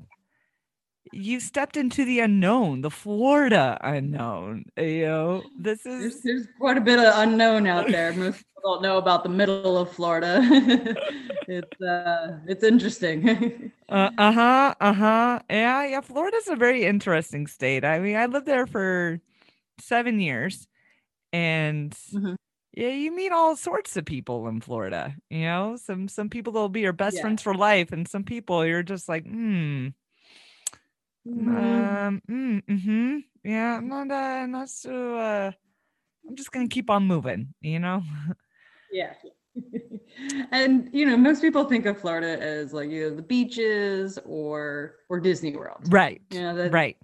you 1.12 1.40
stepped 1.40 1.76
into 1.76 2.04
the 2.04 2.20
unknown, 2.20 2.82
the 2.82 2.90
Florida 2.90 3.78
unknown. 3.82 4.64
You 4.76 5.02
know, 5.06 5.50
this 5.56 5.86
is 5.86 6.20
there's 6.24 6.46
quite 6.58 6.76
a 6.78 6.80
bit 6.80 6.98
of 6.98 7.12
unknown 7.18 7.66
out 7.66 7.90
there. 7.90 8.12
Most 8.12 8.38
people 8.38 8.62
don't 8.74 8.82
know 8.82 8.98
about 8.98 9.22
the 9.24 9.28
middle 9.30 9.76
of 9.78 9.90
Florida. 9.92 10.40
it's 11.48 11.80
uh 11.80 12.38
it's 12.46 12.62
interesting. 12.64 13.72
uh, 13.88 14.10
uh-huh, 14.18 14.74
uh-huh. 14.80 15.40
Yeah, 15.50 15.84
yeah. 15.86 16.00
Florida's 16.00 16.48
a 16.48 16.56
very 16.56 16.84
interesting 16.84 17.46
state. 17.46 17.84
I 17.84 17.98
mean, 17.98 18.16
I 18.16 18.26
lived 18.26 18.46
there 18.46 18.66
for 18.66 19.20
seven 19.80 20.20
years 20.20 20.68
and 21.32 21.92
Mhm. 22.14 22.36
yeah, 22.74 22.88
you 22.90 23.12
meet 23.14 23.32
all 23.32 23.56
sorts 23.56 23.96
of 23.96 24.04
people 24.06 24.48
in 24.48 24.60
Florida. 24.60 25.16
You 25.30 25.42
know, 25.42 25.76
some 25.76 26.08
some 26.08 26.30
people 26.30 26.52
that'll 26.54 26.68
be 26.70 26.80
your 26.82 26.92
best 26.94 27.16
Yeah. 27.16 27.22
friends 27.22 27.42
for 27.42 27.54
life, 27.54 27.92
and 27.92 28.08
some 28.08 28.24
people 28.24 28.64
you're 28.66 28.82
just 28.84 29.08
like, 29.08 29.26
hmm. 29.26 29.88
Mhm. 31.26 32.00
Um, 32.08 32.22
mm, 32.28 32.62
mm-hmm. 32.66 33.18
Yeah, 33.44 33.76
I'm 33.78 33.88
not 33.88 34.10
uh 34.10 34.46
not 34.46 34.68
so 34.68 35.16
uh 35.16 35.52
I'm 36.28 36.36
just 36.36 36.52
gonna 36.52 36.68
keep 36.68 36.90
on 36.90 37.06
moving, 37.06 37.54
you 37.60 37.78
know? 37.78 38.02
Yeah. 38.90 39.14
and 40.52 40.88
you 40.92 41.06
know, 41.06 41.16
most 41.16 41.42
people 41.42 41.64
think 41.64 41.86
of 41.86 41.98
Florida 41.98 42.40
as 42.40 42.72
like 42.72 42.90
you 42.90 43.10
know 43.10 43.16
the 43.16 43.22
beaches 43.22 44.18
or 44.24 44.96
or 45.08 45.20
Disney 45.20 45.56
World. 45.56 45.92
Right. 45.92 46.20
You 46.30 46.40
know, 46.40 46.54
that, 46.56 46.72
Right. 46.72 46.96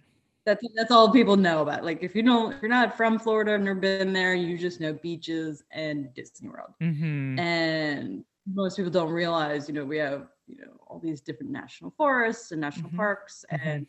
that's 0.44 0.62
that's 0.76 0.90
all 0.90 1.10
people 1.12 1.36
know 1.36 1.62
about. 1.62 1.84
Like 1.84 2.02
if 2.02 2.14
you 2.14 2.22
don't 2.22 2.52
if 2.54 2.62
you're 2.62 2.70
not 2.70 2.96
from 2.96 3.18
Florida 3.18 3.54
and 3.54 3.64
never 3.64 3.80
been 3.80 4.12
there, 4.12 4.34
you 4.34 4.56
just 4.58 4.80
know 4.80 4.92
beaches 4.94 5.62
and 5.72 6.12
Disney 6.14 6.48
World. 6.48 6.70
Mm-hmm. 6.82 7.38
And 7.38 8.24
most 8.46 8.76
people 8.76 8.90
don't 8.90 9.10
realize, 9.12 9.68
you 9.68 9.74
know, 9.74 9.84
we 9.84 9.98
have, 9.98 10.28
you 10.46 10.56
know, 10.58 10.72
all 10.86 10.98
these 11.00 11.20
different 11.20 11.50
national 11.52 11.90
forests 11.96 12.52
and 12.52 12.60
national 12.60 12.90
Mhm. 12.90 12.96
parks 12.96 13.44
Mhm. 13.52 13.60
and 13.66 13.86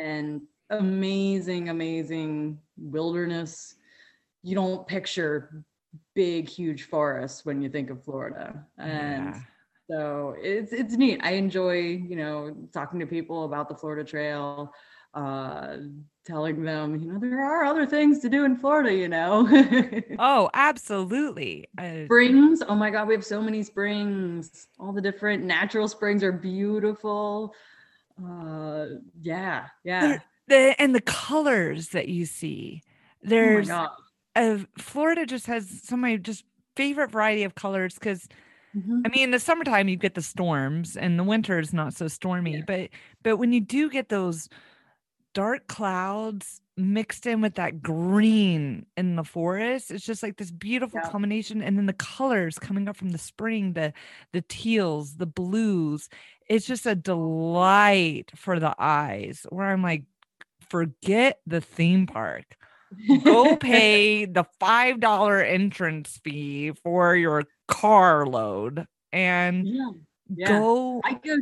and 0.00 0.42
amazing, 0.70 1.68
amazing 1.68 2.58
wilderness. 2.76 3.74
You 4.42 4.54
don't 4.54 4.86
picture 4.86 5.64
big, 6.14 6.48
huge 6.48 6.84
forests 6.84 7.44
when 7.44 7.62
you 7.62 7.68
think 7.68 7.90
of 7.90 8.04
Florida. 8.04 8.66
And 8.78 9.34
Yeah. 9.34 9.40
so 9.90 10.36
it's 10.38 10.72
it's 10.72 10.96
neat. 10.96 11.20
I 11.22 11.32
enjoy, 11.32 11.78
you 11.80 12.16
know, 12.16 12.56
talking 12.72 13.00
to 13.00 13.06
people 13.06 13.44
about 13.44 13.68
the 13.68 13.74
Florida 13.76 14.04
Trail, 14.04 14.72
uh, 15.14 15.78
telling 16.24 16.62
them, 16.62 16.96
you 16.96 17.12
know, 17.12 17.18
there 17.18 17.44
are 17.44 17.64
other 17.64 17.86
things 17.86 18.20
to 18.20 18.28
do 18.28 18.44
in 18.44 18.56
Florida, 18.56 18.94
you 18.94 19.08
know. 19.08 19.46
Oh, 20.18 20.50
absolutely. 20.54 21.68
Uh, 21.78 22.04
springs. 22.06 22.62
Oh 22.68 22.74
my 22.74 22.90
God, 22.90 23.08
we 23.08 23.14
have 23.14 23.24
so 23.24 23.40
many 23.42 23.62
springs. 23.62 24.68
All 24.78 24.92
the 24.92 25.00
different 25.00 25.44
natural 25.44 25.88
springs 25.88 26.22
are 26.22 26.32
beautiful. 26.32 27.54
Uh, 28.24 28.86
yeah, 29.20 29.66
yeah. 29.84 30.18
The 30.48 30.74
and 30.80 30.94
the 30.94 31.00
colors 31.00 31.88
that 31.90 32.08
you 32.08 32.26
see. 32.26 32.82
Oh 32.84 33.28
There's 33.28 33.70
uh, 33.70 34.58
Florida 34.78 35.26
just 35.26 35.46
has 35.46 35.82
some 35.84 36.00
of 36.00 36.02
my 36.02 36.16
just 36.16 36.44
favorite 36.76 37.10
variety 37.10 37.44
of 37.44 37.54
colors 37.54 37.94
because 37.94 38.28
Mhm. 38.76 39.02
I 39.04 39.08
mean, 39.10 39.24
in 39.24 39.30
the 39.32 39.38
summertime 39.38 39.88
you 39.88 39.96
get 39.96 40.14
the 40.14 40.22
storms, 40.22 40.96
and 40.96 41.18
the 41.18 41.24
winter 41.24 41.58
is 41.58 41.74
not 41.74 41.92
so 41.92 42.08
stormy. 42.08 42.56
Yeah. 42.56 42.62
But 42.66 42.88
but 43.22 43.36
when 43.36 43.52
you 43.52 43.60
do 43.60 43.90
get 43.90 44.08
those 44.08 44.48
dark 45.34 45.66
clouds 45.66 46.60
mixed 46.82 47.26
in 47.26 47.40
with 47.40 47.54
that 47.54 47.82
green 47.82 48.86
in 48.96 49.16
the 49.16 49.24
forest, 49.24 49.90
it's 49.90 50.04
just 50.04 50.22
like 50.22 50.36
this 50.36 50.50
beautiful 50.50 51.00
Yeah. 51.02 51.10
combination. 51.10 51.62
And 51.62 51.78
then 51.78 51.86
the 51.86 51.92
colors 51.94 52.58
coming 52.58 52.88
up 52.88 52.96
from 52.96 53.10
the 53.10 53.18
spring, 53.18 53.72
the 53.74 53.92
the 54.32 54.42
teals, 54.42 55.16
the 55.16 55.26
blues. 55.26 56.08
It's 56.48 56.66
just 56.66 56.86
a 56.86 56.94
delight 56.94 58.30
for 58.34 58.58
the 58.60 58.74
eyes. 58.78 59.46
Where 59.50 59.68
I'm 59.68 59.82
like, 59.82 60.04
forget 60.68 61.40
the 61.46 61.60
theme 61.60 62.06
park 62.06 62.56
go 63.24 63.56
pay 63.56 64.24
the 64.24 64.44
five 64.60 65.00
dollar 65.00 65.40
entrance 65.40 66.18
fee 66.24 66.72
for 66.82 67.14
your 67.16 67.44
car 67.68 68.26
load 68.26 68.86
and 69.12 69.66
Yeah. 69.66 69.90
Yeah. 70.34 70.48
go 70.48 71.00
I 71.04 71.14
go 71.14 71.38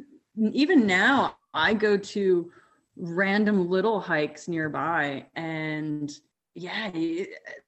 even 0.53 0.87
now. 0.87 1.37
I 1.53 1.75
go 1.75 1.97
to 1.97 2.53
random 3.01 3.69
little 3.69 4.01
hikes 4.01 4.47
nearby, 4.49 5.27
and 5.35 6.13
yeah, 6.55 6.91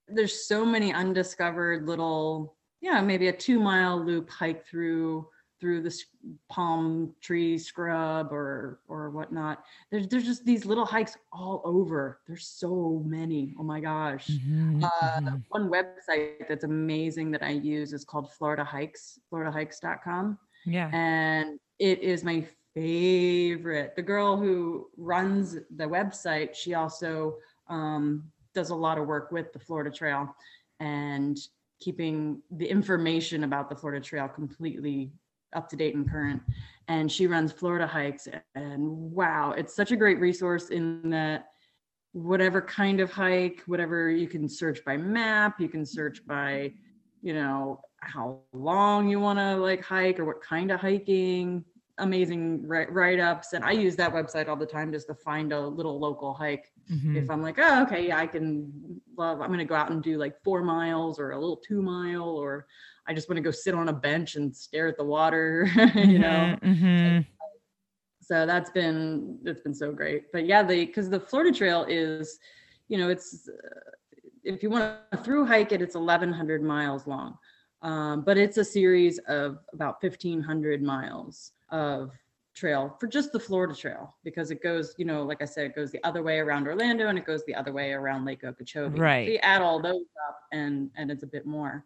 there's 0.08 0.46
so 0.46 0.64
many 0.64 0.92
undiscovered 0.92 1.86
little, 1.86 2.56
yeah, 2.80 3.00
maybe 3.00 3.28
a 3.28 3.32
two 3.32 3.58
mile 3.60 3.98
loop 4.04 4.28
hike 4.30 4.66
through 4.66 5.26
through 5.60 5.80
this 5.80 6.04
palm 6.48 7.14
tree 7.20 7.56
scrub 7.56 8.32
or 8.32 8.80
or 8.88 9.10
whatnot. 9.10 9.62
There's 9.92 10.08
there's 10.08 10.24
just 10.24 10.44
these 10.44 10.66
little 10.66 10.84
hikes 10.84 11.16
all 11.32 11.62
over. 11.64 12.18
There's 12.26 12.46
so 12.48 13.02
many. 13.06 13.54
Oh 13.58 13.62
my 13.62 13.80
gosh. 13.80 14.28
Mhm, 14.28 14.82
Uh, 14.82 15.20
mhm. 15.20 15.42
one 15.50 15.70
website 15.70 16.48
that's 16.48 16.64
amazing 16.64 17.30
that 17.30 17.44
I 17.44 17.50
use 17.50 17.92
is 17.92 18.04
called 18.04 18.32
Florida 18.32 18.64
Hikes, 18.64 19.18
floridahikes.com 19.32 20.38
yeah 20.64 20.88
and 20.92 21.58
it 21.80 21.98
is 22.00 22.22
my 22.22 22.46
favorite. 22.74 23.94
The 23.96 24.02
girl 24.02 24.36
who 24.36 24.88
runs 24.96 25.54
the 25.54 25.84
website, 25.84 26.54
she 26.54 26.74
also 26.74 27.36
um, 27.68 28.24
does 28.54 28.70
a 28.70 28.74
lot 28.74 28.98
of 28.98 29.06
work 29.06 29.30
with 29.32 29.52
the 29.52 29.58
Florida 29.58 29.90
Trail 29.90 30.34
and 30.80 31.38
keeping 31.80 32.40
the 32.50 32.66
information 32.66 33.44
about 33.44 33.68
the 33.68 33.76
Florida 33.76 34.04
Trail 34.04 34.28
completely 34.28 35.12
up 35.54 35.68
to 35.68 35.76
date 35.76 35.94
and 35.94 36.08
current. 36.08 36.42
And 36.88 37.10
she 37.10 37.26
runs 37.26 37.52
Florida 37.52 37.86
Hikes, 37.86 38.28
and 38.54 39.12
wow, 39.12 39.52
it's 39.56 39.74
such 39.74 39.92
a 39.92 39.96
great 39.96 40.18
resource 40.18 40.70
in 40.70 41.10
that 41.10 41.48
whatever 42.12 42.60
kind 42.60 43.00
of 43.00 43.10
hike, 43.10 43.62
whatever 43.66 44.10
you 44.10 44.28
can 44.28 44.48
search 44.48 44.84
by 44.84 44.96
map, 44.96 45.60
you 45.60 45.68
can 45.68 45.86
search 45.86 46.26
by, 46.26 46.72
you 47.22 47.34
know, 47.34 47.80
how 48.00 48.40
long 48.52 49.08
you 49.08 49.20
want 49.20 49.38
to 49.38 49.56
like 49.56 49.82
hike 49.82 50.18
or 50.18 50.24
what 50.24 50.42
kind 50.42 50.70
of 50.70 50.80
hiking 50.80 51.64
amazing 51.98 52.66
write- 52.66 52.90
write-ups 52.92 53.52
and 53.52 53.64
i 53.64 53.70
use 53.70 53.94
that 53.96 54.12
website 54.12 54.48
all 54.48 54.56
the 54.56 54.64
time 54.66 54.90
just 54.90 55.06
to 55.06 55.14
find 55.14 55.52
a 55.52 55.60
little 55.60 56.00
local 56.00 56.32
hike. 56.32 56.72
Mhm. 56.90 57.16
if 57.16 57.30
i'm 57.30 57.42
like 57.42 57.58
oh 57.58 57.82
okay 57.82 58.06
yeah 58.08 58.18
i 58.18 58.26
can 58.26 58.72
love 59.16 59.40
i'm 59.40 59.48
going 59.48 59.58
to 59.58 59.64
go 59.64 59.74
out 59.74 59.90
and 59.90 60.02
do 60.02 60.16
like 60.18 60.34
four 60.42 60.62
miles 60.62 61.18
or 61.20 61.32
a 61.32 61.38
little 61.38 61.58
two 61.58 61.82
mile 61.82 62.28
or 62.28 62.66
i 63.06 63.12
just 63.14 63.28
want 63.28 63.36
to 63.36 63.42
go 63.42 63.50
sit 63.50 63.74
on 63.74 63.88
a 63.88 63.92
bench 63.92 64.36
and 64.36 64.56
stare 64.56 64.88
at 64.88 64.96
the 64.96 65.04
water 65.04 65.68
you 65.94 66.18
know? 66.18 66.56
Mhm, 66.62 66.80
mhm. 66.80 67.26
so 68.22 68.46
that's 68.46 68.70
been 68.70 69.38
it's 69.44 69.60
been 69.60 69.74
so 69.74 69.92
great. 69.92 70.32
But 70.32 70.46
yeah 70.46 70.62
the 70.62 70.86
because 70.86 71.10
the 71.10 71.20
florida 71.20 71.52
trail 71.56 71.84
is 71.88 72.38
you 72.88 72.96
know 72.98 73.08
it's 73.10 73.48
uh, 73.48 73.80
if 74.44 74.62
you 74.62 74.70
want 74.70 74.96
to 75.12 75.18
through 75.18 75.44
hike 75.46 75.72
it 75.72 75.82
it's 75.82 75.94
1100 75.94 76.62
miles 76.62 77.06
long. 77.06 77.36
Um, 77.82 78.22
but 78.22 78.38
it's 78.38 78.58
a 78.58 78.64
series 78.64 79.18
of 79.26 79.58
about 79.72 80.00
1500 80.02 80.82
miles 80.82 81.50
of 81.72 82.12
trail 82.54 82.94
for 83.00 83.06
just 83.06 83.32
the 83.32 83.40
florida 83.40 83.74
trail 83.74 84.14
because 84.24 84.50
it 84.50 84.62
goes 84.62 84.94
you 84.98 85.04
know 85.06 85.22
like 85.22 85.40
i 85.40 85.44
said 85.44 85.64
it 85.64 85.74
goes 85.74 85.90
the 85.90 86.04
other 86.04 86.22
way 86.22 86.38
around 86.38 86.68
orlando 86.68 87.08
and 87.08 87.18
it 87.18 87.24
goes 87.24 87.42
the 87.46 87.54
other 87.54 87.72
way 87.72 87.92
around 87.92 88.24
lake 88.24 88.44
okeechobee. 88.44 89.00
Right. 89.00 89.26
so 89.26 89.32
you 89.32 89.38
add 89.38 89.62
all 89.62 89.80
those 89.80 90.04
up 90.28 90.38
and 90.52 90.90
and 90.96 91.10
it's 91.10 91.22
a 91.22 91.26
bit 91.26 91.46
more. 91.46 91.84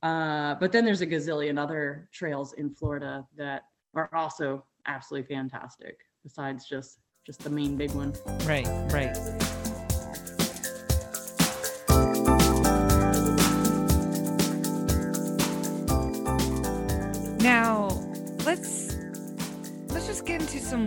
Uh, 0.00 0.54
but 0.56 0.70
then 0.70 0.84
there's 0.84 1.00
a 1.00 1.06
gazillion 1.06 1.58
other 1.58 2.08
trails 2.12 2.52
in 2.54 2.70
florida 2.70 3.26
that 3.36 3.62
are 3.94 4.10
also 4.12 4.64
absolutely 4.86 5.34
fantastic 5.34 5.98
besides 6.22 6.68
just 6.68 6.98
just 7.24 7.40
the 7.40 7.50
main 7.50 7.76
big 7.76 7.92
one. 7.92 8.12
Right 8.44 8.66
right 8.92 9.57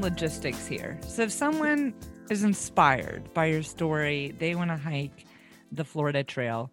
logistics 0.01 0.67
here 0.67 0.99
so 1.07 1.23
if 1.23 1.31
someone 1.31 1.93
is 2.29 2.43
inspired 2.43 3.33
by 3.33 3.45
your 3.45 3.63
story 3.63 4.35
they 4.39 4.55
want 4.55 4.69
to 4.69 4.77
hike 4.77 5.25
the 5.71 5.83
florida 5.83 6.23
trail 6.23 6.71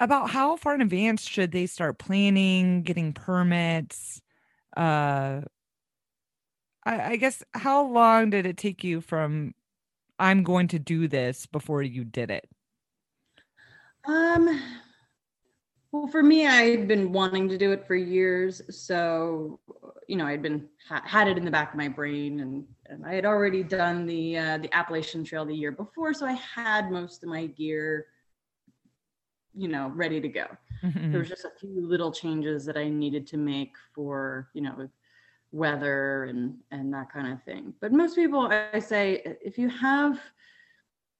about 0.00 0.30
how 0.30 0.56
far 0.56 0.74
in 0.74 0.80
advance 0.80 1.22
should 1.22 1.52
they 1.52 1.66
start 1.66 1.98
planning 1.98 2.82
getting 2.82 3.12
permits 3.12 4.20
uh 4.76 5.40
I, 6.88 7.12
I 7.12 7.16
guess 7.16 7.42
how 7.52 7.86
long 7.86 8.30
did 8.30 8.46
it 8.46 8.56
take 8.56 8.82
you 8.82 9.00
from 9.00 9.54
I'm 10.18 10.42
going 10.42 10.68
to 10.68 10.78
do 10.78 11.06
this 11.06 11.46
before 11.46 11.82
you 11.82 12.04
did 12.04 12.30
it? 12.30 12.48
Um, 14.04 14.60
Well, 15.92 16.06
for 16.06 16.22
me, 16.22 16.46
I'd 16.46 16.86
been 16.86 17.12
wanting 17.12 17.48
to 17.48 17.56
do 17.56 17.72
it 17.72 17.86
for 17.86 17.94
years. 17.94 18.60
So, 18.76 19.58
you 20.06 20.16
know, 20.16 20.26
I'd 20.26 20.42
been 20.42 20.68
ha- 20.86 21.02
had 21.04 21.28
it 21.28 21.38
in 21.38 21.44
the 21.44 21.50
back 21.50 21.72
of 21.72 21.78
my 21.78 21.88
brain, 21.88 22.40
and, 22.40 22.66
and 22.86 23.06
I 23.06 23.14
had 23.14 23.24
already 23.24 23.62
done 23.62 24.06
the 24.06 24.36
uh, 24.36 24.58
the 24.58 24.72
Appalachian 24.74 25.24
Trail 25.24 25.46
the 25.46 25.54
year 25.54 25.72
before, 25.72 26.12
so 26.12 26.26
I 26.26 26.32
had 26.32 26.90
most 26.90 27.22
of 27.22 27.30
my 27.30 27.46
gear, 27.46 28.06
you 29.54 29.68
know, 29.68 29.88
ready 29.94 30.20
to 30.20 30.28
go. 30.28 30.46
Mhm. 30.84 31.10
There 31.10 31.20
was 31.20 31.28
just 31.28 31.44
a 31.44 31.50
few 31.58 31.86
little 31.86 32.12
changes 32.12 32.64
that 32.66 32.76
I 32.76 32.88
needed 32.88 33.26
to 33.28 33.36
make 33.36 33.72
for, 33.94 34.48
you 34.54 34.62
know, 34.62 34.88
weather 35.52 36.24
and 36.24 36.58
and 36.70 36.92
that 36.94 37.10
kind 37.12 37.32
of 37.32 37.42
thing. 37.44 37.74
But 37.80 37.92
most 37.92 38.14
people, 38.14 38.48
I 38.50 38.78
say, 38.78 39.22
if 39.42 39.58
you 39.58 39.68
have 39.70 40.20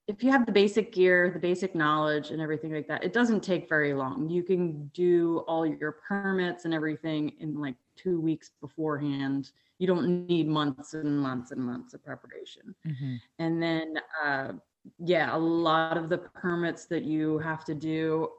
if 0.09 0.23
you 0.25 0.31
have 0.31 0.47
the 0.47 0.53
basic 0.53 0.91
gear, 0.93 1.31
the 1.31 1.39
basic 1.39 1.75
knowledge 1.75 2.31
and 2.31 2.41
everything 2.41 2.73
like 2.73 2.89
that, 2.89 3.05
it 3.05 3.13
doesn't 3.13 3.43
take 3.43 3.69
very 3.69 3.93
long. 3.93 4.29
You 4.31 4.43
can 4.43 4.87
do 4.89 5.45
all 5.47 5.67
your 5.67 5.93
permits 5.93 6.65
and 6.65 6.73
everything 6.73 7.35
in 7.41 7.61
like 7.61 7.77
two 7.95 8.19
weeks 8.19 8.51
beforehand. 8.61 9.53
You 9.79 9.87
don't 9.87 10.27
need 10.27 10.49
months 10.49 10.95
and 10.95 11.21
months 11.21 11.51
and 11.53 11.61
months 11.61 11.93
of 11.95 12.03
preparation. 12.03 12.75
Mhm. 12.87 13.21
And 13.39 13.63
then, 13.63 14.01
uh, 14.25 14.53
yeah, 14.99 15.37
a 15.37 15.39
lot 15.39 15.99
of 15.99 16.09
the 16.09 16.19
permits 16.19 16.87
that 16.87 17.05
you 17.05 17.39
have 17.39 17.65
to 17.67 17.75
do, 17.75 18.31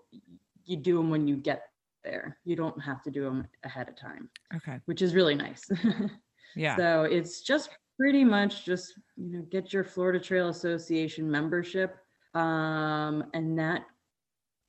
you 0.65 0.75
do 0.75 0.97
them 0.97 1.11
when 1.11 1.27
you 1.27 1.37
get 1.37 1.69
there. 2.03 2.39
You 2.45 2.55
don't 2.55 2.79
have 2.81 3.03
to 3.03 3.11
do 3.11 3.23
them 3.23 3.47
ahead 3.63 3.87
of 3.89 3.95
time, 3.95 4.29
Okay. 4.55 4.79
which 4.85 5.01
is 5.03 5.13
really 5.13 5.35
nice. 5.35 5.63
Yeah. 6.55 6.75
So 6.77 7.03
it's 7.03 7.41
just 7.43 7.69
pretty 7.99 8.23
much 8.23 8.65
just 8.65 8.93
you 9.17 9.33
know 9.33 9.45
get 9.51 9.73
your 9.73 9.83
Florida 9.83 10.19
Trail 10.19 10.47
Association 10.47 11.29
membership, 11.29 11.97
um, 12.33 13.25
and 13.33 13.59
that 13.59 13.83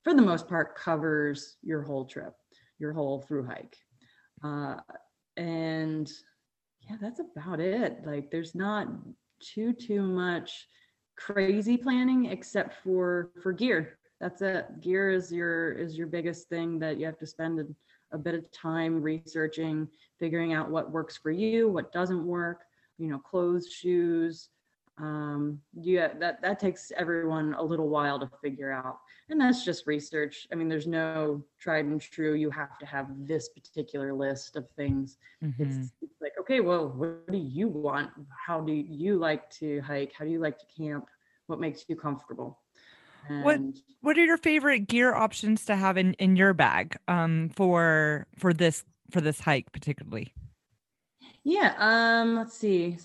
for 0.03 0.13
the 0.13 0.21
most 0.21 0.49
part 0.49 0.75
covers 0.75 1.55
your 1.63 1.81
whole 1.81 2.05
trip, 2.05 2.33
your 2.77 2.91
whole 2.91 3.21
through 3.21 3.45
hike, 3.45 3.77
uh, 4.43 4.75
and 5.37 6.11
yeah, 6.81 6.97
that's 6.99 7.21
about 7.21 7.61
it. 7.61 7.99
Like 8.05 8.29
there's 8.31 8.53
not 8.53 8.87
too 9.41 9.71
too 9.71 10.01
much 10.01 10.67
crazy 11.17 11.77
planning 11.77 12.25
except 12.25 12.83
for 12.83 13.31
for 13.41 13.53
gear. 13.53 13.97
That's 14.19 14.41
it. 14.41 14.81
Gear 14.81 15.09
is 15.09 15.31
your 15.31 15.71
is 15.71 15.97
your 15.97 16.07
biggest 16.07 16.49
thing 16.49 16.79
that 16.79 16.99
you 16.99 17.05
have 17.05 17.17
to 17.19 17.27
spend 17.27 17.59
a, 17.61 17.65
a 18.13 18.17
bit 18.17 18.35
of 18.35 18.51
time 18.51 19.01
researching 19.01 19.87
figuring 20.19 20.51
out 20.51 20.69
what 20.69 20.91
works 20.91 21.15
for 21.15 21.31
you, 21.31 21.69
what 21.69 21.93
doesn't 21.93 22.25
work, 22.25 22.63
you 23.01 23.09
know, 23.09 23.19
clothes, 23.19 23.67
shoes. 23.71 24.49
Um, 24.97 25.59
yeah, 25.73 26.09
that 26.19 26.41
that 26.43 26.59
takes 26.59 26.91
everyone 26.95 27.55
a 27.55 27.63
little 27.63 27.89
while 27.89 28.19
to 28.19 28.29
figure 28.43 28.71
out. 28.71 28.99
And 29.29 29.41
that's 29.41 29.65
just 29.65 29.87
research. 29.87 30.47
I 30.51 30.55
mean, 30.55 30.69
there's 30.69 30.85
no 30.87 31.43
tried 31.59 31.85
and 31.85 31.99
true, 31.99 32.33
you 32.35 32.51
have 32.51 32.77
to 32.79 32.85
have 32.85 33.07
this 33.27 33.49
particular 33.49 34.13
list 34.13 34.55
of 34.57 34.69
things. 34.75 35.17
Mhm. 35.43 35.55
It's, 35.59 35.93
it's 36.01 36.21
like, 36.21 36.33
okay, 36.39 36.59
well, 36.59 36.89
what 36.89 37.31
do 37.31 37.37
you 37.37 37.67
want? 37.67 38.11
How 38.45 38.61
do 38.61 38.73
you 38.73 39.17
like 39.17 39.49
to 39.61 39.81
hike? 39.81 40.11
How 40.13 40.25
do 40.25 40.31
you 40.31 40.39
like 40.39 40.57
to 40.59 40.65
camp? 40.77 41.05
What 41.47 41.59
makes 41.59 41.85
you 41.89 41.95
comfortable? 41.95 42.59
What- 43.43 43.57
What 44.01 44.17
are 44.17 44.25
your 44.25 44.37
favorite 44.37 44.87
gear 44.87 45.13
options 45.13 45.65
to 45.65 45.75
have 45.75 45.95
in 45.97 46.13
in 46.15 46.35
your 46.35 46.53
bag 46.53 46.97
um 47.07 47.49
for 47.55 48.27
for 48.37 48.51
this 48.53 48.83
for 49.11 49.21
this 49.21 49.39
hike 49.39 49.71
particularly? 49.71 50.33
Yeah, 51.43 51.73
um, 51.77 52.35
let's 52.35 52.53
see. 52.55 52.97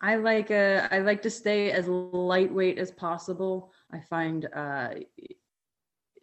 I 0.00 0.16
like 0.16 0.50
uh 0.50 0.88
I 0.90 0.98
like 0.98 1.22
to 1.22 1.30
stay 1.30 1.70
as 1.70 1.88
lightweight 1.88 2.78
as 2.78 2.90
possible. 2.90 3.72
I 3.90 4.00
find 4.00 4.46
uh 4.54 4.90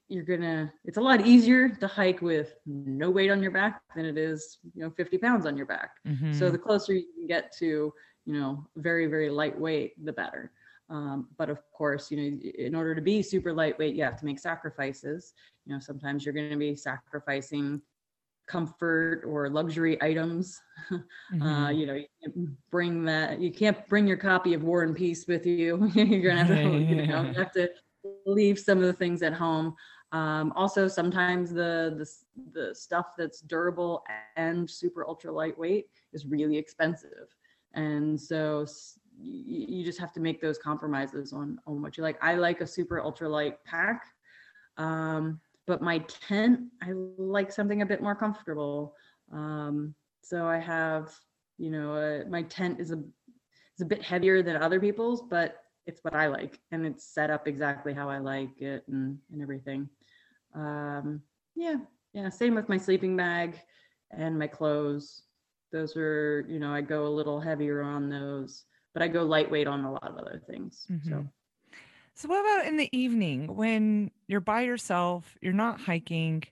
you're 0.09 0.24
gonna 0.24 0.72
it's 0.84 0.97
a 0.97 1.01
lot 1.01 1.26
easier 1.26 1.70
to 1.70 1.88
hike 1.88 2.22
with 2.22 2.55
no 2.66 3.09
weight 3.09 3.32
on 3.32 3.41
your 3.41 3.51
back 3.51 3.82
than 3.95 4.05
it 4.05 4.18
is, 4.18 4.57
you 4.76 4.84
know, 4.84 4.89
50 4.91 5.18
pounds 5.18 5.45
on 5.45 5.55
your 5.57 5.66
back. 5.66 5.91
So 6.30 6.49
Mhm. 6.49 6.51
the 6.51 6.57
closer 6.57 6.93
you 6.93 7.05
can 7.16 7.28
get 7.28 7.51
to, 7.59 7.93
you 8.26 8.34
know, 8.34 8.66
very, 8.76 9.07
very 9.07 9.30
lightweight, 9.30 10.03
the 10.03 10.14
better. 10.14 10.51
Um, 10.89 11.30
but 11.38 11.49
of 11.49 11.59
course, 11.72 12.12
you 12.12 12.18
know, 12.18 12.39
in 12.57 12.76
order 12.76 12.93
to 12.93 13.01
be 13.01 13.22
super 13.22 13.53
lightweight, 13.53 13.95
you 13.95 14.03
have 14.03 14.18
to 14.20 14.26
make 14.26 14.39
sacrifices. 14.39 15.34
You 15.66 15.74
know, 15.74 15.80
sometimes 15.80 16.26
you're 16.26 16.34
going 16.34 16.51
to 16.51 16.57
be 16.57 16.76
sacrificing 16.76 17.82
comfort 18.52 19.24
or 19.26 19.49
luxury 19.49 20.02
items. 20.02 20.62
Uh, 21.43 21.70
Mhm. 21.70 21.76
you 21.80 21.88
know, 21.88 21.95
you 21.95 22.06
can't 22.22 22.36
bring 22.72 23.04
that. 23.06 23.39
You 23.41 23.52
can't 23.52 23.88
bring 23.89 24.08
your 24.08 24.18
copy 24.18 24.54
of 24.54 24.64
War 24.64 24.84
and 24.84 24.95
Peace 24.95 25.26
with 25.28 25.45
you. 25.47 25.89
you're 25.95 26.22
gonna 26.30 26.45
have 26.45 26.62
to, 26.62 26.84
you 26.88 27.04
know, 27.08 27.24
you 27.24 27.34
have 27.38 27.52
to 27.54 27.70
leave 28.26 28.60
some 28.60 28.78
of 28.78 28.84
the 28.86 28.93
things 28.93 29.24
at 29.24 29.34
home. 29.34 29.76
Um, 30.12 30.54
also, 30.56 30.88
sometimes 30.88 31.52
the, 31.52 31.95
the 31.97 32.08
the 32.54 32.76
stuff 32.76 33.14
that's 33.18 33.41
durable 33.41 34.04
and 34.36 34.70
super 34.70 35.06
ultra 35.08 35.32
lightweight 35.32 35.88
is 36.14 36.26
really 36.28 36.58
expensive, 36.58 37.28
and 37.74 38.20
so 38.20 38.62
s- 38.64 38.99
y- 39.18 39.43
you 39.74 39.84
just 39.84 39.99
have 39.99 40.12
to 40.14 40.20
make 40.20 40.41
those 40.41 40.58
compromises 40.60 41.34
on 41.34 41.58
on 41.66 41.82
what 41.82 41.97
you 41.97 42.04
like. 42.04 42.18
I 42.22 42.36
like 42.36 42.62
a 42.62 42.68
super 42.68 43.02
ultra 43.02 43.30
light 43.30 43.64
pack, 43.66 44.04
um, 44.78 45.39
but 45.72 45.82
my 45.82 45.99
tent 46.28 46.59
I 46.84 46.91
like 46.91 47.49
something 47.49 47.82
a 47.82 47.86
bit 47.86 48.03
more 48.03 48.13
comfortable. 48.13 48.93
Um, 49.32 49.95
so 50.22 50.45
I 50.45 50.57
have, 50.57 51.17
you 51.57 51.72
know, 51.72 51.93
uh, 51.95 52.30
my 52.30 52.43
tent 52.43 52.82
is 52.82 52.91
a 52.91 52.97
is 52.97 53.82
a 53.82 53.86
bit 53.86 54.03
heavier 54.03 54.43
than 54.43 54.57
other 54.57 54.82
people's, 54.82 55.22
but 55.22 55.63
it's 55.86 56.03
what 56.03 56.13
I 56.13 56.28
like, 56.28 56.59
and 56.72 56.86
it's 56.86 57.05
set 57.05 57.30
up 57.30 57.47
exactly 57.47 57.93
how 57.93 58.09
I 58.09 58.17
like 58.17 58.61
it 58.61 58.84
and 58.89 59.17
and 59.32 59.41
everything. 59.41 59.88
Um, 60.53 61.22
yeah, 61.55 61.78
yeah. 62.11 62.28
Same 62.28 62.53
with 62.53 62.67
my 62.67 62.78
sleeping 62.78 63.15
bag 63.15 63.57
and 64.11 64.38
my 64.38 64.47
clothes. 64.47 65.24
Those 65.72 65.95
are, 65.95 66.45
you 66.49 66.59
know, 66.59 66.74
I 66.74 66.82
go 66.82 67.07
a 67.07 67.17
little 67.19 67.39
heavier 67.39 67.82
on 67.82 68.09
those, 68.09 68.65
but 68.93 69.01
I 69.01 69.07
go 69.07 69.24
lightweight 69.24 69.67
on 69.67 69.86
a 69.86 69.91
lot 69.93 70.03
of 70.03 70.17
other 70.17 70.43
things. 70.49 70.86
So 71.07 71.15
Mhm. 71.15 71.30
So 72.22 72.28
what 72.28 72.41
about 72.41 72.67
in 72.67 72.78
the 72.78 72.88
evening 72.95 73.55
when 73.55 74.11
you're 74.28 74.41
by 74.41 74.61
yourself, 74.61 75.39
you're 75.41 75.53
not 75.53 75.82
hiking? 75.82 76.43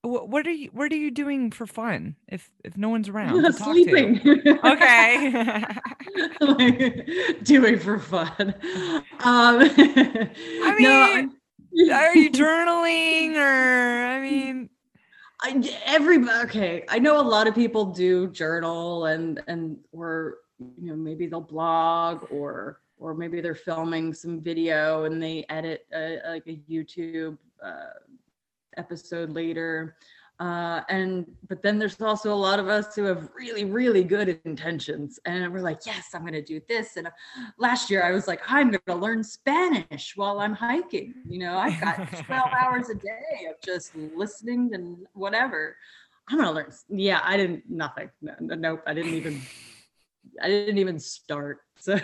What, 0.00 0.30
what 0.30 0.48
are 0.48 0.50
you 0.50 0.68
what 0.72 0.90
are 0.90 0.96
you 0.96 1.12
doing 1.12 1.52
for 1.52 1.64
fun 1.64 2.16
if 2.26 2.50
if 2.64 2.76
no 2.76 2.88
one's 2.88 3.08
around 3.08 3.40
to 3.44 3.52
talk 3.56 3.72
to? 3.72 3.84
sleeping. 3.84 4.20
Okay. 4.64 5.64
like 6.40 7.06
doing 7.44 7.78
for 7.78 8.00
fun. 8.00 8.52
Um, 9.20 9.60
I 9.60 10.76
no, 10.80 11.06
mean, 11.76 11.92
are 11.92 12.16
you 12.16 12.28
journaling 12.32 13.36
or 13.36 14.06
I 14.06 14.20
mean 14.20 14.70
I, 15.40 15.78
every 15.86 16.18
okay 16.40 16.84
i 16.88 16.98
know 16.98 17.20
a 17.20 17.22
lot 17.22 17.48
of 17.48 17.54
people 17.54 17.86
do 17.86 18.28
journal 18.30 19.06
and 19.06 19.40
and 19.48 19.76
or 19.90 20.38
you 20.58 20.88
know 20.90 20.94
maybe 20.94 21.26
they'll 21.26 21.40
blog 21.40 22.26
or 22.30 22.81
or 23.02 23.14
maybe 23.14 23.40
they're 23.40 23.54
filming 23.54 24.14
some 24.14 24.40
video 24.40 25.04
and 25.04 25.22
they 25.22 25.44
edit 25.48 25.86
a, 25.92 26.20
like 26.26 26.46
a 26.46 26.60
youtube 26.70 27.36
uh, 27.64 27.90
episode 28.76 29.30
later. 29.30 29.96
Uh, 30.40 30.80
and 30.88 31.26
but 31.48 31.62
then 31.62 31.78
there's 31.78 32.00
also 32.00 32.32
a 32.32 32.34
lot 32.34 32.58
of 32.58 32.66
us 32.66 32.96
who 32.96 33.04
have 33.04 33.28
really 33.36 33.64
really 33.64 34.02
good 34.02 34.40
intentions. 34.44 35.20
And 35.24 35.52
we're 35.52 35.60
like 35.60 35.80
yes 35.86 36.08
i'm 36.14 36.22
going 36.22 36.32
to 36.32 36.42
do 36.42 36.60
this. 36.68 36.96
And 36.96 37.06
uh, 37.06 37.10
last 37.58 37.90
year 37.90 38.02
i 38.02 38.12
was 38.12 38.26
like 38.26 38.40
i'm 38.48 38.70
going 38.70 38.80
to 38.86 38.94
learn 38.94 39.22
spanish 39.22 40.16
while 40.16 40.40
i'm 40.40 40.54
hiking. 40.54 41.14
You 41.28 41.40
know 41.40 41.58
i've 41.58 41.80
got 41.80 41.96
12 41.96 42.50
hours 42.60 42.88
a 42.88 42.94
day 42.94 43.46
of 43.48 43.56
just 43.64 43.94
listening 43.94 44.70
and 44.72 45.06
whatever. 45.12 45.76
I'm 46.28 46.38
going 46.38 46.48
to 46.48 46.54
learn 46.54 46.72
yeah 46.88 47.20
i 47.22 47.36
didn't 47.36 47.64
nothing. 47.68 48.10
No, 48.20 48.34
no, 48.40 48.54
nope 48.54 48.82
i 48.86 48.94
didn't 48.94 49.14
even 49.14 49.40
i 50.40 50.48
didn't 50.48 50.78
even 50.78 50.98
start 50.98 51.60
so 51.82 51.94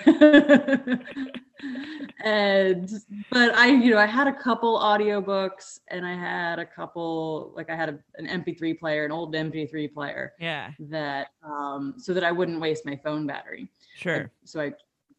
and 2.25 2.91
but 3.31 3.55
i 3.55 3.69
you 3.69 3.91
know 3.91 3.99
i 3.99 4.07
had 4.07 4.27
a 4.27 4.33
couple 4.33 4.79
audiobooks 4.79 5.79
and 5.89 6.05
i 6.05 6.15
had 6.15 6.59
a 6.59 6.67
couple 6.67 7.53
like 7.55 7.71
i 7.71 7.77
had 7.77 7.89
a, 7.91 7.99
an 8.17 8.43
mp3 8.43 8.77
player 8.79 9.05
an 9.05 9.13
old 9.13 9.33
mp3 9.35 9.93
player 9.93 10.33
yeah, 10.41 10.71
that 10.81 11.29
um 11.45 11.95
so 11.97 12.13
that 12.13 12.25
i 12.25 12.33
wouldn't 12.33 12.61
waste 12.61 12.85
my 12.85 12.97
phone 13.05 13.25
battery 13.27 13.71
sure. 13.97 14.33
so 14.45 14.61
I 14.61 14.73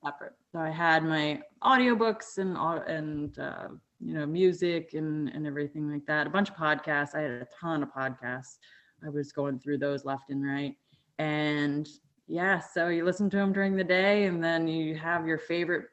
separate. 0.03 0.33
So 0.51 0.59
I 0.59 0.69
had 0.69 1.03
my 1.03 1.41
audiobooks 1.63 2.37
and 2.37 2.57
and 2.87 3.37
uh, 3.39 3.69
you 3.99 4.13
know 4.13 4.25
music 4.25 4.91
and 4.93 5.29
and 5.29 5.45
everything 5.45 5.91
like 5.91 6.05
that. 6.07 6.27
A 6.27 6.29
bunch 6.29 6.49
of 6.49 6.55
podcasts. 6.55 7.15
I 7.15 7.21
had 7.21 7.31
a 7.31 7.47
ton 7.59 7.83
of 7.83 7.89
podcasts. 7.93 8.57
I 9.05 9.09
was 9.09 9.31
going 9.31 9.59
through 9.59 9.79
those 9.79 10.05
left 10.05 10.29
and 10.29 10.45
right. 10.45 10.75
And 11.19 11.87
yeah, 12.29 12.59
so 12.59 12.89
you 12.89 13.03
listen 13.03 13.27
to 13.31 13.37
them 13.37 13.51
during 13.51 13.75
the 13.75 13.83
day, 13.83 14.25
and 14.25 14.41
then 14.43 14.67
you 14.67 14.95
have 14.95 15.25
your 15.25 15.39
favorite 15.39 15.87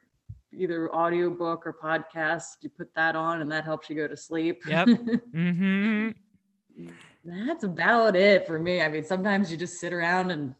either 0.53 0.93
audiobook 0.93 1.65
or 1.65 1.73
podcast. 1.73 2.43
You 2.61 2.69
put 2.69 2.93
that 2.93 3.15
on, 3.15 3.41
and 3.41 3.51
that 3.51 3.65
helps 3.65 3.89
you 3.89 3.95
go 3.95 4.07
to 4.07 4.15
sleep. 4.15 4.61
Yep. 4.67 4.87
Mhm. 5.33 6.13
That's 7.25 7.63
about 7.63 8.15
it 8.15 8.45
for 8.45 8.59
me. 8.59 8.81
I 8.83 8.87
mean, 8.87 9.03
sometimes 9.03 9.51
you 9.51 9.57
just 9.57 9.79
sit 9.79 9.91
around 9.91 10.29
and 10.29 10.53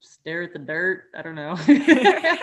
stare 0.00 0.42
at 0.42 0.54
the 0.54 0.58
dirt. 0.58 1.04
I 1.14 1.20
don't 1.20 1.34
know. 1.34 1.54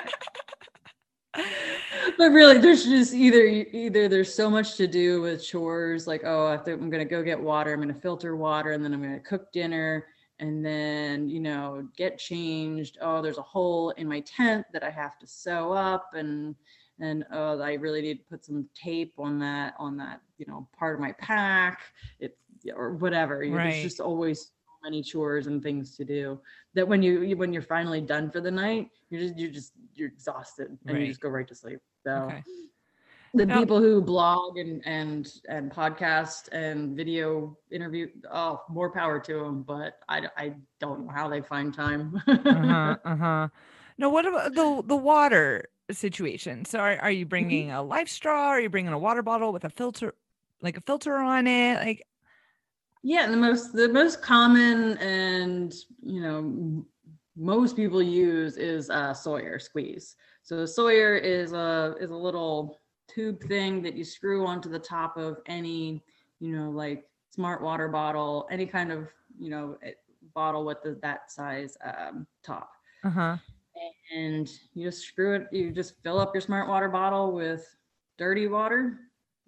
but 2.17 2.31
really 2.31 2.59
there's 2.59 2.85
just 2.85 3.13
either 3.13 3.43
either 3.45 4.07
there's 4.07 4.33
so 4.33 4.49
much 4.49 4.75
to 4.75 4.87
do 4.87 5.21
with 5.21 5.43
chores 5.43 6.07
like 6.07 6.21
oh 6.25 6.47
I 6.47 6.71
I'm 6.71 6.89
gonna 6.89 7.05
go 7.05 7.21
get 7.21 7.39
water 7.39 7.73
I'm 7.73 7.79
gonna 7.79 7.93
filter 7.93 8.35
water 8.35 8.71
and 8.71 8.83
then 8.83 8.93
I'm 8.93 9.01
gonna 9.03 9.19
cook 9.19 9.51
dinner 9.51 10.05
and 10.39 10.65
then 10.65 11.29
you 11.29 11.39
know 11.39 11.87
get 11.95 12.17
changed 12.17 12.97
oh 13.01 13.21
there's 13.21 13.37
a 13.37 13.43
hole 13.43 13.91
in 13.91 14.07
my 14.07 14.19
tent 14.21 14.65
that 14.73 14.83
I 14.83 14.89
have 14.89 15.17
to 15.19 15.27
sew 15.27 15.73
up 15.73 16.11
and 16.13 16.55
and 16.99 17.25
oh 17.31 17.59
I 17.59 17.73
really 17.73 18.01
need 18.01 18.19
to 18.19 18.23
put 18.29 18.45
some 18.45 18.67
tape 18.75 19.13
on 19.17 19.39
that 19.39 19.73
on 19.79 19.97
that 19.97 20.21
you 20.37 20.45
know 20.47 20.67
part 20.77 20.95
of 20.95 21.01
my 21.01 21.11
pack 21.13 21.81
it 22.19 22.37
or 22.75 22.93
whatever 22.93 23.39
right. 23.39 23.71
there's 23.71 23.83
just 23.83 23.99
always 23.99 24.41
so 24.41 24.71
many 24.83 25.01
chores 25.01 25.47
and 25.47 25.61
things 25.61 25.95
to 25.97 26.05
do 26.05 26.39
that 26.73 26.87
when 26.87 27.01
you 27.01 27.35
when 27.37 27.53
you're 27.53 27.61
finally 27.61 28.01
done 28.01 28.29
for 28.29 28.41
the 28.41 28.51
night 28.51 28.89
you're 29.09 29.21
just 29.21 29.37
you're 29.37 29.51
just 29.51 29.73
you're 29.95 30.07
exhausted 30.07 30.77
and 30.85 30.95
right. 30.95 31.01
you 31.01 31.07
just 31.07 31.21
go 31.21 31.29
right 31.29 31.47
to 31.47 31.55
sleep 31.55 31.79
so 32.03 32.11
okay. 32.11 32.43
The 33.37 33.45
now, 33.45 33.59
people 33.59 33.79
who 33.79 34.01
blog 34.01 34.57
and 34.57 34.81
and 34.85 35.31
and 35.47 35.71
podcast 35.71 36.49
and 36.51 36.95
video 36.95 37.57
interview 37.71 38.07
oh 38.31 38.61
more 38.69 38.91
power 38.91 39.19
to 39.19 39.33
them 39.39 39.63
but 39.63 39.99
i 40.09 40.21
i 40.37 40.53
don't 40.79 41.05
know 41.05 41.11
how 41.11 41.27
they 41.27 41.41
find 41.41 41.73
time. 41.73 42.21
Uh-huh 42.27 42.95
uh-huh. 43.05 43.47
Now 43.97 44.09
what 44.09 44.25
about 44.25 44.53
the 44.53 44.83
the 44.85 44.95
water 44.95 45.69
situation? 45.91 46.65
So 46.65 46.79
are, 46.79 46.97
are 46.97 47.11
you 47.11 47.25
mm-hmm. 47.25 47.29
bringing 47.29 47.71
a 47.71 47.81
life 47.81 48.09
straw? 48.09 48.47
Are 48.47 48.59
you 48.59 48.69
bringing 48.69 48.93
a 48.93 48.99
water 48.99 49.23
bottle 49.23 49.53
with 49.53 49.63
a 49.63 49.69
filter 49.69 50.13
like 50.61 50.77
a 50.77 50.81
filter 50.81 51.15
on 51.15 51.47
it? 51.47 51.75
Like 51.75 52.03
yeah 53.03 53.27
the 53.27 53.37
most 53.37 53.73
the 53.73 53.89
most 53.89 54.21
common 54.21 54.97
and 54.97 55.73
you 56.03 56.21
know 56.21 56.85
most 57.35 57.75
people 57.75 58.01
use 58.01 58.57
is 58.57 58.89
a 58.89 59.13
Sawyer 59.13 59.59
squeeze. 59.59 60.15
So 60.41 60.65
Sawyer 60.65 61.15
is 61.15 61.53
a 61.53 61.95
is 61.99 62.09
a 62.09 62.15
little 62.15 62.79
tube 63.07 63.41
thing 63.43 63.81
that 63.81 63.95
you 63.95 64.03
screw 64.03 64.45
onto 64.45 64.69
the 64.69 64.79
top 64.79 65.17
of 65.17 65.37
any, 65.45 66.03
you 66.39 66.55
know, 66.55 66.69
like 66.69 67.05
smart 67.33 67.61
water 67.61 67.87
bottle, 67.87 68.47
any 68.51 68.65
kind 68.65 68.91
of, 68.91 69.07
you 69.39 69.49
know, 69.49 69.77
eh, 69.83 69.91
bottle 70.33 70.65
with 70.65 70.81
the, 70.83 70.97
that 71.01 71.31
size 71.31 71.77
um, 71.83 72.27
top. 72.43 72.69
Uh-huh. 73.03 73.37
And 74.15 74.49
you 74.73 74.87
just 74.87 75.03
screw 75.03 75.35
it, 75.35 75.47
you 75.51 75.71
just 75.71 76.01
fill 76.03 76.19
up 76.19 76.33
your 76.33 76.41
smart 76.41 76.67
water 76.67 76.89
bottle 76.89 77.31
with 77.31 77.65
dirty 78.17 78.47
water. 78.47 78.99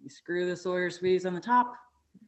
You 0.01 0.09
screw 0.09 0.47
the 0.47 0.55
Sawyer 0.55 0.89
squeeze 0.89 1.25
on 1.25 1.33
the 1.33 1.41
top, 1.41 1.73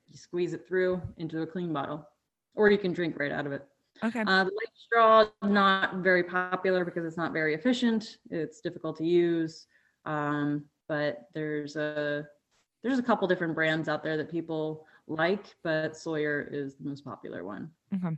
you 0.10 0.18
squeeze 0.18 0.54
it 0.54 0.68
through 0.68 1.02
into 1.18 1.42
a 1.42 1.48
clean 1.48 1.72
bottle, 1.72 2.08
or 2.56 2.70
you 2.70 2.78
can 2.78 2.92
drink 2.92 3.20
right 3.20 3.32
out 3.32 3.46
of 3.46 3.52
it. 3.52 3.66
Okay. 4.04 4.22
Uh, 4.22 4.46
life 4.46 4.74
straw 4.74 5.26
not 5.44 5.98
very 5.98 6.24
popular 6.24 6.84
because 6.84 7.06
it's 7.06 7.18
not 7.18 7.34
very 7.34 7.54
efficient. 7.54 8.18
It's 8.32 8.62
difficult 8.62 8.98
to 8.98 9.06
use. 9.06 9.68
Um, 10.06 10.66
but 10.92 11.30
there's 11.34 11.78
a 11.78 12.28
there's 12.84 13.00
a 13.00 13.04
couple 13.04 13.26
different 13.26 13.56
brands 13.56 13.88
out 13.88 14.04
there 14.04 14.18
that 14.18 14.30
people 14.30 14.86
like, 15.08 15.56
but 15.64 15.96
Sawyer 15.96 16.50
is 16.52 16.76
the 16.76 16.90
most 16.90 17.06
popular 17.06 17.46
one. 17.46 17.72
Okay. 17.96 18.18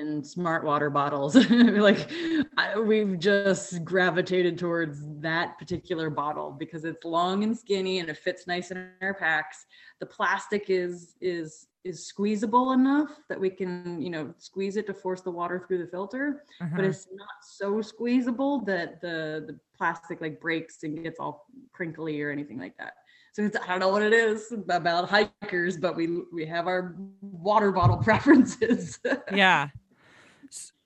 And 0.00 0.26
smart 0.26 0.64
water 0.64 0.88
bottles, 0.88 1.34
like 1.50 2.10
I, 2.56 2.78
we've 2.78 3.18
just 3.18 3.84
gravitated 3.84 4.58
towards 4.58 5.02
that 5.20 5.58
particular 5.58 6.08
bottle 6.08 6.50
because 6.50 6.86
it's 6.86 7.04
long 7.04 7.44
and 7.44 7.56
skinny 7.56 7.98
and 7.98 8.08
it 8.08 8.16
fits 8.16 8.46
nice 8.46 8.70
in 8.70 8.88
our 9.02 9.12
packs. 9.12 9.66
The 10.00 10.06
plastic 10.06 10.70
is 10.70 11.16
is 11.20 11.66
is 11.84 12.06
squeezable 12.06 12.72
enough 12.72 13.10
that 13.28 13.38
we 13.38 13.50
can, 13.50 14.00
you 14.00 14.08
know, 14.08 14.32
squeeze 14.38 14.78
it 14.78 14.86
to 14.86 14.94
force 14.94 15.20
the 15.20 15.30
water 15.30 15.62
through 15.68 15.78
the 15.78 15.86
filter, 15.86 16.44
uh-huh. 16.58 16.70
but 16.74 16.86
it's 16.86 17.06
not 17.12 17.28
so 17.42 17.82
squeezable 17.82 18.60
that 18.64 19.02
the 19.02 19.44
the 19.46 19.60
plastic 19.76 20.20
like 20.20 20.40
breaks 20.40 20.82
and 20.82 21.02
gets 21.02 21.18
all 21.18 21.46
crinkly 21.72 22.20
or 22.22 22.30
anything 22.30 22.58
like 22.58 22.76
that. 22.78 22.94
So 23.32 23.42
it's, 23.42 23.56
I 23.56 23.66
don't 23.66 23.80
know 23.80 23.88
what 23.88 24.02
it 24.02 24.12
is 24.12 24.52
about 24.68 25.08
hikers, 25.08 25.76
but 25.76 25.96
we 25.96 26.22
we 26.32 26.46
have 26.46 26.66
our 26.66 26.96
water 27.20 27.72
bottle 27.72 27.96
preferences. 28.04 28.98
yeah. 29.32 29.68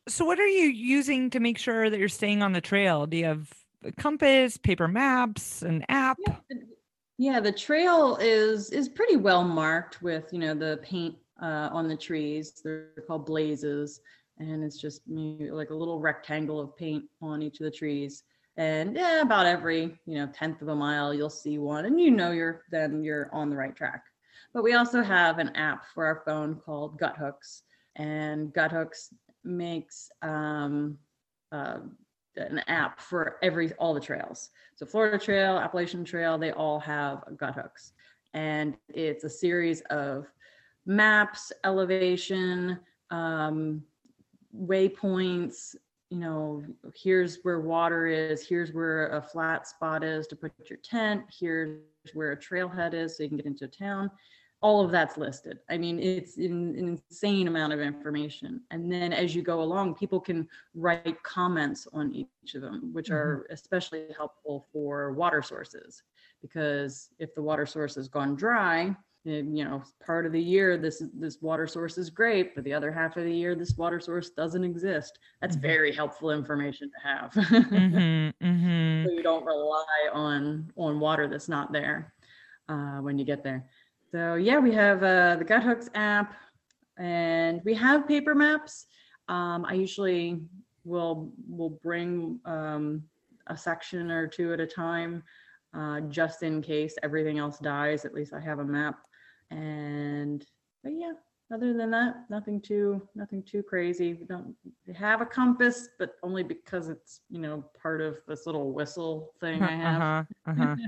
So 0.08 0.24
what 0.24 0.40
are 0.40 0.46
you 0.46 0.68
using 0.68 1.28
to 1.30 1.40
make 1.40 1.58
sure 1.58 1.90
that 1.90 1.98
you're 1.98 2.08
staying 2.08 2.42
on 2.42 2.52
the 2.52 2.62
trail? 2.62 3.06
Do 3.06 3.18
you 3.18 3.26
have 3.26 3.52
a 3.84 3.92
compass, 3.92 4.56
paper 4.56 4.88
maps, 4.88 5.60
an 5.62 5.84
app? 5.88 6.18
Yeah 6.26 6.36
yeah, 7.18 7.40
the 7.40 7.52
trail 7.52 8.16
is 8.20 8.70
is 8.70 8.88
pretty 8.88 9.16
well 9.16 9.42
marked 9.42 10.00
with 10.00 10.32
you 10.32 10.38
know 10.38 10.54
the 10.54 10.78
paint 10.82 11.16
uh, 11.42 11.68
on 11.72 11.88
the 11.88 11.96
trees. 11.96 12.60
They're 12.64 12.90
called 13.06 13.26
blazes, 13.26 14.00
and 14.38 14.62
it's 14.62 14.78
just 14.78 15.02
like 15.08 15.70
a 15.70 15.74
little 15.74 15.98
rectangle 15.98 16.60
of 16.60 16.76
paint 16.76 17.04
on 17.20 17.42
each 17.42 17.58
of 17.60 17.64
the 17.64 17.72
trees. 17.72 18.22
And 18.58 18.96
yeah, 18.96 19.22
about 19.22 19.46
every 19.46 19.96
you 20.04 20.18
know 20.18 20.26
tenth 20.34 20.60
of 20.62 20.68
a 20.68 20.74
mile, 20.74 21.14
you'll 21.14 21.30
see 21.30 21.58
one, 21.58 21.86
and 21.86 21.98
you 21.98 22.10
know 22.10 22.32
you're 22.32 22.64
then 22.72 23.04
you're 23.04 23.30
on 23.32 23.50
the 23.50 23.56
right 23.56 23.74
track. 23.74 24.02
But 24.52 24.64
we 24.64 24.74
also 24.74 25.00
have 25.00 25.38
an 25.38 25.50
app 25.50 25.84
for 25.94 26.04
our 26.04 26.22
phone 26.26 26.56
called 26.56 26.98
Guthooks, 26.98 27.62
and 27.94 28.52
Guthooks 28.52 29.14
makes 29.44 30.10
um, 30.22 30.98
uh, 31.52 31.78
an 32.36 32.58
app 32.66 33.00
for 33.00 33.36
every 33.44 33.72
all 33.74 33.94
the 33.94 34.00
trails. 34.00 34.50
So 34.74 34.84
Florida 34.86 35.24
Trail, 35.24 35.56
Appalachian 35.56 36.04
Trail, 36.04 36.36
they 36.36 36.50
all 36.50 36.80
have 36.80 37.22
Guthooks, 37.36 37.92
and 38.34 38.74
it's 38.88 39.22
a 39.22 39.30
series 39.30 39.82
of 39.82 40.26
maps, 40.84 41.52
elevation, 41.64 42.80
um, 43.12 43.82
waypoints. 44.52 45.76
You 46.10 46.18
know, 46.18 46.64
here's 46.94 47.38
where 47.42 47.60
water 47.60 48.06
is. 48.06 48.46
Here's 48.46 48.72
where 48.72 49.08
a 49.08 49.22
flat 49.22 49.66
spot 49.66 50.02
is 50.02 50.26
to 50.28 50.36
put 50.36 50.52
your 50.68 50.78
tent. 50.82 51.24
Here's 51.38 51.80
where 52.14 52.32
a 52.32 52.36
trailhead 52.36 52.94
is, 52.94 53.16
so 53.16 53.22
you 53.22 53.28
can 53.28 53.36
get 53.36 53.46
into 53.46 53.68
town 53.68 54.10
all 54.60 54.84
of 54.84 54.90
that's 54.90 55.16
listed. 55.16 55.60
I 55.70 55.78
mean, 55.78 56.00
it's 56.00 56.36
an, 56.36 56.74
an, 56.76 57.00
insane 57.10 57.46
amount 57.46 57.72
of 57.72 57.80
information. 57.80 58.60
And 58.70 58.90
then 58.90 59.12
as 59.12 59.34
you 59.34 59.42
go 59.42 59.62
along, 59.62 59.94
people 59.94 60.20
can 60.20 60.48
write 60.74 61.22
comments 61.22 61.86
on 61.92 62.12
each 62.12 62.54
of 62.54 62.62
them, 62.62 62.92
which 62.92 63.06
mm-hmm. 63.06 63.14
are 63.14 63.46
especially 63.50 64.06
helpful 64.16 64.66
for 64.72 65.12
water 65.12 65.42
sources. 65.42 66.02
Because 66.42 67.10
if 67.18 67.34
the 67.34 67.42
water 67.42 67.66
source 67.66 67.94
has 67.94 68.08
gone 68.08 68.34
dry, 68.34 68.96
you 69.28 69.64
know, 69.64 69.82
part 70.04 70.26
of 70.26 70.32
the 70.32 70.40
year 70.40 70.76
this 70.76 71.02
this 71.14 71.40
water 71.40 71.66
source 71.66 71.98
is 71.98 72.10
great, 72.10 72.54
but 72.54 72.64
the 72.64 72.72
other 72.72 72.92
half 72.92 73.16
of 73.16 73.24
the 73.24 73.32
year 73.32 73.54
this 73.54 73.76
water 73.76 74.00
source 74.00 74.30
doesn't 74.30 74.64
exist. 74.64 75.18
That's 75.40 75.56
mm-hmm. 75.56 75.66
very 75.66 75.92
helpful 75.92 76.30
information 76.30 76.90
to 76.90 77.08
have. 77.08 77.32
mm-hmm, 77.32 78.44
mm-hmm. 78.46 79.06
So 79.06 79.12
you 79.12 79.22
don't 79.22 79.44
rely 79.44 79.84
on 80.12 80.72
on 80.76 81.00
water 81.00 81.28
that's 81.28 81.48
not 81.48 81.72
there 81.72 82.12
uh, 82.68 82.98
when 82.98 83.18
you 83.18 83.24
get 83.24 83.42
there. 83.42 83.66
So 84.10 84.34
yeah, 84.34 84.58
we 84.58 84.72
have 84.72 85.02
uh, 85.02 85.36
the 85.36 85.44
Guthooks 85.44 85.90
app, 85.94 86.34
and 86.96 87.60
we 87.64 87.74
have 87.74 88.08
paper 88.08 88.34
maps. 88.34 88.86
Um, 89.28 89.66
I 89.66 89.74
usually 89.74 90.40
will 90.84 91.32
will 91.48 91.78
bring 91.82 92.40
um, 92.44 93.02
a 93.48 93.56
section 93.56 94.10
or 94.10 94.26
two 94.26 94.52
at 94.52 94.60
a 94.60 94.66
time, 94.66 95.22
uh, 95.74 96.00
just 96.00 96.42
in 96.42 96.62
case 96.62 96.96
everything 97.02 97.38
else 97.38 97.58
dies. 97.58 98.04
At 98.04 98.14
least 98.14 98.32
I 98.32 98.40
have 98.40 98.58
a 98.58 98.64
map. 98.64 98.98
And 99.50 100.44
but 100.82 100.92
yeah, 100.92 101.12
other 101.52 101.72
than 101.72 101.90
that, 101.90 102.24
nothing 102.28 102.60
too 102.60 103.06
nothing 103.14 103.42
too 103.42 103.62
crazy. 103.62 104.14
We 104.14 104.26
don't 104.26 104.54
we 104.86 104.94
have 104.94 105.20
a 105.20 105.26
compass, 105.26 105.88
but 105.98 106.16
only 106.22 106.42
because 106.42 106.88
it's 106.88 107.20
you 107.30 107.38
know 107.38 107.64
part 107.80 108.00
of 108.00 108.18
this 108.28 108.46
little 108.46 108.72
whistle 108.72 109.32
thing 109.40 109.62
I 109.62 109.76
have. 109.76 110.26
Uh-huh, 110.46 110.52
uh-huh. 110.52 110.76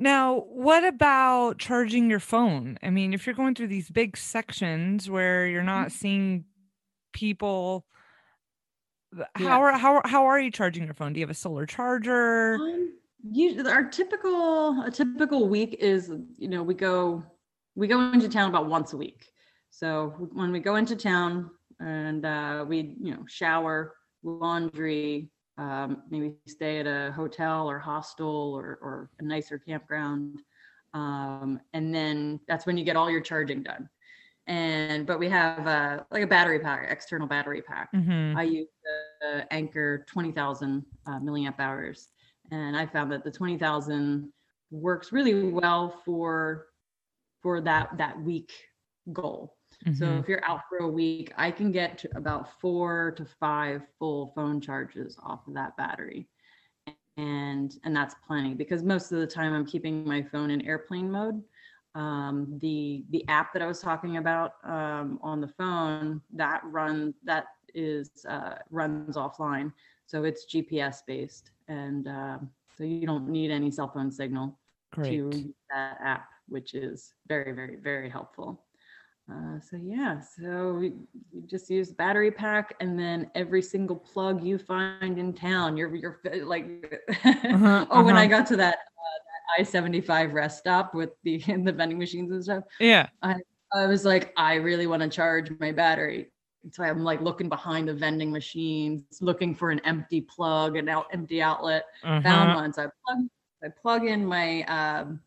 Now, 0.00 0.44
what 0.48 0.84
about 0.84 1.58
charging 1.58 2.08
your 2.08 2.20
phone? 2.20 2.78
I 2.84 2.90
mean, 2.90 3.12
if 3.12 3.26
you're 3.26 3.34
going 3.34 3.56
through 3.56 3.66
these 3.66 3.90
big 3.90 4.16
sections 4.16 5.10
where 5.10 5.48
you're 5.48 5.58
mm-hmm. 5.58 5.66
not 5.66 5.92
seeing 5.92 6.44
people, 7.12 7.84
how 9.34 9.60
are 9.60 9.72
how 9.72 10.00
how 10.04 10.26
are 10.26 10.38
you 10.38 10.52
charging 10.52 10.84
your 10.84 10.94
phone? 10.94 11.14
Do 11.14 11.20
you 11.20 11.26
have 11.26 11.30
a 11.30 11.34
solar 11.34 11.66
charger? 11.66 12.58
Um, 12.60 12.92
our 13.66 13.84
typical 13.84 14.82
a 14.82 14.90
typical 14.90 15.48
week 15.48 15.76
is 15.80 16.12
you 16.38 16.48
know 16.48 16.62
we 16.62 16.74
go 16.74 17.22
we 17.74 17.86
go 17.86 18.12
into 18.12 18.28
town 18.28 18.48
about 18.48 18.66
once 18.66 18.92
a 18.92 18.96
week. 18.96 19.30
So 19.70 20.28
when 20.32 20.50
we 20.50 20.60
go 20.60 20.76
into 20.76 20.96
town 20.96 21.50
and 21.80 22.24
uh, 22.24 22.64
we 22.66 22.96
you 23.00 23.12
know 23.12 23.24
shower, 23.28 23.94
laundry, 24.22 25.30
um, 25.58 26.02
maybe 26.10 26.34
stay 26.46 26.80
at 26.80 26.86
a 26.86 27.12
hotel 27.12 27.68
or 27.68 27.78
hostel 27.78 28.54
or, 28.56 28.78
or 28.80 29.10
a 29.18 29.22
nicer 29.22 29.58
campground. 29.58 30.40
Um, 30.94 31.60
and 31.72 31.94
then 31.94 32.40
that's 32.48 32.64
when 32.64 32.78
you 32.78 32.84
get 32.84 32.96
all 32.96 33.10
your 33.10 33.20
charging 33.20 33.62
done. 33.62 33.88
And 34.46 35.06
but 35.06 35.18
we 35.18 35.28
have 35.28 35.66
uh, 35.66 36.04
like 36.10 36.22
a 36.22 36.26
battery 36.26 36.58
pack, 36.60 36.88
external 36.90 37.26
battery 37.26 37.60
pack. 37.60 37.92
Mm-hmm. 37.94 38.36
I 38.36 38.42
use 38.44 38.68
the, 39.20 39.52
anchor 39.52 39.98
Anker 39.98 40.06
20,000 40.08 40.84
uh, 41.06 41.20
milliamp 41.20 41.60
hours, 41.60 42.08
and 42.50 42.76
I 42.76 42.86
found 42.86 43.12
that 43.12 43.24
the 43.24 43.30
20,000 43.30 44.32
works 44.70 45.12
really 45.12 45.50
well 45.50 46.00
for 46.04 46.66
for 47.42 47.60
that 47.60 47.96
that 47.98 48.20
week 48.20 48.52
goal. 49.12 49.56
Mm-hmm. 49.86 49.94
So 49.94 50.18
if 50.18 50.28
you're 50.28 50.44
out 50.44 50.62
for 50.68 50.78
a 50.78 50.88
week, 50.88 51.32
I 51.36 51.50
can 51.50 51.70
get 51.70 51.98
to 51.98 52.08
about 52.16 52.48
four 52.60 53.12
to 53.16 53.24
five 53.38 53.82
full 53.98 54.32
phone 54.34 54.60
charges 54.60 55.16
off 55.22 55.46
of 55.46 55.54
that 55.54 55.76
battery. 55.76 56.28
and 57.16 57.76
and 57.84 57.94
that's 57.94 58.14
plenty 58.26 58.54
because 58.54 58.82
most 58.82 59.12
of 59.12 59.18
the 59.18 59.26
time 59.26 59.52
i'm 59.52 59.66
keeping 59.66 60.06
my 60.06 60.22
phone 60.22 60.50
in 60.50 60.62
airplane 60.62 61.10
mode 61.10 61.42
um, 61.94 62.58
the 62.62 63.04
the 63.10 63.26
app 63.28 63.52
that 63.52 63.60
i 63.60 63.66
was 63.66 63.80
talking 63.80 64.18
about 64.18 64.52
um, 64.64 65.18
on 65.20 65.40
the 65.40 65.48
phone 65.48 66.22
that 66.32 66.60
run 66.64 67.12
that 67.24 67.46
is 67.74 68.08
uh, 68.28 68.54
runs 68.70 69.16
offline 69.16 69.72
so 70.08 70.24
it's 70.24 70.46
gps 70.52 71.02
based 71.06 71.52
and 71.68 72.08
uh, 72.08 72.38
so 72.76 72.82
you 72.84 73.06
don't 73.06 73.28
need 73.28 73.50
any 73.50 73.70
cell 73.70 73.90
phone 73.92 74.10
signal 74.10 74.58
Great. 74.92 75.10
to 75.10 75.14
use 75.14 75.46
that 75.70 75.98
app 76.02 76.28
which 76.48 76.74
is 76.74 77.12
very 77.28 77.52
very 77.52 77.76
very 77.76 78.08
helpful 78.10 78.64
uh, 79.30 79.60
so 79.60 79.76
yeah, 79.76 80.20
so 80.20 80.72
we, 80.72 80.86
you 81.32 81.42
just 81.46 81.68
use 81.68 81.92
battery 81.92 82.30
pack, 82.30 82.74
and 82.80 82.98
then 82.98 83.30
every 83.34 83.60
single 83.60 83.96
plug 83.96 84.42
you 84.42 84.56
find 84.56 85.18
in 85.18 85.34
town, 85.34 85.76
you're 85.76 85.94
you're 85.94 86.18
like. 86.44 86.64
Uh-huh, 87.26 87.86
oh, 87.90 88.02
when 88.02 88.16
I 88.16 88.24
uh-huh. 88.24 88.38
got 88.38 88.46
to 88.46 88.56
that, 88.56 88.76
uh, 88.76 89.18
that 89.58 89.60
I 89.60 89.62
seventy 89.64 90.00
five 90.00 90.32
rest 90.32 90.58
stop 90.58 90.94
with 90.94 91.10
the 91.24 91.38
the 91.46 91.72
vending 91.72 91.98
machines 91.98 92.32
and 92.32 92.42
stuff, 92.42 92.64
Yeah. 92.80 93.08
I 93.22 93.86
was 93.86 94.06
like, 94.06 94.32
I 94.36 94.54
really 94.54 94.86
want 94.86 95.02
to 95.02 95.10
charge 95.10 95.50
my 95.60 95.72
battery. 95.72 96.28
So 96.70 96.84
I'm 96.84 97.04
like 97.04 97.20
looking 97.20 97.48
behind 97.48 97.88
the 97.88 97.94
vending 97.94 98.30
machines, 98.32 99.04
looking 99.20 99.54
for 99.54 99.70
an 99.70 99.80
empty 99.80 100.20
plug, 100.20 100.76
an 100.76 100.88
out 100.88 101.06
empty 101.12 101.40
outlet 101.42 101.84
found 102.22 102.50
Uh-huh. 102.50 102.60
one. 102.60 102.72
So 102.72 102.84
I 102.84 102.86
plug 103.06 103.28
I 103.64 103.68
plug 103.68 104.04
in 104.06 104.24
my 104.24 104.62
um, 104.64 105.20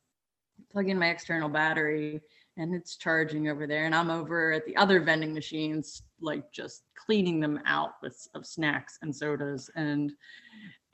plug 0.71 0.89
in 0.89 0.97
my 0.99 1.09
external 1.09 1.49
battery 1.49 2.21
and 2.57 2.75
it's 2.75 2.97
charging 2.97 3.47
over 3.49 3.65
there. 3.67 3.85
And 3.85 3.95
I'm 3.95 4.09
over 4.09 4.51
at 4.51 4.65
the 4.65 4.75
other 4.77 5.01
vending 5.01 5.33
machines, 5.33 6.03
like 6.19 6.51
just 6.51 6.83
cleaning 6.95 7.39
them 7.39 7.59
out 7.65 7.93
with 8.01 8.27
of 8.35 8.45
snacks 8.45 8.99
and 9.01 9.15
sodas. 9.15 9.69
And, 9.75 10.13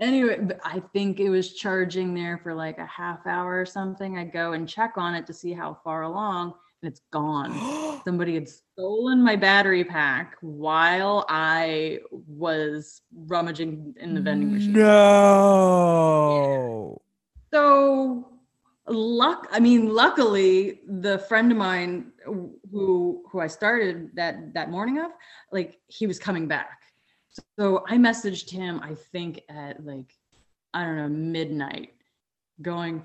anyway, 0.00 0.48
I 0.64 0.80
think 0.92 1.20
it 1.20 1.30
was 1.30 1.54
charging 1.54 2.14
there 2.14 2.38
for 2.38 2.54
like 2.54 2.78
a 2.78 2.86
half 2.86 3.26
hour 3.26 3.60
or 3.60 3.66
something. 3.66 4.18
I 4.18 4.24
go 4.24 4.52
and 4.52 4.68
check 4.68 4.94
on 4.96 5.14
it 5.14 5.26
to 5.26 5.32
see 5.32 5.52
how 5.52 5.74
far 5.84 6.02
along, 6.02 6.54
and 6.82 6.90
it's 6.90 7.00
gone 7.10 7.52
somebody 8.04 8.34
had 8.34 8.48
stolen 8.48 9.22
my 9.22 9.36
battery 9.36 9.84
pack 9.84 10.36
while 10.40 11.26
I 11.28 11.98
was 12.10 13.02
rummaging 13.14 13.94
in 14.00 14.14
the 14.14 14.20
vending 14.22 14.52
machine. 14.52 14.72
No. 14.72 16.08
So 17.52 18.32
luck 18.86 19.46
I 19.52 19.60
mean 19.60 19.92
luckily 19.92 20.80
the 20.88 21.18
friend 21.18 21.52
of 21.52 21.58
mine 21.58 22.12
who 22.24 23.22
who 23.30 23.40
I 23.40 23.46
started 23.46 24.10
that 24.14 24.54
that 24.54 24.70
morning 24.70 24.98
of 24.98 25.10
like 25.52 25.78
he 25.88 26.06
was 26.06 26.18
coming 26.18 26.48
back. 26.48 26.80
So 27.58 27.84
I 27.86 27.96
messaged 27.96 28.48
him 28.50 28.80
I 28.82 28.94
think 29.12 29.42
at 29.50 29.84
like 29.84 30.14
I 30.72 30.84
don't 30.84 30.96
know 30.96 31.10
midnight 31.10 31.92
going 32.62 33.02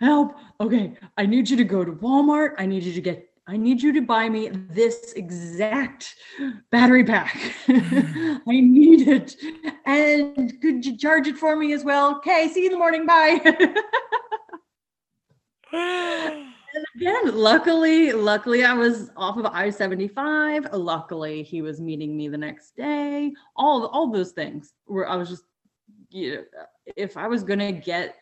help 0.00 0.34
okay 0.60 0.94
I 1.16 1.26
need 1.26 1.48
you 1.48 1.56
to 1.56 1.64
go 1.64 1.84
to 1.84 1.92
Walmart 1.92 2.54
I 2.58 2.66
need 2.66 2.82
you 2.82 2.92
to 2.92 3.00
get 3.00 3.28
I 3.48 3.56
need 3.56 3.80
you 3.80 3.92
to 3.92 4.00
buy 4.00 4.28
me 4.28 4.48
this 4.48 5.12
exact 5.12 6.16
battery 6.72 7.04
pack. 7.04 7.54
I 7.68 8.40
need 8.46 9.06
it. 9.06 9.36
And 9.84 10.60
could 10.60 10.84
you 10.84 10.98
charge 10.98 11.28
it 11.28 11.36
for 11.36 11.54
me 11.54 11.72
as 11.72 11.84
well? 11.84 12.16
Okay, 12.16 12.48
see 12.48 12.62
you 12.62 12.66
in 12.66 12.72
the 12.72 12.78
morning. 12.78 13.06
Bye. 13.06 13.40
And 16.76 16.84
again, 16.94 17.34
luckily, 17.34 18.12
luckily 18.12 18.62
I 18.62 18.74
was 18.74 19.10
off 19.16 19.38
of 19.38 19.46
I-75. 19.46 20.68
Luckily, 20.74 21.42
he 21.42 21.62
was 21.62 21.80
meeting 21.80 22.14
me 22.14 22.28
the 22.28 22.36
next 22.36 22.76
day. 22.76 23.32
All 23.56 23.86
all 23.86 24.12
those 24.12 24.32
things 24.32 24.74
where 24.84 25.08
I 25.08 25.16
was 25.16 25.30
just 25.30 25.44
you 26.10 26.34
know, 26.34 26.44
if 26.94 27.16
I 27.16 27.28
was 27.28 27.42
gonna 27.44 27.72
get 27.72 28.16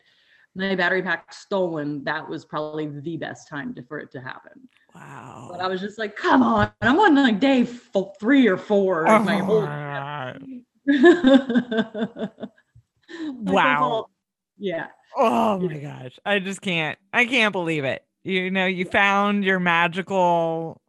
my 0.55 0.73
battery 0.75 1.01
pack 1.01 1.33
stolen, 1.33 2.03
that 2.05 2.27
was 2.27 2.45
probably 2.45 2.87
the 2.87 3.17
best 3.17 3.47
time 3.47 3.73
to, 3.75 3.83
for 3.83 3.99
it 3.99 4.11
to 4.11 4.21
happen. 4.21 4.67
wow. 4.93 5.49
But 5.51 5.61
I 5.61 5.67
was 5.67 5.81
just 5.81 5.99
like, 5.99 6.15
come 6.15 6.41
on, 6.41 6.71
I'm 6.81 6.99
on 6.99 7.15
like 7.15 7.39
day 7.39 7.61
f- 7.63 7.91
three 8.19 8.47
or 8.47 8.57
four 8.57 9.05
of 9.05 9.25
my 9.25 9.37
whole. 9.37 9.67
Oh 9.67 10.31
wow. 13.41 14.05
Yeah. 14.57 14.87
Oh 15.15 15.59
my 15.59 15.77
gosh. 15.77 16.17
I 16.25 16.39
just 16.39 16.61
can't. 16.61 16.97
I 17.13 17.25
can't 17.25 17.51
believe 17.51 17.83
it. 17.83 18.03
You 18.23 18.49
know, 18.49 18.65
you 18.65 18.85
found 18.85 19.43
your 19.43 19.59
magical 19.59 20.81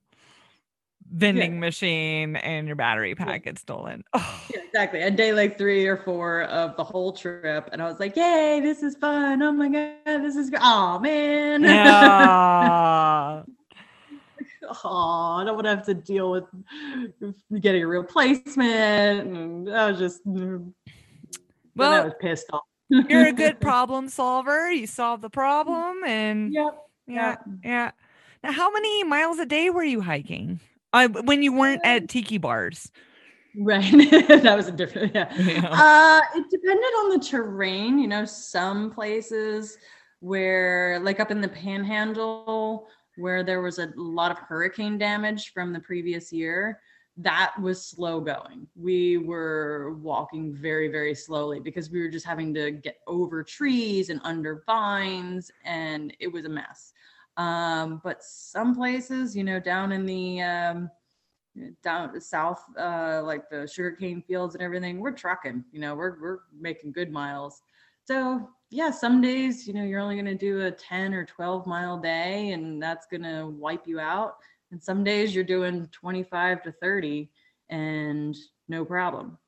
vending 1.13 1.61
machine 1.61 2.37
and 2.37 2.67
your 2.67 2.77
battery 2.77 3.15
pack 3.15 3.45
gets 3.45 3.61
stolen. 3.61 4.05
Oh, 4.13 4.45
Yeah, 4.53 4.61
exactly. 4.67 5.03
A 5.03 5.11
day 5.11 5.33
like 5.33 5.57
three 5.59 5.87
or 5.87 5.97
four 5.97 6.43
of 6.43 6.77
the 6.77 6.85
whole 6.85 7.13
trip, 7.13 7.69
and 7.73 7.83
I 7.83 7.89
was 7.89 8.01
like, 8.01 8.17
"Yay, 8.17 8.61
this 8.61 8.83
is 8.83 8.97
fun! 8.97 9.43
Oh 9.43 9.53
my 9.53 9.69
god, 9.69 10.23
this 10.23 10.37
is 10.37 10.51
oh 10.61 10.99
man! 10.99 11.63
yeah. 11.63 13.43
oh, 14.85 15.37
I 15.41 15.45
don't 15.45 15.55
want 15.55 15.65
to 15.65 15.71
have 15.71 15.87
to 15.87 15.95
deal 15.95 16.31
with 16.31 16.45
getting 17.61 17.83
a 17.83 17.87
replacement." 17.87 19.29
And 19.29 19.71
I 19.71 19.91
was 19.91 19.99
just, 19.99 20.27
mm, 20.27 20.73
well, 21.75 21.93
I 21.93 22.05
was 22.05 22.15
pissed 22.21 22.47
off. 22.53 22.63
you're 22.89 23.27
a 23.27 23.33
good 23.33 23.61
problem 23.61 24.09
solver. 24.09 24.71
You 24.71 24.87
solve 24.87 25.21
the 25.21 25.31
problem 25.31 26.05
and 26.05 26.53
Yep. 26.53 26.79
yeah, 27.07 27.37
yeah. 27.65 27.91
Now, 28.43 28.53
how 28.53 28.71
many 28.73 29.03
miles 29.05 29.39
a 29.39 29.47
day 29.47 29.71
were 29.71 29.83
you 29.85 30.01
hiking? 30.03 30.61
When 31.05 31.43
you 31.43 31.53
weren't 31.53 31.83
at 31.85 32.09
tiki 32.09 32.39
bars. 32.39 32.91
Right. 33.59 33.91
that 34.29 34.57
was 34.57 34.69
a 34.69 34.73
different. 34.73 35.15
Yeah. 35.15 35.33
Yeah. 35.39 35.69
Uh, 35.71 36.21
it 36.39 36.51
depended 36.51 36.85
on 36.85 37.19
the 37.19 37.25
terrain. 37.25 37.99
You 37.99 38.09
know, 38.09 38.25
some 38.25 38.91
places 38.91 39.79
where, 40.21 41.01
like 41.03 41.21
up 41.21 41.31
in 41.31 41.41
the 41.41 41.49
Panhandle, 41.49 42.89
where 43.17 43.43
there 43.43 43.63
was 43.63 43.79
a 43.79 43.93
lot 43.97 44.31
of 44.31 44.39
hurricane 44.39 44.99
damage 44.99 45.53
from 45.53 45.73
the 45.73 45.81
previous 45.81 46.33
year, 46.33 46.81
that 47.19 47.55
was 47.61 47.83
slow 47.83 48.21
going. 48.21 48.67
We 48.77 49.17
were 49.17 49.95
walking 50.03 50.55
very, 50.55 50.89
very 50.89 51.15
slowly 51.15 51.61
because 51.61 51.91
we 51.91 52.01
were 52.01 52.11
just 52.11 52.27
having 52.27 52.53
to 52.55 52.71
get 52.71 52.99
over 53.07 53.43
trees 53.43 54.11
and 54.11 54.21
under 54.23 54.63
vines, 54.67 55.51
and 55.65 56.15
it 56.21 56.29
was 56.29 56.45
a 56.45 56.51
mess. 56.51 56.93
Um, 57.37 58.01
but 58.03 58.23
some 58.23 58.75
places, 58.75 59.37
you 59.37 59.45
know, 59.45 59.61
down 59.61 59.93
in 59.93 60.07
the 60.07 60.43
um, 60.43 60.91
down 61.83 62.19
south, 62.21 62.63
uh, 62.79 63.23
like 63.25 63.49
the 63.51 63.67
sugarcane 63.67 64.23
fields 64.23 64.55
and 64.55 64.63
everything, 64.63 65.01
we're 65.01 65.13
trucking. 65.13 65.65
You 65.73 65.81
know, 65.81 65.95
we're 65.95 66.21
we're 66.21 66.39
making 66.59 66.93
good 66.93 67.11
miles. 67.11 67.63
So 68.05 68.49
yeah, 68.71 68.91
some 68.91 69.21
days, 69.21 69.67
you 69.67 69.75
know, 69.75 69.85
you're 69.85 70.01
only 70.01 70.17
gonna 70.17 70.35
do 70.35 70.67
a 70.67 70.71
10 70.71 71.15
or 71.15 71.25
12 71.25 71.67
mile 71.67 71.99
day, 71.99 72.51
and 72.51 72.83
that's 72.83 73.07
gonna 73.07 73.49
wipe 73.49 73.87
you 73.87 74.01
out. 74.01 74.37
And 74.71 74.83
some 74.83 75.05
days 75.05 75.35
you're 75.35 75.45
doing 75.45 75.89
25 75.93 76.63
to 76.65 76.73
30 76.73 77.31
and 77.71 78.37
no 78.69 78.85
problem. 78.85 79.39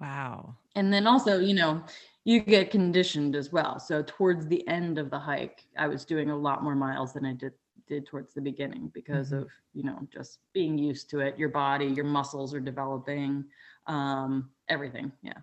Wow. 0.00 0.56
And 0.74 0.92
then 0.92 1.06
also, 1.06 1.40
you 1.40 1.54
know, 1.54 1.82
you 2.26 2.40
get 2.40 2.72
conditioned 2.72 3.36
as 3.36 3.52
well. 3.52 3.78
So 3.78 4.02
towards 4.02 4.48
the 4.48 4.66
end 4.68 4.98
of 4.98 5.10
the 5.10 5.18
hike, 5.18 5.64
I 5.78 5.86
was 5.86 6.04
doing 6.04 6.30
a 6.30 6.36
lot 6.36 6.62
more 6.64 6.74
miles 6.74 7.14
than 7.14 7.24
I 7.24 7.32
did 7.34 7.52
did 7.86 8.04
towards 8.04 8.34
the 8.34 8.40
beginning 8.40 8.88
because 8.92 9.30
Mhm. 9.30 9.42
of, 9.42 9.48
you 9.72 9.84
know, 9.84 10.08
just 10.12 10.40
being 10.52 10.76
used 10.76 11.08
to 11.10 11.20
it. 11.20 11.38
Your 11.38 11.50
body, 11.50 11.86
your 11.86 12.04
muscles 12.04 12.52
are 12.52 12.58
developing, 12.60 13.44
um, 13.86 14.50
everything. 14.68 15.12
Yeah. 15.22 15.38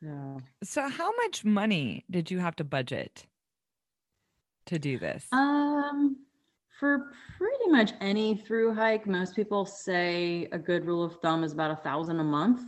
So 0.00 0.42
So, 0.62 0.88
how 0.88 1.12
much 1.16 1.44
money 1.44 2.04
did 2.10 2.30
you 2.30 2.38
have 2.40 2.56
to 2.56 2.64
budget 2.64 3.26
to 4.66 4.78
do 4.78 4.98
this? 4.98 5.30
um 5.32 6.16
for 6.78 7.12
pretty 7.38 7.70
much 7.70 7.92
any 8.00 8.36
through 8.36 8.74
hike, 8.74 9.06
most 9.06 9.34
people 9.34 9.64
say 9.64 10.46
a 10.52 10.58
good 10.58 10.84
rule 10.84 11.02
of 11.02 11.16
thumb 11.22 11.42
is 11.42 11.52
about 11.52 11.70
a 11.70 11.76
thousand 11.76 12.20
a 12.20 12.24
month. 12.24 12.60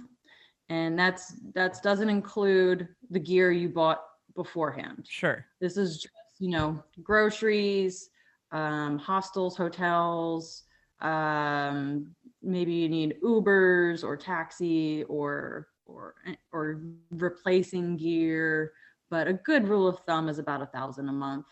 And 0.68 0.98
that's 0.98 1.34
that's 1.54 1.80
doesn't 1.80 2.10
include 2.10 2.88
the 3.10 3.18
gear 3.18 3.50
you 3.50 3.68
bought 3.68 4.02
beforehand. 4.34 5.06
sure. 5.08 5.46
This 5.60 5.76
is 5.76 6.02
just, 6.02 6.14
you 6.38 6.50
know, 6.50 6.82
groceries, 7.02 8.10
um, 8.52 8.98
hostels, 8.98 9.56
hotels. 9.56 10.64
Um, 11.00 12.14
maybe 12.42 12.72
you 12.72 12.88
need 12.88 13.16
Ubers 13.22 14.04
or 14.04 14.16
taxi 14.16 15.04
or 15.04 15.68
or 15.86 16.14
or 16.52 16.82
replacing 17.10 17.96
gear. 17.96 18.72
But 19.10 19.26
a 19.26 19.32
good 19.32 19.66
rule 19.66 19.88
of 19.88 20.00
thumb 20.00 20.28
is 20.28 20.38
about 20.38 20.62
a 20.62 20.66
thousand 20.66 21.08
a 21.08 21.12
month. 21.12 21.46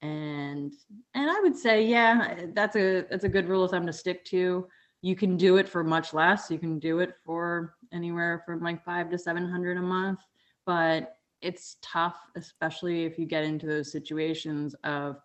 And 0.00 0.72
and 1.14 1.30
I 1.30 1.40
would 1.40 1.56
say, 1.56 1.84
yeah, 1.84 2.46
that's 2.54 2.74
a 2.76 3.04
that's 3.10 3.24
a 3.24 3.28
good 3.28 3.48
rule 3.48 3.64
of 3.64 3.70
thumb 3.70 3.86
to 3.86 3.92
stick 3.92 4.24
to. 4.26 4.66
You 5.02 5.16
can 5.16 5.36
do 5.36 5.56
it 5.58 5.68
for 5.68 5.84
much 5.84 6.14
less. 6.14 6.50
You 6.50 6.58
can 6.58 6.78
do 6.78 7.00
it 7.00 7.14
for 7.24 7.74
anywhere 7.92 8.42
from 8.46 8.60
like 8.60 8.84
five 8.84 9.10
to 9.10 9.18
seven 9.18 9.48
hundred 9.48 9.76
a 9.76 9.82
month. 9.82 10.20
But 10.66 11.16
it's 11.40 11.76
tough 11.82 12.16
especially 12.36 13.04
if 13.04 13.18
you 13.18 13.26
get 13.26 13.42
into 13.42 13.66
those 13.66 13.90
situations 13.90 14.76
of 14.84 15.16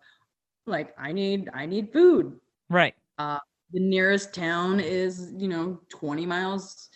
like 0.66 0.92
i 0.98 1.12
need 1.12 1.48
i 1.54 1.64
need 1.64 1.92
food 1.92 2.40
Right. 2.68 2.92
Uh, 3.18 3.38
the 3.72 3.78
nearest 3.78 4.34
town 4.34 4.80
is 4.80 5.32
you 5.36 5.46
know 5.46 5.80
20 5.90 6.26
miles 6.26 6.88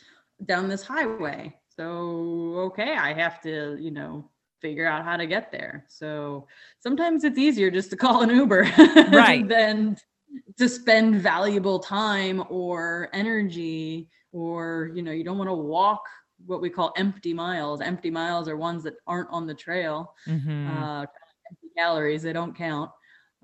down 0.44 0.68
this 0.68 0.82
highway 0.82 1.54
so 1.74 1.82
So, 1.82 2.58
okay, 2.66 2.96
I 2.96 3.14
have 3.14 3.40
to, 3.42 3.76
you 3.80 3.90
know, 3.90 4.28
figure 4.60 4.86
out 4.86 5.04
how 5.04 5.16
to 5.16 5.26
get 5.26 5.50
there. 5.50 5.84
So 5.88 6.46
sometimes 6.80 7.24
it's 7.24 7.38
easier 7.38 7.70
just 7.70 7.90
to 7.90 7.96
call 7.96 8.22
an 8.22 8.30
Uber 8.30 8.62
right. 9.10 9.46
than 9.48 9.96
to 10.58 10.68
spend 10.68 11.16
valuable 11.16 11.78
time 11.78 12.44
or 12.48 13.08
energy 13.12 14.08
or 14.32 14.90
you 14.94 15.02
know 15.02 15.12
you 15.12 15.24
don't 15.24 15.38
want 15.38 15.48
to 15.48 15.54
walk 15.54 16.02
what 16.46 16.60
we 16.60 16.68
call 16.68 16.92
empty 16.96 17.32
miles 17.32 17.80
empty 17.80 18.10
miles 18.10 18.48
are 18.48 18.56
ones 18.56 18.82
that 18.82 18.94
aren't 19.06 19.28
on 19.30 19.46
the 19.46 19.54
trail 19.54 20.14
mm-hmm. 20.26 20.68
uh, 20.68 21.00
empty 21.00 21.68
calories 21.76 22.22
they 22.22 22.32
don't 22.32 22.56
count 22.56 22.90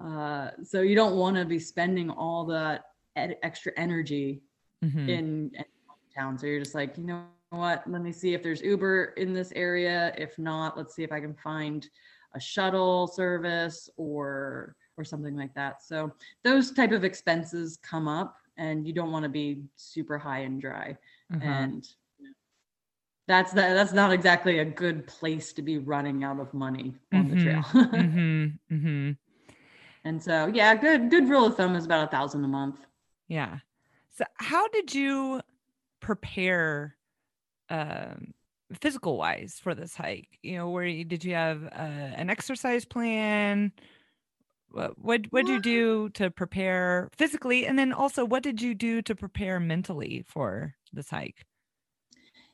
uh, 0.02 0.50
so 0.62 0.80
you 0.80 0.94
don't 0.94 1.16
want 1.16 1.36
to 1.36 1.44
be 1.44 1.58
spending 1.58 2.10
all 2.10 2.44
that 2.44 2.84
ed- 3.16 3.36
extra 3.42 3.72
energy 3.76 4.42
mm-hmm. 4.84 5.08
in, 5.08 5.50
in 5.54 5.64
town 6.16 6.38
so 6.38 6.46
you're 6.46 6.60
just 6.60 6.74
like 6.74 6.96
you 6.96 7.04
know 7.04 7.24
what 7.50 7.82
let 7.86 8.02
me 8.02 8.12
see 8.12 8.34
if 8.34 8.42
there's 8.42 8.60
uber 8.60 9.14
in 9.16 9.32
this 9.32 9.52
area 9.56 10.12
if 10.18 10.38
not 10.38 10.76
let's 10.76 10.94
see 10.94 11.02
if 11.02 11.12
i 11.12 11.20
can 11.20 11.34
find 11.34 11.88
a 12.34 12.40
shuttle 12.40 13.06
service 13.06 13.88
or 13.96 14.76
or 14.98 15.04
something 15.04 15.36
like 15.36 15.54
that. 15.54 15.82
So 15.82 16.12
those 16.44 16.72
type 16.72 16.92
of 16.92 17.04
expenses 17.04 17.78
come 17.82 18.08
up 18.08 18.36
and 18.58 18.86
you 18.86 18.92
don't 18.92 19.12
want 19.12 19.22
to 19.22 19.28
be 19.28 19.62
super 19.76 20.18
high 20.18 20.40
and 20.40 20.60
dry. 20.60 20.96
Uh-huh. 21.32 21.44
And 21.44 21.88
that's 23.26 23.52
that 23.52 23.74
that's 23.74 23.92
not 23.92 24.12
exactly 24.12 24.58
a 24.58 24.64
good 24.64 25.06
place 25.06 25.52
to 25.54 25.62
be 25.62 25.78
running 25.78 26.24
out 26.24 26.40
of 26.40 26.52
money 26.52 26.94
on 27.12 27.26
mm-hmm. 27.26 27.36
the 27.36 27.44
trail. 27.44 27.62
mm-hmm. 27.92 28.74
Mm-hmm. 28.74 29.10
And 30.04 30.22
so 30.22 30.50
yeah, 30.52 30.74
good 30.74 31.10
good 31.10 31.28
rule 31.28 31.46
of 31.46 31.56
thumb 31.56 31.76
is 31.76 31.84
about 31.84 32.08
a 32.08 32.10
thousand 32.10 32.44
a 32.44 32.48
month. 32.48 32.76
Yeah. 33.28 33.58
So 34.16 34.24
how 34.34 34.68
did 34.68 34.94
you 34.94 35.40
prepare 36.00 36.96
um 37.70 38.32
physical 38.80 39.16
wise 39.16 39.58
for 39.62 39.74
this 39.74 39.94
hike 39.96 40.38
you 40.42 40.54
know 40.56 40.68
where 40.68 40.84
you, 40.84 41.02
did 41.02 41.24
you 41.24 41.34
have 41.34 41.64
uh, 41.64 42.12
an 42.16 42.28
exercise 42.28 42.84
plan 42.84 43.72
what 44.70 45.26
what 45.30 45.46
did 45.46 45.52
you 45.52 45.60
do 45.60 46.08
to 46.10 46.30
prepare 46.30 47.08
physically? 47.16 47.66
And 47.66 47.78
then 47.78 47.92
also 47.92 48.24
what 48.24 48.42
did 48.42 48.60
you 48.60 48.74
do 48.74 49.02
to 49.02 49.14
prepare 49.14 49.58
mentally 49.60 50.24
for 50.26 50.74
this 50.92 51.10
hike 51.10 51.44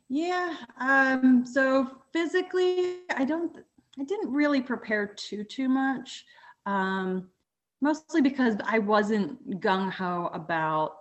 yeah 0.09 0.55
um 0.81 1.45
so 1.47 1.89
physically 2.13 2.99
i 3.17 3.25
don't 3.25 3.59
i 3.99 4.05
didn't 4.05 4.31
really 4.33 4.61
prepare 4.61 5.07
too 5.07 5.45
too 5.45 5.69
much 5.69 6.25
um 6.67 7.29
mostly 7.81 8.21
because 8.21 8.57
i 8.67 8.79
wasn't 8.79 9.61
gung-ho 9.61 10.31
about 10.33 10.97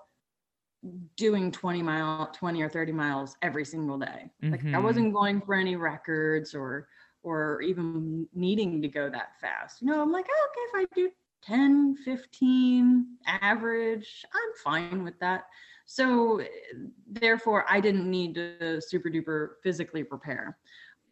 doing 1.16 1.52
20 1.52 1.82
mile 1.82 2.30
20 2.34 2.62
or 2.62 2.70
30 2.70 2.92
miles 2.92 3.38
every 3.42 3.64
single 3.64 3.98
day. 3.98 4.30
Like 4.42 4.60
mm-hmm. 4.60 4.76
i 4.76 4.80
wasn't 4.80 5.14
going 5.14 5.40
for 5.40 5.56
any 5.56 5.78
records 5.78 6.54
or 6.54 6.90
or 7.24 7.62
even 7.62 8.28
needing 8.34 8.82
to 8.82 8.88
go 8.88 9.10
that 9.10 9.40
fast. 9.40 9.82
You 9.82 9.88
know, 9.88 10.02
I'm 10.02 10.12
like, 10.12 10.28
oh, 10.30 10.48
okay, 10.50 10.86
if 10.86 10.90
I 10.92 10.96
do 10.96 11.10
10, 11.46 11.96
15 12.06 13.06
average, 13.26 14.26
I'm 14.34 14.52
fine 14.64 15.04
with 15.04 15.20
that. 15.20 15.46
So 15.86 16.42
therefore, 17.08 17.66
I 17.68 17.80
didn't 17.80 18.10
need 18.10 18.36
to 18.36 18.82
super 18.82 19.10
duper 19.10 19.56
physically 19.64 20.04
prepare. 20.04 20.58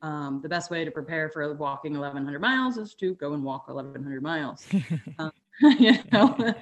Um, 0.01 0.39
the 0.41 0.49
best 0.49 0.71
way 0.71 0.83
to 0.83 0.91
prepare 0.91 1.29
for 1.29 1.53
walking 1.53 1.93
1100 1.93 2.39
miles 2.39 2.77
is 2.77 2.95
to 2.95 3.13
go 3.15 3.33
and 3.33 3.43
walk 3.43 3.67
1100 3.67 4.23
miles. 4.23 4.65
um, 5.19 5.31
you 5.61 5.97
know? 6.11 6.53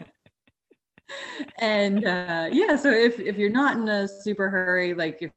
and 1.59 2.05
uh, 2.05 2.49
yeah, 2.51 2.75
so 2.75 2.89
if, 2.91 3.19
if 3.19 3.37
you're 3.37 3.49
not 3.49 3.77
in 3.77 3.87
a 3.87 4.07
super 4.07 4.49
hurry, 4.49 4.93
like 4.93 5.19
if 5.21 5.31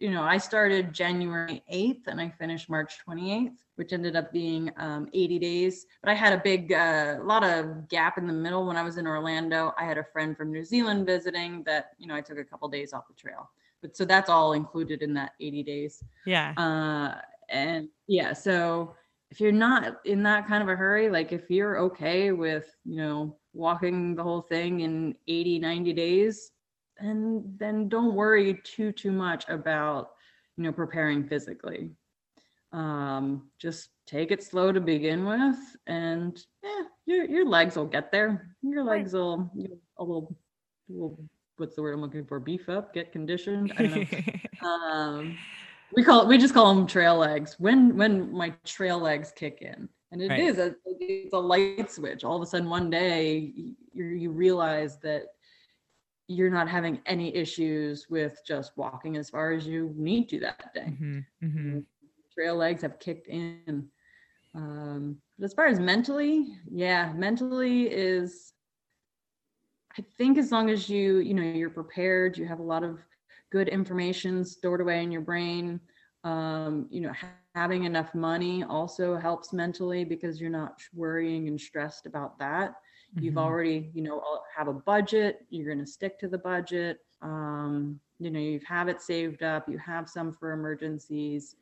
you 0.00 0.10
know, 0.10 0.22
I 0.22 0.38
started 0.38 0.92
January 0.92 1.62
8th 1.72 2.06
and 2.06 2.20
I 2.20 2.28
finished 2.38 2.70
March 2.70 2.98
28th, 3.06 3.56
which 3.74 3.92
ended 3.92 4.14
up 4.14 4.32
being 4.32 4.70
um, 4.76 5.08
80 5.12 5.38
days. 5.40 5.86
But 6.02 6.10
I 6.10 6.14
had 6.14 6.32
a 6.32 6.38
big, 6.38 6.70
a 6.70 7.18
uh, 7.20 7.24
lot 7.24 7.42
of 7.42 7.88
gap 7.88 8.16
in 8.16 8.26
the 8.26 8.32
middle 8.32 8.64
when 8.66 8.76
I 8.76 8.82
was 8.82 8.96
in 8.96 9.06
Orlando. 9.06 9.74
I 9.76 9.84
had 9.84 9.98
a 9.98 10.04
friend 10.04 10.36
from 10.36 10.52
New 10.52 10.64
Zealand 10.64 11.04
visiting 11.04 11.64
that, 11.64 11.90
you 11.98 12.06
know, 12.06 12.14
I 12.14 12.20
took 12.20 12.38
a 12.38 12.44
couple 12.44 12.68
days 12.68 12.92
off 12.92 13.08
the 13.08 13.14
trail. 13.14 13.50
But 13.82 13.96
so 13.96 14.04
that's 14.04 14.30
all 14.30 14.52
included 14.52 15.02
in 15.02 15.14
that 15.14 15.32
80 15.40 15.62
days. 15.64 16.02
Yeah. 16.26 16.52
Uh, 16.56 17.20
and 17.48 17.88
yeah, 18.06 18.34
so 18.34 18.94
if 19.30 19.40
you're 19.40 19.52
not 19.52 19.96
in 20.04 20.22
that 20.22 20.46
kind 20.46 20.62
of 20.62 20.68
a 20.68 20.76
hurry, 20.76 21.10
like 21.10 21.32
if 21.32 21.50
you're 21.50 21.78
okay 21.78 22.30
with, 22.30 22.66
you 22.84 22.96
know, 22.96 23.36
walking 23.52 24.14
the 24.14 24.22
whole 24.22 24.42
thing 24.42 24.80
in 24.80 25.16
80, 25.26 25.58
90 25.58 25.92
days, 25.92 26.52
and 26.98 27.42
then 27.58 27.88
don't 27.88 28.14
worry 28.14 28.60
too 28.64 28.92
too 28.92 29.12
much 29.12 29.44
about 29.48 30.10
you 30.56 30.64
know 30.64 30.72
preparing 30.72 31.26
physically. 31.26 31.90
Um 32.72 33.50
just 33.58 33.90
take 34.06 34.30
it 34.30 34.42
slow 34.42 34.72
to 34.72 34.80
begin 34.80 35.24
with 35.24 35.56
and 35.86 36.38
yeah 36.62 36.82
your, 37.06 37.24
your 37.24 37.46
legs 37.46 37.76
will 37.76 37.86
get 37.86 38.12
there. 38.12 38.54
Your 38.62 38.84
legs 38.84 39.14
will 39.14 39.50
you 39.54 39.68
know, 39.68 39.78
a 39.98 40.04
little, 40.04 40.36
little 40.88 41.18
what's 41.56 41.74
the 41.76 41.82
word 41.82 41.94
i'm 41.94 42.00
looking 42.00 42.24
for? 42.24 42.40
Beef 42.40 42.68
up 42.68 42.92
get 42.92 43.12
conditioned? 43.12 43.72
Um 44.60 45.38
we 45.94 46.02
call 46.02 46.22
it 46.22 46.28
we 46.28 46.36
just 46.36 46.52
call 46.52 46.74
them 46.74 46.86
trail 46.86 47.16
legs. 47.16 47.56
When 47.58 47.96
when 47.96 48.32
my 48.32 48.52
trail 48.64 48.98
legs 48.98 49.32
kick 49.34 49.58
in 49.62 49.88
and 50.10 50.22
it 50.22 50.28
right. 50.28 50.40
is 50.40 50.58
a, 50.58 50.74
it's 50.84 51.32
a 51.32 51.38
light 51.38 51.90
switch. 51.90 52.24
All 52.24 52.36
of 52.36 52.42
a 52.42 52.46
sudden 52.46 52.68
one 52.68 52.90
day 52.90 53.52
you, 53.94 54.04
you 54.04 54.30
realize 54.30 54.98
that 54.98 55.26
you're 56.28 56.50
not 56.50 56.68
having 56.68 57.00
any 57.06 57.34
issues 57.34 58.06
with 58.10 58.40
just 58.46 58.76
walking 58.76 59.16
as 59.16 59.30
far 59.30 59.52
as 59.52 59.66
you 59.66 59.92
need 59.96 60.28
to 60.28 60.40
that 60.40 60.72
day. 60.74 60.92
Mm-hmm, 60.92 61.18
mm-hmm. 61.44 61.78
Trail 62.34 62.56
legs 62.56 62.82
have 62.82 62.98
kicked 63.00 63.28
in. 63.28 63.88
Um, 64.54 65.16
but 65.38 65.46
as 65.46 65.54
far 65.54 65.66
as 65.66 65.80
mentally, 65.80 66.58
yeah, 66.70 67.12
mentally 67.14 67.84
is, 67.84 68.52
I 69.98 70.04
think 70.18 70.36
as 70.36 70.52
long 70.52 70.68
as 70.68 70.88
you, 70.88 71.18
you 71.18 71.32
know, 71.32 71.42
you're 71.42 71.70
prepared, 71.70 72.36
you 72.36 72.46
have 72.46 72.60
a 72.60 72.62
lot 72.62 72.84
of 72.84 72.98
good 73.50 73.68
information 73.68 74.44
stored 74.44 74.82
away 74.82 75.02
in 75.02 75.10
your 75.10 75.22
brain. 75.22 75.80
Um, 76.24 76.86
you 76.90 77.00
know, 77.00 77.12
having 77.54 77.84
enough 77.84 78.14
money 78.14 78.64
also 78.64 79.16
helps 79.16 79.52
mentally 79.54 80.04
because 80.04 80.40
you're 80.40 80.50
not 80.50 80.80
worrying 80.92 81.48
and 81.48 81.58
stressed 81.58 82.04
about 82.04 82.38
that. 82.38 82.74
Mm-hmm. 83.14 83.24
You've 83.24 83.38
already, 83.38 83.90
you 83.94 84.02
know, 84.02 84.22
have 84.56 84.68
a 84.68 84.72
budget. 84.72 85.46
You're 85.50 85.72
going 85.72 85.84
to 85.84 85.90
stick 85.90 86.18
to 86.20 86.28
the 86.28 86.38
budget. 86.38 86.98
Um, 87.22 88.00
you 88.18 88.30
know, 88.30 88.40
you 88.40 88.60
have 88.66 88.88
it 88.88 89.00
saved 89.00 89.42
up. 89.42 89.68
You 89.68 89.78
have 89.78 90.08
some 90.08 90.32
for 90.32 90.52
emergencies, 90.52 91.56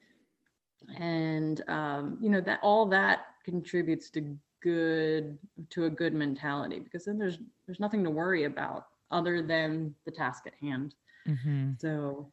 and 0.97 1.63
um, 1.69 2.19
you 2.21 2.31
know 2.31 2.41
that 2.41 2.61
all 2.63 2.87
that 2.87 3.27
contributes 3.45 4.11
to 4.11 4.37
good 4.63 5.39
to 5.71 5.85
a 5.85 5.91
good 5.91 6.15
mentality 6.15 6.81
because 6.81 7.05
then 7.05 7.19
there's 7.19 7.39
there's 7.67 7.81
nothing 7.81 8.03
to 8.03 8.11
worry 8.11 8.45
about 8.45 8.87
other 9.11 9.43
than 9.43 9.95
the 10.05 10.11
task 10.11 10.45
at 10.47 10.55
hand. 10.61 10.95
Mm-hmm. 11.29 11.73
So, 11.79 12.33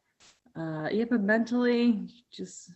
uh, 0.56 0.88
yeah, 0.90 1.04
but 1.08 1.20
mentally, 1.20 2.08
just 2.32 2.72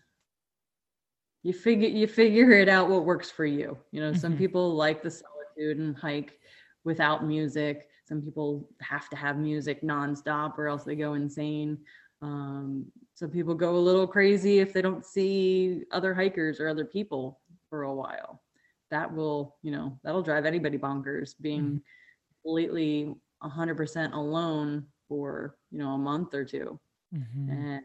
you 1.43 1.53
figure 1.53 1.89
you 1.89 2.07
figure 2.07 2.53
it 2.53 2.69
out 2.69 2.89
what 2.89 3.05
works 3.05 3.31
for 3.31 3.47
you. 3.47 3.77
You 3.91 4.01
know, 4.01 4.11
mm-hmm. 4.11 4.21
some 4.21 4.37
people 4.37 4.75
like 4.75 5.03
the 5.03 5.11
and 5.59 5.97
hike 5.97 6.39
without 6.85 7.25
music. 7.25 7.89
Some 8.07 8.23
people 8.23 8.69
have 8.81 9.09
to 9.11 9.17
have 9.17 9.37
music 9.37 9.83
nonstop 9.83 10.57
or 10.59 10.69
else 10.69 10.85
they 10.85 10.97
go 10.97 11.15
insane. 11.15 11.79
Um, 12.23 12.87
some 13.15 13.31
people 13.31 13.55
go 13.55 13.77
a 13.77 13.79
little 13.79 14.07
crazy 14.07 14.61
if 14.61 14.73
they 14.73 14.83
don't 14.83 15.05
see 15.05 15.85
other 15.93 16.15
hikers 16.15 16.61
or 16.61 16.69
other 16.69 16.85
people 16.85 17.41
for 17.69 17.83
a 17.83 17.95
while. 17.95 18.43
That 18.91 19.13
will, 19.15 19.57
you 19.63 19.71
know, 19.71 19.99
that'll 20.03 20.23
drive 20.23 20.47
anybody 20.47 20.79
bonkers 20.79 21.35
being 21.41 21.63
mm-hmm. 21.63 22.43
completely 22.43 23.15
100% 23.43 24.15
alone 24.15 24.87
for, 25.09 25.57
you 25.71 25.79
know, 25.79 25.91
a 25.91 25.99
month 25.99 26.33
or 26.35 26.45
2 26.45 26.81
mm-hmm. 27.15 27.51
And 27.51 27.83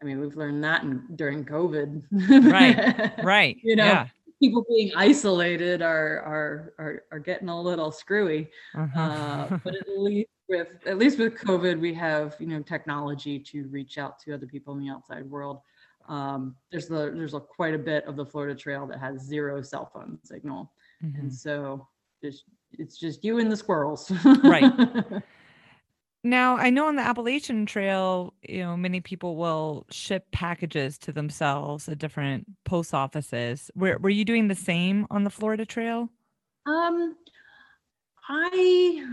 I 0.00 0.04
mean, 0.04 0.20
we've 0.20 0.36
learned 0.36 0.62
that 0.62 0.84
in, 0.84 1.02
during 1.16 1.44
COVID. 1.44 2.04
right. 2.52 3.12
Right. 3.24 3.56
you 3.62 3.74
know, 3.74 3.86
yeah 3.86 4.08
people 4.40 4.64
being 4.68 4.92
isolated 4.96 5.82
are 5.82 6.20
are 6.20 6.74
are, 6.78 7.02
are 7.12 7.18
getting 7.18 7.48
a 7.48 7.60
little 7.60 7.90
screwy. 7.90 8.50
Uh-huh. 8.74 9.00
Uh, 9.00 9.58
but 9.64 9.74
at 9.80 9.88
least 9.98 10.28
with 10.48 10.68
at 10.86 10.98
least 10.98 11.18
with 11.18 11.34
COVID, 11.34 11.80
we 11.80 11.94
have 11.94 12.36
you 12.38 12.46
know 12.46 12.62
technology 12.62 13.38
to 13.38 13.66
reach 13.68 13.98
out 13.98 14.18
to 14.20 14.34
other 14.34 14.46
people 14.46 14.74
in 14.74 14.80
the 14.80 14.90
outside 14.90 15.28
world. 15.28 15.60
Um, 16.08 16.54
there's 16.70 16.86
the 16.86 17.12
there's 17.14 17.34
a, 17.34 17.40
quite 17.40 17.74
a 17.74 17.78
bit 17.78 18.04
of 18.04 18.16
the 18.16 18.26
Florida 18.26 18.54
Trail 18.54 18.86
that 18.86 18.98
has 18.98 19.22
zero 19.22 19.62
cell 19.62 19.90
phone 19.92 20.18
signal, 20.22 20.70
mm-hmm. 21.02 21.18
and 21.18 21.32
so 21.32 21.86
just 22.22 22.44
it's 22.72 22.98
just 22.98 23.24
you 23.24 23.38
and 23.38 23.50
the 23.50 23.56
squirrels. 23.56 24.10
right. 24.42 24.72
Now, 26.26 26.56
I 26.56 26.70
know 26.70 26.86
on 26.86 26.96
the 26.96 27.02
Appalachian 27.02 27.66
Trail, 27.66 28.32
you 28.42 28.60
know, 28.60 28.78
many 28.78 29.02
people 29.02 29.36
will 29.36 29.84
ship 29.90 30.30
packages 30.32 30.96
to 31.00 31.12
themselves 31.12 31.86
at 31.86 31.98
different 31.98 32.46
post 32.64 32.94
offices. 32.94 33.70
Were 33.74 33.98
were 33.98 34.08
you 34.08 34.24
doing 34.24 34.48
the 34.48 34.54
same 34.54 35.06
on 35.10 35.24
the 35.24 35.30
Florida 35.30 35.66
Trail? 35.66 36.08
Um 36.66 37.14
I 38.26 39.06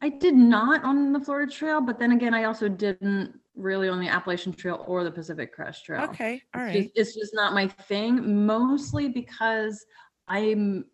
I 0.00 0.08
did 0.08 0.34
not 0.34 0.84
on 0.84 1.12
the 1.12 1.18
Florida 1.18 1.50
Trail, 1.50 1.80
but 1.80 1.98
then 1.98 2.12
again, 2.12 2.32
I 2.32 2.44
also 2.44 2.68
didn't 2.68 3.38
really 3.56 3.88
on 3.88 4.00
the 4.00 4.08
Appalachian 4.08 4.52
Trail 4.52 4.84
or 4.86 5.02
the 5.02 5.10
Pacific 5.10 5.52
Crest 5.52 5.84
Trail. 5.84 6.02
Okay. 6.04 6.42
All 6.54 6.62
It's 6.62 6.86
just, 6.86 6.90
it's 6.96 7.14
just 7.14 7.34
not 7.34 7.54
my 7.54 7.66
thing, 7.66 8.46
mostly 8.46 9.08
because 9.08 9.84
I'm 10.28 10.84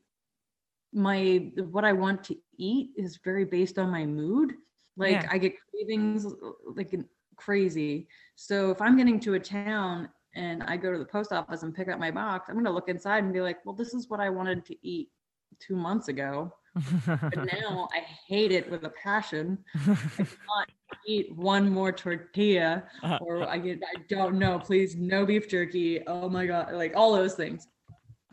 my 0.95 1.51
what 1.71 1.85
I 1.85 1.93
want 1.93 2.25
to 2.25 2.37
eat 2.57 2.93
is 2.97 3.19
very 3.23 3.45
based 3.45 3.79
on 3.79 3.91
my 3.91 4.07
mood. 4.07 4.55
Like 4.99 5.23
Yeah. 5.23 5.29
I 5.31 5.39
get 5.39 5.55
cravings 5.71 6.27
like 6.75 6.95
crazy. 7.37 8.09
So 8.35 8.71
if 8.71 8.83
I'm 8.83 8.97
getting 8.97 9.21
to 9.21 9.35
a 9.35 9.41
town 9.41 10.09
and 10.35 10.63
I 10.65 10.77
go 10.77 10.93
to 10.93 10.99
the 10.99 11.05
post 11.05 11.33
office 11.33 11.63
and 11.63 11.75
pick 11.75 11.89
up 11.89 11.99
my 11.99 12.11
box, 12.11 12.49
I'm 12.49 12.57
gonna 12.57 12.73
look 12.73 12.89
inside 12.89 13.25
and 13.25 13.33
be 13.33 13.41
like, 13.41 13.65
well, 13.65 13.75
this 13.75 13.95
is 13.95 14.11
what 14.11 14.21
I 14.21 14.29
wanted 14.29 14.65
to 14.67 14.77
eat 14.87 15.09
two 15.61 15.77
months 15.77 16.09
ago. 16.09 16.53
But 17.07 17.47
now 17.53 17.89
I 17.93 18.01
hate 18.29 18.53
it 18.53 18.71
with 18.71 18.85
a 18.85 18.91
passion. 18.91 19.59
I 19.75 19.79
cannot 20.17 20.69
eat 21.07 21.35
one 21.35 21.71
more 21.71 21.93
tortilla 21.93 22.85
Uh, 23.03 23.19
or 23.21 23.49
I 23.49 23.59
get 23.59 23.81
I 23.83 24.03
don't 24.09 24.39
know, 24.39 24.59
please 24.59 24.95
no 24.97 25.25
beef 25.25 25.49
jerky. 25.49 26.07
Oh 26.07 26.29
my 26.29 26.47
god, 26.47 26.73
like 26.75 26.93
all 26.95 27.13
those 27.15 27.35
things. 27.35 27.67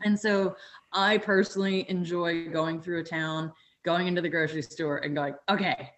And 0.04 0.18
so 0.18 0.56
I 0.92 1.18
personally 1.18 1.88
enjoy 1.88 2.48
going 2.50 2.82
through 2.82 3.00
a 3.00 3.04
town, 3.04 3.52
going 3.84 4.06
into 4.06 4.20
the 4.20 4.28
grocery 4.28 4.62
store 4.62 4.98
and 4.98 5.14
going, 5.14 5.34
okay, 5.48 5.90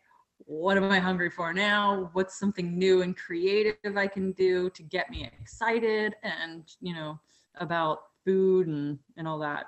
what 0.49 0.79
am 0.79 0.91
I 0.91 0.99
hungry 0.99 1.29
for 1.29 1.53
now? 1.53 2.09
What's 2.15 2.39
something 2.39 2.79
new 2.79 3.03
and 3.03 3.15
creative 3.15 3.99
I 3.99 4.07
can 4.07 4.33
do 4.33 4.71
to 4.71 4.83
get 4.83 5.11
me 5.11 5.31
excited 5.41 6.15
and, 6.23 6.65
you 6.81 6.95
know, 6.95 7.21
about 7.57 7.99
food 8.25 8.67
and 8.67 8.99
and 9.19 9.29
all 9.29 9.39
that. 9.41 9.67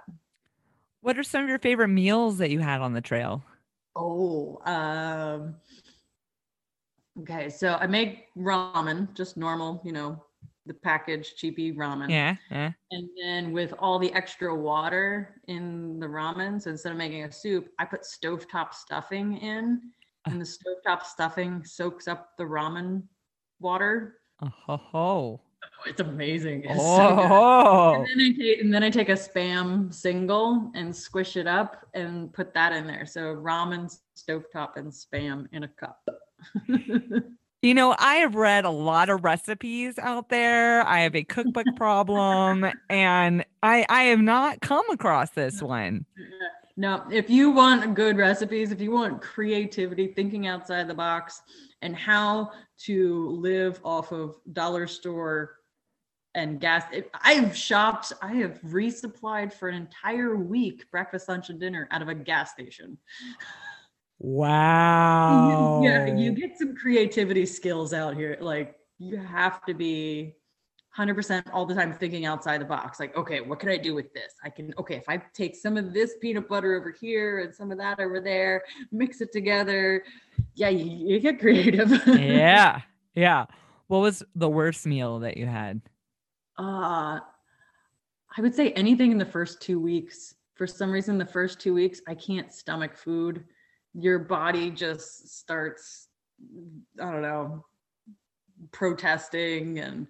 what 1.03 1.19
are 1.19 1.23
some 1.23 1.43
of 1.43 1.49
your 1.49 1.59
favorite 1.59 1.89
meals 1.89 2.39
that 2.39 2.51
you 2.51 2.61
had 2.61 2.81
on 2.81 2.93
the 2.95 3.01
trail? 3.01 3.43
Oh, 3.97 4.61
um, 4.65 5.57
okay. 7.21 7.51
So 7.51 7.75
I 7.75 7.87
make 7.87 8.27
ramen, 8.37 9.13
just 9.15 9.37
normal, 9.37 9.83
you 9.85 9.93
know, 9.93 10.23
the 10.67 10.75
packaged 10.75 11.37
cheapy 11.37 11.73
ramen. 11.73 12.09
Yeah. 12.11 12.37
Yeah. 12.51 12.73
And 12.91 13.09
then 13.23 13.53
with 13.53 13.75
all 13.79 13.99
the 13.99 14.13
extra 14.15 14.55
water 14.55 15.41
in 15.47 15.99
the 16.01 16.07
ramen, 16.07 16.61
so 16.61 16.71
instead 16.71 16.93
of 16.93 16.99
making 16.99 17.25
a 17.25 17.33
soup, 17.33 17.69
I 17.79 17.85
put 17.85 18.03
stovetop 18.03 18.75
stuffing 18.75 19.39
in, 19.39 19.81
and 20.27 20.41
the 20.41 20.45
stovetop 20.45 21.05
stuffing 21.05 21.65
soaks 21.65 22.09
up 22.09 22.37
the 22.37 22.45
ramen 22.45 23.03
water. 23.59 24.17
Oh, 24.43 24.51
ho, 24.67 24.77
ho. 24.77 25.41
Oh, 25.63 25.69
it's 25.87 26.01
amazing. 26.01 26.65
It's 26.65 26.75
so. 26.75 27.17
Oh, 27.31 27.95
And 27.95 28.07
then, 28.07 28.27
I 28.27 28.39
take, 28.39 28.61
and 28.61 28.73
then 28.73 28.83
I 28.83 28.91
take 28.91 29.09
a 29.09 29.15
spam 29.15 29.93
single 29.93 30.71
and 30.75 30.95
squish 30.95 31.37
it 31.37 31.47
up 31.47 31.87
and 31.95 32.33
put 32.33 32.55
that 32.55 32.73
in 32.73 32.87
there. 32.87 33.07
So 33.07 33.35
ramen, 33.37 33.95
stovetop, 34.17 34.77
and 34.77 34.91
spam 34.91 35.47
in 35.53 35.65
a 35.65 35.69
cup. 35.69 36.07
you 37.63 37.75
know, 37.75 37.95
I 37.99 38.17
have 38.17 38.35
read 38.35 38.65
a 38.65 38.71
lot 38.71 39.11
of 39.11 39.25
recipes 39.25 39.99
out 39.99 40.29
there. 40.31 40.87
I 40.87 41.01
have 41.01 41.15
a 41.15 41.25
cookbook 41.25 41.67
problem, 41.77 42.67
and 42.89 43.45
I 43.63 43.85
I 43.89 44.05
have 44.05 44.21
not 44.21 44.61
come 44.61 44.89
across 44.91 45.31
this 45.31 45.63
one. 45.63 46.07
No, 46.81 47.05
if 47.11 47.29
you 47.29 47.51
want 47.51 47.95
good 47.95 48.17
recipes, 48.17 48.73
if 48.73 48.81
you 48.81 48.91
want 48.91 49.21
creativity, 49.21 50.07
thinking 50.07 50.47
outside 50.47 50.89
the 50.89 50.95
box, 50.95 51.43
and 51.83 51.95
how 51.95 52.53
to 52.87 53.29
live 53.33 53.79
off 53.85 54.13
of 54.13 54.37
dollar 54.55 54.87
store 54.87 55.57
and 56.35 56.59
gas, 56.59 56.85
I've 57.13 57.55
shopped, 57.55 58.15
I 58.23 58.33
have 58.37 58.63
resupplied 58.63 59.53
for 59.53 59.69
an 59.69 59.75
entire 59.75 60.37
week 60.37 60.91
breakfast, 60.91 61.29
lunch, 61.29 61.51
and 61.51 61.61
dinner 61.61 61.87
out 61.91 62.01
of 62.01 62.09
a 62.09 62.15
gas 62.15 62.53
station. 62.53 62.97
Wow. 64.19 65.83
Yeah, 65.85 66.17
you 66.17 66.33
get 66.33 66.57
some 66.57 66.75
creativity 66.75 67.45
skills 67.45 67.93
out 67.93 68.17
here. 68.17 68.39
Like 68.41 68.77
you 68.99 69.19
have 69.19 69.63
to 69.67 69.75
be 69.75 70.37
100% 70.97 71.45
all 71.53 71.65
the 71.65 71.75
time 71.75 71.93
thinking 71.93 72.27
outside 72.27 72.61
the 72.61 72.65
box. 72.65 72.99
Like, 72.99 73.17
okay, 73.17 73.41
what 73.41 73.61
can 73.61 73.69
I 73.69 73.77
do 73.77 73.95
with 73.95 74.13
this? 74.13 74.35
I 74.45 74.51
can, 74.51 74.75
okay, 74.79 74.97
if 74.97 75.09
I 75.09 75.19
take 75.35 75.55
some 75.55 75.77
of 75.77 75.93
this 75.95 76.15
peanut 76.21 76.49
butter 76.49 76.75
over 76.75 76.91
here 76.91 77.41
and 77.41 77.55
some 77.55 77.71
of 77.71 77.79
that 77.79 78.01
over 78.01 78.21
there, 78.21 78.65
mix 78.91 79.21
it 79.21 79.33
together. 79.33 80.03
Yeah, 80.55 80.69
you, 80.71 81.09
you 81.09 81.21
get 81.21 81.39
creative. 81.39 81.91
yeah. 82.07 82.81
Yeah. 83.13 83.47
What 83.89 83.99
was 83.99 84.23
the 84.37 84.49
worst 84.49 84.87
meal 84.87 85.19
that 85.19 85.37
you 85.37 85.45
had? 85.45 85.81
Uh, 86.57 87.19
I 87.19 88.41
would 88.41 88.55
say 88.55 88.71
anything 88.73 89.11
in 89.11 89.19
the 89.19 89.25
first 89.25 89.61
two 89.61 89.81
weeks. 89.81 90.37
For 90.55 90.65
some 90.69 90.93
reason, 90.93 91.19
the 91.19 91.27
first 91.27 91.59
two 91.59 91.75
weeks, 91.75 92.01
I 92.07 92.15
can't 92.15 92.53
stomach 92.53 92.97
food. 92.97 93.45
Your 93.95 94.21
body 94.21 94.71
just 94.71 95.37
starts, 95.41 96.07
I 97.01 97.11
don't 97.11 97.23
know, 97.23 97.65
protesting 98.71 99.81
and 99.81 100.07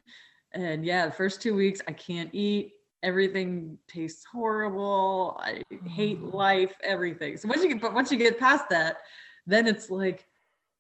and 0.52 0.84
yeah, 0.84 1.06
the 1.06 1.12
first 1.12 1.40
two 1.40 1.54
weeks 1.54 1.80
I 1.86 1.92
can't 1.92 2.30
eat. 2.32 2.72
Everything 3.02 3.78
tastes 3.88 4.24
horrible. 4.24 5.40
I 5.42 5.62
hate 5.88 6.20
mm. 6.20 6.34
life. 6.34 6.74
Everything. 6.82 7.36
So 7.36 7.48
once 7.48 7.62
you 7.62 7.68
get, 7.70 7.80
but 7.80 7.94
once 7.94 8.12
you 8.12 8.18
get 8.18 8.38
past 8.38 8.68
that, 8.70 8.98
then 9.46 9.66
it's 9.66 9.90
like 9.90 10.26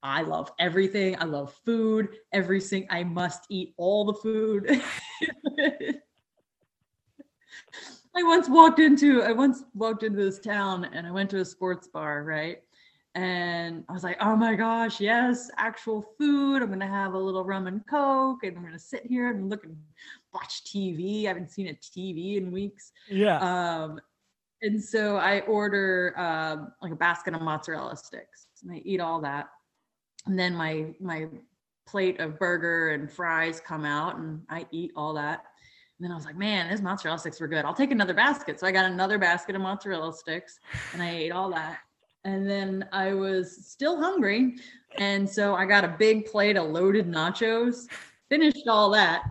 I 0.02 0.22
love 0.22 0.52
everything. 0.58 1.16
I 1.18 1.24
love 1.24 1.54
food. 1.64 2.08
Every 2.32 2.60
sing 2.60 2.86
I 2.90 3.04
must 3.04 3.46
eat 3.48 3.74
all 3.76 4.04
the 4.04 4.14
food. 4.14 4.82
I 8.16 8.22
once 8.24 8.48
walked 8.48 8.80
into 8.80 9.22
I 9.22 9.32
once 9.32 9.62
walked 9.74 10.02
into 10.02 10.18
this 10.18 10.40
town 10.40 10.88
and 10.92 11.06
I 11.06 11.10
went 11.10 11.30
to 11.30 11.40
a 11.40 11.44
sports 11.44 11.86
bar, 11.86 12.24
right? 12.24 12.62
And 13.14 13.84
I 13.88 13.92
was 13.92 14.04
like, 14.04 14.18
oh 14.20 14.36
my 14.36 14.54
gosh, 14.54 15.00
yes, 15.00 15.50
actual 15.56 16.04
food. 16.16 16.62
I'm 16.62 16.70
gonna 16.70 16.86
have 16.86 17.14
a 17.14 17.18
little 17.18 17.44
rum 17.44 17.66
and 17.66 17.84
coke, 17.88 18.44
and 18.44 18.56
I'm 18.56 18.62
gonna 18.62 18.78
sit 18.78 19.04
here 19.04 19.30
and 19.30 19.50
look 19.50 19.64
and 19.64 19.76
watch 20.32 20.62
TV. 20.64 21.24
I 21.24 21.28
haven't 21.28 21.50
seen 21.50 21.68
a 21.68 21.74
TV 21.74 22.36
in 22.36 22.52
weeks. 22.52 22.92
Yeah. 23.08 23.38
Um, 23.38 24.00
and 24.62 24.82
so 24.82 25.16
I 25.16 25.40
order 25.40 26.14
um, 26.16 26.72
like 26.82 26.92
a 26.92 26.96
basket 26.96 27.34
of 27.34 27.42
mozzarella 27.42 27.96
sticks, 27.96 28.46
and 28.62 28.72
I 28.72 28.80
eat 28.84 29.00
all 29.00 29.20
that. 29.22 29.48
And 30.26 30.38
then 30.38 30.54
my 30.54 30.94
my 31.00 31.26
plate 31.88 32.20
of 32.20 32.38
burger 32.38 32.90
and 32.90 33.10
fries 33.10 33.60
come 33.60 33.84
out, 33.84 34.18
and 34.18 34.42
I 34.48 34.66
eat 34.70 34.92
all 34.94 35.14
that. 35.14 35.46
And 35.98 36.04
then 36.04 36.12
I 36.12 36.14
was 36.14 36.24
like, 36.24 36.36
man, 36.36 36.70
these 36.70 36.80
mozzarella 36.80 37.18
sticks 37.18 37.40
were 37.40 37.48
good. 37.48 37.64
I'll 37.64 37.74
take 37.74 37.90
another 37.90 38.14
basket. 38.14 38.60
So 38.60 38.66
I 38.66 38.72
got 38.72 38.84
another 38.84 39.18
basket 39.18 39.56
of 39.56 39.62
mozzarella 39.62 40.14
sticks, 40.14 40.60
and 40.92 41.02
I 41.02 41.10
ate 41.10 41.32
all 41.32 41.50
that. 41.50 41.80
And 42.24 42.48
then 42.48 42.86
I 42.92 43.14
was 43.14 43.66
still 43.66 43.96
hungry, 43.96 44.56
and 44.98 45.28
so 45.28 45.54
I 45.54 45.64
got 45.64 45.84
a 45.84 45.96
big 45.98 46.26
plate 46.26 46.56
of 46.56 46.70
loaded 46.70 47.06
nachos. 47.06 47.86
Finished 48.28 48.68
all 48.68 48.90
that, 48.90 49.22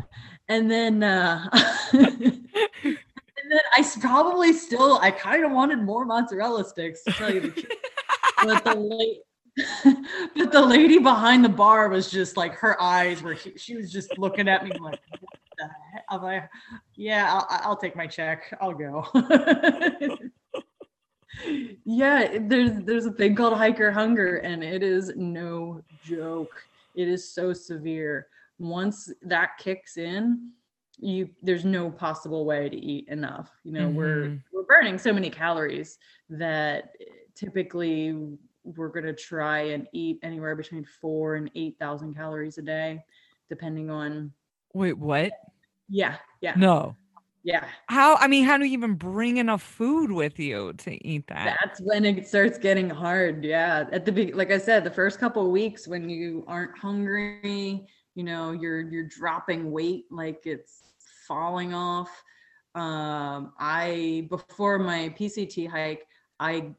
and 0.48 0.70
then. 0.70 1.04
Uh, 1.04 1.50
And 3.50 3.52
then 3.52 3.62
I 3.78 4.00
probably 4.00 4.54
still, 4.54 5.00
I 5.02 5.10
kind 5.10 5.44
of 5.44 5.52
wanted 5.52 5.80
more 5.80 6.06
mozzarella 6.06 6.64
sticks 6.66 7.04
to 7.04 7.12
tell 7.12 7.34
you 7.34 7.42
the 7.42 7.50
truth. 7.50 7.72
But 8.44 8.64
the 8.64 8.76
lady, 8.76 9.22
but 10.36 10.52
the 10.52 10.62
lady 10.62 11.00
behind 11.00 11.44
the 11.44 11.50
bar 11.50 11.90
was 11.90 12.12
just 12.12 12.38
like 12.38 12.54
her 12.54 12.80
eyes 12.82 13.24
were. 13.24 13.36
She 13.36 13.76
was 13.76 13.92
just 13.92 14.18
looking 14.20 14.48
at 14.48 14.64
me 14.64 14.72
like, 14.80 15.00
"What 15.10 15.40
the 15.58 15.64
heck?" 15.64 16.06
I'm 16.10 16.22
like, 16.22 16.50
"Yeah, 16.96 17.34
I'll, 17.34 17.72
I'll 17.72 17.76
take 17.76 17.96
my 17.96 18.08
check. 18.08 18.56
I'll 18.62 18.74
go." 18.74 19.08
yeah, 21.86 22.38
there's 22.42 22.72
there's 22.84 23.06
a 23.06 23.12
thing 23.12 23.36
called 23.36 23.58
hiker 23.58 23.92
hunger, 23.92 24.38
and 24.38 24.64
it 24.64 24.84
is 24.84 25.14
no 25.16 25.82
joke. 26.04 26.64
It 26.96 27.08
is 27.08 27.34
so 27.34 27.54
severe. 27.54 28.28
Once 28.58 29.12
that 29.22 29.52
kicks 29.58 29.98
in, 29.98 30.52
you 30.98 31.30
there's 31.42 31.64
no 31.66 31.90
possible 31.90 32.46
way 32.46 32.68
to 32.68 32.76
eat 32.76 33.08
enough 33.08 33.50
you 33.64 33.72
know 33.72 33.88
we're 33.88 34.26
Mhm. 34.26 34.44
we're 34.52 34.64
burning 34.66 34.98
so 34.98 35.14
many 35.14 35.30
calories 35.30 35.98
that 36.30 36.94
typically 37.36 38.38
we're 38.66 38.90
going 38.90 39.06
to 39.06 39.14
try 39.14 39.60
and 39.60 39.88
eat 39.94 40.20
anywhere 40.24 40.58
between 40.58 40.84
4 40.84 41.36
and 41.36 41.50
8000 41.56 42.14
calories 42.16 42.58
a 42.58 42.62
day 42.62 43.02
depending 43.48 43.90
on 43.90 44.34
Wait, 44.74 44.98
what? 44.98 45.32
yeah 45.88 46.18
yeah 46.42 46.56
No. 46.58 46.98
Yeah 47.44 47.66
How? 47.88 48.16
I 48.16 48.28
mean, 48.28 48.46
how 48.46 48.58
do 48.58 48.66
you 48.66 48.74
even 48.74 48.96
bring 48.96 49.38
enough 49.38 49.62
food 49.62 50.12
with 50.12 50.40
you 50.40 50.74
to 50.74 51.08
eat 51.08 51.28
that? 51.28 51.58
that's 51.62 51.80
when 51.82 52.06
it 52.06 52.28
starts 52.28 52.58
getting 52.58 52.90
hard 52.90 53.44
yeah 53.44 53.86
at 53.92 54.06
the 54.06 54.12
be 54.12 54.34
like 54.34 54.52
i 54.52 54.58
said 54.58 54.84
the 54.84 54.92
first 54.92 55.20
couple 55.20 55.46
of 55.46 55.52
weeks 55.52 55.88
when 55.88 56.10
you 56.10 56.44
aren't 56.48 56.78
hungry 56.78 57.86
you 58.16 58.24
know 58.24 58.52
you're 58.52 58.82
you're 58.82 59.08
dropping 59.08 59.72
weight 59.72 60.06
like 60.12 60.42
it's 60.46 60.84
falling 61.28 61.74
off 61.74 62.10
um 62.76 63.54
i 63.60 64.28
before 64.30 64.78
my 64.78 65.14
pct 65.18 65.68
hike 65.70 66.06
i 66.40 66.70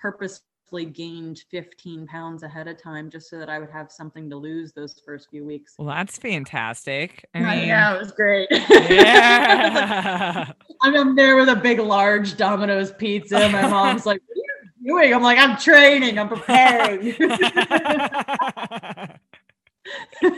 purposefully 0.00 0.49
gained 0.84 1.42
15 1.50 2.06
pounds 2.06 2.42
ahead 2.42 2.68
of 2.68 2.80
time 2.80 3.10
just 3.10 3.28
so 3.28 3.38
that 3.38 3.48
i 3.50 3.58
would 3.58 3.70
have 3.70 3.90
something 3.90 4.30
to 4.30 4.36
lose 4.36 4.72
those 4.72 5.00
first 5.04 5.28
few 5.30 5.44
weeks 5.44 5.74
Well, 5.78 5.88
that's 5.88 6.18
fantastic. 6.18 7.24
I 7.34 7.40
Yeah, 7.40 7.50
mean, 7.56 7.68
yeah, 7.68 7.94
it 7.94 7.98
was 7.98 8.12
great. 8.12 8.48
yeah. 8.50 10.52
I'm 10.82 10.94
up 10.96 11.16
there 11.16 11.36
with 11.36 11.48
a 11.48 11.56
big, 11.56 11.78
large 11.80 12.36
Domino's 12.36 12.92
pizza. 12.92 13.48
My 13.50 13.68
mom's 13.68 14.06
like, 14.06 14.22
"What 14.26 14.36
are 14.36 14.40
you 14.80 15.00
doing?" 15.02 15.14
I'm 15.14 15.22
like, 15.22 15.38
"I'm 15.38 15.56
training. 15.58 16.18
I'm 16.18 16.28
preparing." 16.28 17.14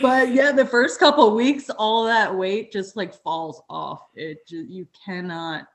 but 0.00 0.32
yeah, 0.32 0.52
the 0.52 0.66
first 0.70 0.98
couple 0.98 1.34
weeks, 1.34 1.70
all 1.70 2.04
that 2.04 2.34
weight 2.34 2.72
just 2.72 2.96
like 2.96 3.14
falls 3.14 3.62
off. 3.70 4.02
It 4.14 4.46
just, 4.46 4.68
you 4.68 4.86
cannot 5.04 5.66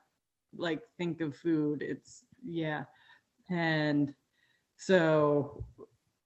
like 0.56 0.80
think 0.98 1.20
of 1.20 1.36
food. 1.36 1.82
It's 1.82 2.24
yeah. 2.46 2.84
And 3.50 4.14
so 4.76 5.64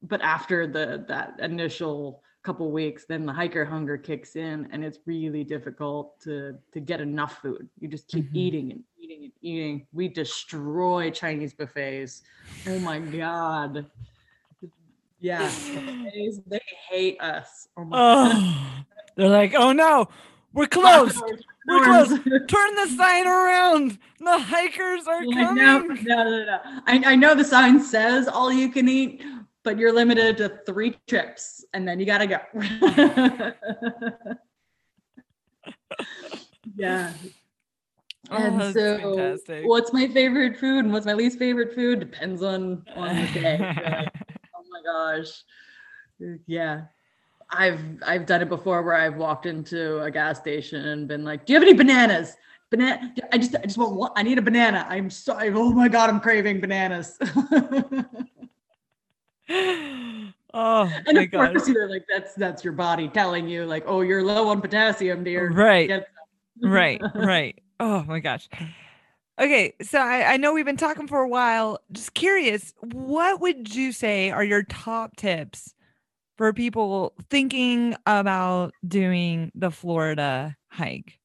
but 0.02 0.20
after 0.20 0.66
the 0.66 1.04
that 1.08 1.34
initial 1.38 2.22
couple 2.42 2.72
weeks 2.72 3.04
then 3.08 3.24
the 3.24 3.32
hiker 3.32 3.64
hunger 3.64 3.96
kicks 3.96 4.34
in 4.34 4.68
and 4.72 4.84
it's 4.84 4.98
really 5.06 5.44
difficult 5.44 6.20
to 6.20 6.58
to 6.72 6.80
get 6.80 7.00
enough 7.00 7.40
food. 7.40 7.68
You 7.78 7.88
just 7.88 8.08
keep 8.08 8.26
mm-hmm. 8.26 8.36
eating 8.36 8.72
and 8.72 8.84
eating 8.98 9.24
and 9.24 9.32
eating. 9.42 9.86
We 9.92 10.08
destroy 10.08 11.10
chinese 11.10 11.54
buffets. 11.54 12.22
Oh 12.66 12.78
my 12.80 12.98
god. 12.98 13.86
Yeah 15.20 15.48
they 16.46 16.60
hate 16.90 17.20
us. 17.20 17.68
Oh, 17.76 17.88
oh 17.92 18.84
they're 19.16 19.28
like 19.28 19.54
oh 19.54 19.72
no 19.72 20.08
we're 20.52 20.66
closed 20.66 21.22
we're 21.68 21.84
closed 21.84 22.10
turn 22.48 22.74
the 22.74 22.94
sign 22.96 23.26
around 23.26 23.98
the 24.18 24.38
hikers 24.38 25.06
are 25.06 25.20
coming 25.20 25.54
no 25.54 25.78
no 25.78 25.94
no 26.02 26.44
no 26.44 26.58
I, 26.86 27.02
I 27.06 27.16
know 27.16 27.34
the 27.34 27.44
sign 27.44 27.80
says 27.80 28.28
all 28.28 28.52
you 28.52 28.68
can 28.70 28.88
eat 28.88 29.22
but 29.62 29.78
you're 29.78 29.92
limited 29.92 30.36
to 30.38 30.60
three 30.66 30.96
trips 31.06 31.64
and 31.72 31.86
then 31.86 32.00
you 32.00 32.06
gotta 32.06 32.26
go. 32.26 32.38
yeah. 36.76 37.12
Oh, 38.30 38.36
and 38.36 38.72
so 38.72 38.98
fantastic. 38.98 39.66
what's 39.66 39.92
my 39.92 40.08
favorite 40.08 40.56
food 40.56 40.84
and 40.84 40.92
what's 40.92 41.06
my 41.06 41.12
least 41.12 41.38
favorite 41.38 41.74
food 41.74 42.00
depends 42.00 42.42
on 42.42 42.84
on 42.94 43.16
the 43.16 43.26
day. 43.40 43.58
Like, 43.58 44.08
oh 44.56 44.64
my 44.70 44.82
gosh. 44.84 45.42
Yeah. 46.46 46.82
I've 47.52 47.80
I've 48.06 48.26
done 48.26 48.42
it 48.42 48.48
before 48.48 48.82
where 48.82 48.94
I've 48.94 49.16
walked 49.16 49.46
into 49.46 50.00
a 50.02 50.10
gas 50.10 50.38
station 50.38 50.86
and 50.86 51.06
been 51.06 51.24
like, 51.24 51.46
"Do 51.46 51.52
you 51.52 51.58
have 51.58 51.68
any 51.68 51.76
bananas?" 51.76 52.36
Banana. 52.70 53.12
I 53.30 53.38
just 53.38 53.54
I 53.54 53.62
just 53.62 53.76
want 53.76 53.94
one. 53.94 54.10
I 54.16 54.22
need 54.22 54.38
a 54.38 54.42
banana. 54.42 54.86
I'm 54.88 55.10
so. 55.10 55.36
Oh 55.38 55.72
my 55.72 55.88
god, 55.88 56.08
I'm 56.08 56.20
craving 56.20 56.60
bananas. 56.60 57.18
oh 60.54 60.92
and 61.06 61.18
of 61.18 61.30
God. 61.30 61.52
course 61.52 61.68
you're 61.68 61.88
like 61.90 62.04
that's 62.12 62.34
that's 62.34 62.64
your 62.64 62.72
body 62.72 63.08
telling 63.08 63.48
you 63.48 63.66
like 63.66 63.84
oh 63.86 64.00
you're 64.00 64.22
low 64.22 64.48
on 64.48 64.60
potassium 64.60 65.24
dear 65.24 65.50
right 65.50 65.90
right 66.62 67.00
right 67.14 67.60
oh 67.80 68.04
my 68.04 68.20
gosh 68.20 68.48
okay 69.40 69.74
so 69.82 69.98
I, 69.98 70.34
I 70.34 70.36
know 70.36 70.54
we've 70.54 70.64
been 70.64 70.76
talking 70.76 71.08
for 71.08 71.20
a 71.20 71.28
while 71.28 71.80
just 71.90 72.14
curious 72.14 72.72
what 72.80 73.40
would 73.40 73.74
you 73.74 73.92
say 73.92 74.30
are 74.30 74.44
your 74.44 74.62
top 74.62 75.16
tips 75.16 75.74
for 76.42 76.52
people 76.52 77.14
thinking 77.30 77.94
about 78.04 78.74
doing 78.84 79.52
the 79.54 79.70
florida 79.70 80.56
hike 80.72 81.20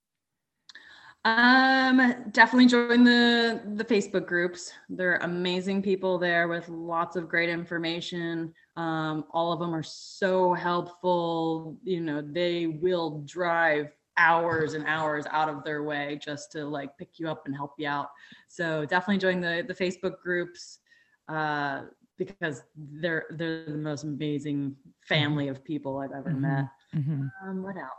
um, 1.26 2.14
definitely 2.31 2.68
join 2.68 3.03
the 3.03 3.61
the 3.73 3.84
Facebook 3.84 4.27
groups. 4.27 4.72
They're 4.88 5.18
amazing 5.18 5.81
people 5.81 6.18
there 6.18 6.48
with 6.48 6.69
lots 6.69 7.18
of 7.18 7.27
great 7.27 7.49
information. 7.49 8.53
Um, 8.77 9.26
all 9.31 9.52
of 9.52 9.60
them 9.60 9.76
are 9.76 9.84
so 9.84 10.53
helpful. 10.53 11.76
You 11.84 11.99
know, 11.99 12.22
they 12.22 12.68
will 12.68 13.23
drive 13.26 13.91
hours 14.18 14.73
and 14.73 14.85
hours 14.85 15.26
out 15.31 15.49
of 15.49 15.65
their 15.65 15.84
way 15.84 16.18
just 16.23 16.53
to 16.53 16.64
like 16.65 16.98
pick 16.98 17.19
you 17.19 17.27
up 17.27 17.45
and 17.45 17.53
help 17.53 17.73
you 17.77 17.89
out. 17.89 18.07
So 18.48 18.85
definitely 18.85 19.18
join 19.18 19.41
the 19.41 19.65
the 19.68 19.76
Facebook 19.76 20.22
groups 20.22 20.80
uh, 21.27 21.81
because 22.18 22.64
they're 22.76 23.26
they're 23.31 23.65
the 23.65 23.77
most 23.77 24.03
amazing 24.03 24.76
family 25.07 25.48
of 25.48 25.64
people 25.64 25.99
I've 25.99 26.11
ever 26.11 26.31
mm-hmm. 26.31 26.41
met. 26.41 26.65
Mm-hmm. 26.95 27.49
Um, 27.49 27.64
what 27.64 27.77
else? 27.77 27.91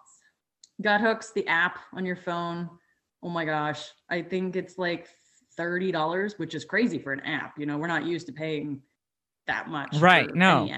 Guthooks, 0.81 1.33
the 1.33 1.47
app 1.47 1.79
on 1.93 2.05
your 2.05 2.17
phone 2.17 2.71
oh 3.23 3.29
my 3.29 3.45
gosh, 3.45 3.85
I 4.09 4.23
think 4.23 4.57
it's 4.57 4.79
like 4.79 5.09
$30, 5.59 6.39
which 6.39 6.55
is 6.55 6.65
crazy 6.65 6.99
for 6.99 7.13
an 7.13 7.21
app. 7.21 7.59
You 7.59 7.67
know, 7.67 7.79
we're 7.79 7.89
not 7.89 8.05
used 8.05 8.27
to 8.29 8.33
paying 8.33 8.83
that 9.47 9.69
much. 9.69 9.97
Right. 9.97 10.33
No. 10.35 10.69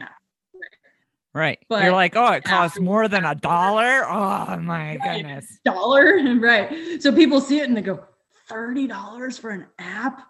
Right. 1.33 1.59
But 1.69 1.85
You're 1.85 1.93
like, 1.93 2.17
oh, 2.17 2.33
it 2.33 2.45
costs 2.45 2.81
more 2.81 3.07
than 3.09 3.25
a 3.25 3.35
dollar. 3.35 4.05
Oh 4.11 4.57
my 4.57 4.97
right. 4.97 5.17
goodness. 5.23 5.61
Dollar. 5.65 6.19
right. 6.41 7.01
So 7.01 7.13
people 7.13 7.41
see 7.41 7.61
it 7.61 7.69
and 7.69 7.77
they 7.77 7.83
go, 7.83 8.05
$30 8.49 9.39
for 9.39 9.51
an 9.51 9.67
app. 9.79 10.23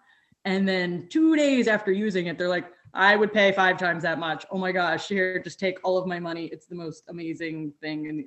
And 0.45 0.69
then 0.69 1.09
two 1.11 1.37
days 1.37 1.69
after 1.69 1.91
using 1.91 2.27
it, 2.27 2.37
they're 2.37 2.49
like, 2.49 2.67
I 2.95 3.17
would 3.17 3.33
pay 3.33 3.53
five 3.53 3.79
times 3.79 4.03
that 4.03 4.19
much. 4.19 4.45
Oh 4.51 4.59
my 4.59 4.73
gosh, 4.73 5.09
here, 5.09 5.41
just 5.43 5.61
take 5.61 5.79
all 5.85 5.97
of 5.97 6.07
my 6.07 6.19
money. 6.19 6.47
It's 6.47 6.67
the 6.67 6.75
most 6.75 7.05
amazing 7.09 7.73
thing. 7.81 8.09
And 8.09 8.25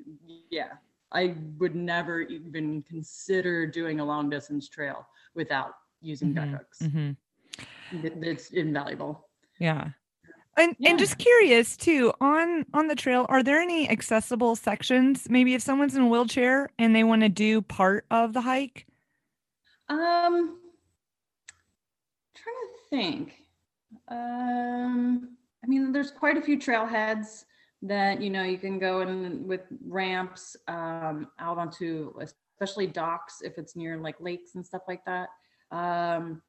yeah, 0.49 0.73
I 1.11 1.35
would 1.57 1.75
never 1.75 2.21
even 2.21 2.83
consider 2.83 3.67
doing 3.67 3.99
a 3.99 4.05
long 4.05 4.29
distance 4.29 4.69
trail 4.69 5.05
without 5.35 5.73
using 6.01 6.33
mm-hmm. 6.33 6.51
Guthooks. 6.51 6.79
Mm-hmm. 6.79 8.05
It, 8.05 8.13
it's 8.21 8.51
invaluable. 8.51 9.27
Yeah. 9.59 9.89
And 10.55 10.75
yeah. 10.77 10.91
and 10.91 10.99
just 10.99 11.17
curious 11.17 11.75
too 11.75 12.13
on 12.21 12.65
on 12.73 12.87
the 12.87 12.95
trail 12.95 13.25
are 13.27 13.41
there 13.41 13.59
any 13.59 13.89
accessible 13.89 14.55
sections 14.55 15.27
maybe 15.27 15.55
if 15.55 15.63
someone's 15.63 15.95
in 15.95 16.03
a 16.03 16.07
wheelchair 16.07 16.69
and 16.77 16.95
they 16.95 17.03
want 17.03 17.23
to 17.23 17.29
do 17.29 17.61
part 17.61 18.05
of 18.11 18.33
the 18.33 18.41
hike? 18.41 18.85
Um 19.89 20.59
trying 22.35 22.55
to 22.55 22.89
think. 22.89 23.42
Um 24.13 25.37
I 25.63 25.67
mean 25.67 25.91
there's 25.91 26.11
quite 26.11 26.37
a 26.37 26.41
few 26.41 26.57
trailheads 26.57 27.45
that 27.81 28.21
you 28.21 28.29
know 28.29 28.43
you 28.43 28.57
can 28.57 28.79
go 28.79 29.01
in 29.01 29.45
with 29.47 29.61
ramps 29.85 30.55
um, 30.67 31.27
out 31.39 31.57
onto 31.57 32.13
especially 32.21 32.87
docks 32.87 33.41
if 33.41 33.57
it's 33.57 33.75
near 33.75 33.97
like 33.97 34.15
lakes 34.19 34.55
and 34.55 34.65
stuff 34.65 34.83
like 34.87 35.03
that. 35.05 35.29
Um, 35.71 36.41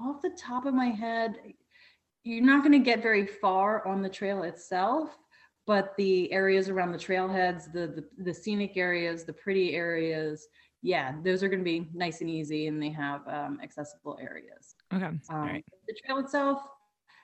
off 0.00 0.20
the 0.22 0.36
top 0.38 0.66
of 0.66 0.74
my 0.74 0.88
head 0.88 1.36
you're 2.24 2.44
not 2.44 2.62
going 2.62 2.72
to 2.72 2.78
get 2.78 3.02
very 3.02 3.26
far 3.26 3.86
on 3.86 4.02
the 4.02 4.08
trail 4.08 4.42
itself 4.42 5.16
but 5.66 5.94
the 5.96 6.30
areas 6.32 6.68
around 6.68 6.92
the 6.92 6.98
trailheads 6.98 7.72
the, 7.72 7.86
the, 7.86 8.04
the 8.24 8.34
scenic 8.34 8.76
areas 8.76 9.24
the 9.24 9.32
pretty 9.32 9.74
areas 9.74 10.48
yeah 10.82 11.14
those 11.22 11.42
are 11.42 11.48
going 11.48 11.60
to 11.60 11.64
be 11.64 11.88
nice 11.94 12.20
and 12.20 12.30
easy 12.30 12.66
and 12.66 12.82
they 12.82 12.90
have 12.90 13.26
um, 13.28 13.60
accessible 13.62 14.18
areas 14.20 14.73
okay 14.92 15.06
um, 15.06 15.20
right. 15.30 15.64
the 15.86 15.94
trail 16.04 16.18
itself 16.18 16.62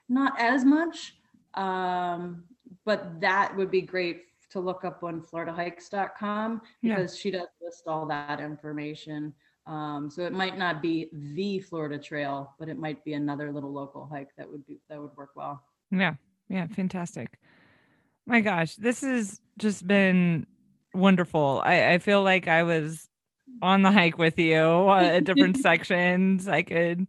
not 0.09 0.39
as 0.39 0.65
much 0.65 1.15
um, 1.55 2.45
but 2.85 3.21
that 3.21 3.57
would 3.57 3.71
be 3.71 3.83
great 3.83 4.25
to 4.51 4.61
look 4.61 4.85
up 4.85 5.03
on 5.03 5.21
floridahikes.com 5.21 6.61
because 6.83 7.15
yeah. 7.15 7.21
she 7.21 7.31
does 7.31 7.47
list 7.63 7.85
all 7.87 8.07
that 8.07 8.41
information. 8.41 9.33
Um, 9.67 10.11
so 10.11 10.23
it 10.23 10.33
might 10.33 10.59
not 10.59 10.83
be 10.83 11.09
the 11.13 11.61
Florida 11.61 11.99
Trail, 11.99 12.55
but 12.59 12.69
it 12.69 12.79
might 12.79 13.05
be 13.05 13.13
another 13.13 13.53
little 13.53 13.73
local 13.73 14.07
hike 14.07 14.31
that 14.37 14.51
would 14.51 14.67
be 14.67 14.81
that 14.89 15.01
would 15.01 15.17
work 15.17 15.31
well. 15.37 15.63
Yeah, 15.91 16.15
yeah, 16.49 16.67
fantastic. 16.67 17.39
My 18.27 18.41
gosh, 18.41 18.75
this 18.77 19.03
has 19.03 19.41
just 19.59 19.87
been 19.87 20.47
wonderful. 20.95 21.63
I, 21.65 21.95
I 21.95 21.99
feel 21.99 22.23
like 22.23 22.49
I 22.49 22.63
was 22.65 23.09
on 23.63 23.83
the 23.83 23.93
hike 23.93 24.19
with 24.19 24.39
you 24.39 24.57
uh, 24.57 25.03
at 25.03 25.25
different 25.25 25.57
sections. 25.63 26.49
I 26.49 26.63
could 26.63 27.07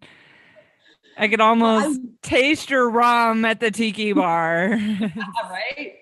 I 1.18 1.28
could 1.28 1.42
almost 1.42 2.00
taste 2.22 2.70
your 2.70 2.90
rum 2.90 3.46
at 3.46 3.60
the 3.60 3.72
tiki 3.72 4.14
bar. 4.14 4.70
right? 5.50 5.96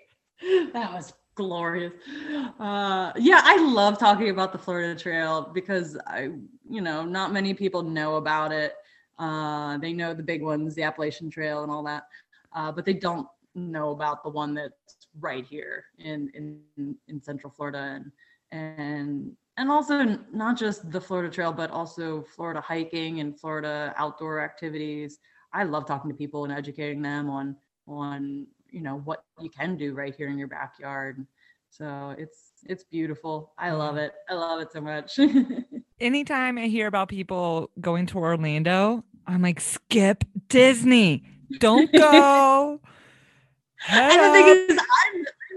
That 0.73 0.93
was 0.93 1.13
glorious. 1.35 1.93
Uh, 2.59 3.11
yeah, 3.15 3.41
I 3.43 3.57
love 3.61 3.97
talking 3.97 4.29
about 4.29 4.51
the 4.51 4.57
Florida 4.57 4.99
Trail 4.99 5.51
because 5.53 5.97
I, 6.07 6.31
you 6.69 6.81
know, 6.81 7.05
not 7.05 7.31
many 7.31 7.53
people 7.53 7.81
know 7.81 8.15
about 8.15 8.51
it. 8.51 8.75
Uh, 9.17 9.77
they 9.77 9.93
know 9.93 10.13
the 10.13 10.23
big 10.23 10.41
ones, 10.41 10.75
the 10.75 10.83
Appalachian 10.83 11.29
Trail 11.29 11.63
and 11.63 11.71
all 11.71 11.83
that, 11.83 12.03
uh, 12.53 12.71
but 12.71 12.85
they 12.85 12.93
don't 12.93 13.27
know 13.55 13.91
about 13.91 14.23
the 14.23 14.29
one 14.29 14.53
that's 14.53 15.07
right 15.19 15.45
here 15.45 15.85
in 15.97 16.29
in 16.33 16.95
in 17.07 17.21
Central 17.21 17.51
Florida 17.51 17.99
and 17.99 18.11
and 18.51 19.35
and 19.59 19.69
also 19.69 20.17
not 20.31 20.57
just 20.57 20.89
the 20.89 21.01
Florida 21.01 21.29
Trail, 21.29 21.51
but 21.51 21.69
also 21.69 22.23
Florida 22.23 22.61
hiking 22.61 23.19
and 23.19 23.37
Florida 23.37 23.93
outdoor 23.97 24.39
activities. 24.39 25.19
I 25.53 25.63
love 25.63 25.85
talking 25.85 26.09
to 26.09 26.15
people 26.15 26.45
and 26.45 26.53
educating 26.53 27.01
them 27.01 27.29
on 27.29 27.55
on 27.85 28.47
you 28.71 28.81
know 28.81 29.01
what 29.03 29.25
you 29.39 29.49
can 29.49 29.75
do 29.75 29.93
right 29.93 30.15
here 30.15 30.29
in 30.29 30.37
your 30.37 30.47
backyard. 30.47 31.27
So 31.69 32.15
it's 32.17 32.53
it's 32.63 32.85
beautiful. 32.85 33.51
I 33.57 33.71
love 33.71 33.97
it. 33.97 34.13
I 34.29 34.35
love 34.35 34.61
it 34.61 34.71
so 34.71 34.79
much. 34.79 35.19
Anytime 35.99 36.57
I 36.57 36.67
hear 36.67 36.87
about 36.87 37.09
people 37.09 37.69
going 37.81 38.05
to 38.07 38.17
Orlando, 38.17 39.03
I'm 39.27 39.41
like, 39.41 39.59
skip 39.59 40.23
Disney. 40.47 41.23
Don't 41.59 41.91
go. 41.93 42.79
and 43.89 44.19
the 44.21 44.31
thing 44.31 44.77
is, 44.77 44.81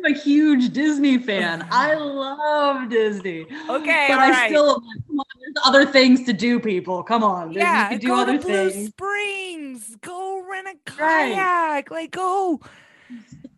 I'm 0.04 0.12
a 0.14 0.18
huge 0.18 0.72
Disney 0.72 1.18
fan. 1.18 1.66
I 1.70 1.94
love 1.94 2.88
Disney. 2.88 3.42
Okay, 3.68 4.06
but 4.08 4.18
I 4.18 4.30
right. 4.30 4.50
still 4.50 4.80
come 4.80 5.20
on, 5.20 5.26
there's 5.40 5.66
other 5.66 5.86
things 5.86 6.24
to 6.24 6.32
do. 6.32 6.58
People, 6.58 7.02
come 7.02 7.22
on. 7.22 7.52
Yeah, 7.52 7.96
do 7.96 8.08
go 8.08 8.20
other 8.20 8.38
to 8.38 8.44
Blue 8.44 8.70
things. 8.70 8.88
Springs. 8.88 9.96
Go 10.00 10.42
rent 10.48 10.68
a 10.68 10.90
kayak. 10.90 11.90
Right. 11.90 11.90
Like 11.90 12.10
go. 12.12 12.60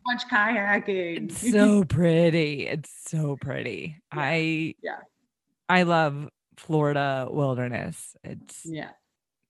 much 0.06 0.22
kayaking. 0.30 1.30
It's 1.30 1.52
so 1.52 1.84
pretty. 1.84 2.66
It's 2.66 2.90
so 3.06 3.36
pretty. 3.36 3.96
Yeah. 4.12 4.20
I 4.20 4.74
Yeah. 4.82 4.98
I 5.68 5.84
love 5.84 6.28
Florida 6.56 7.26
wilderness. 7.30 8.16
It's 8.22 8.62
yeah. 8.64 8.90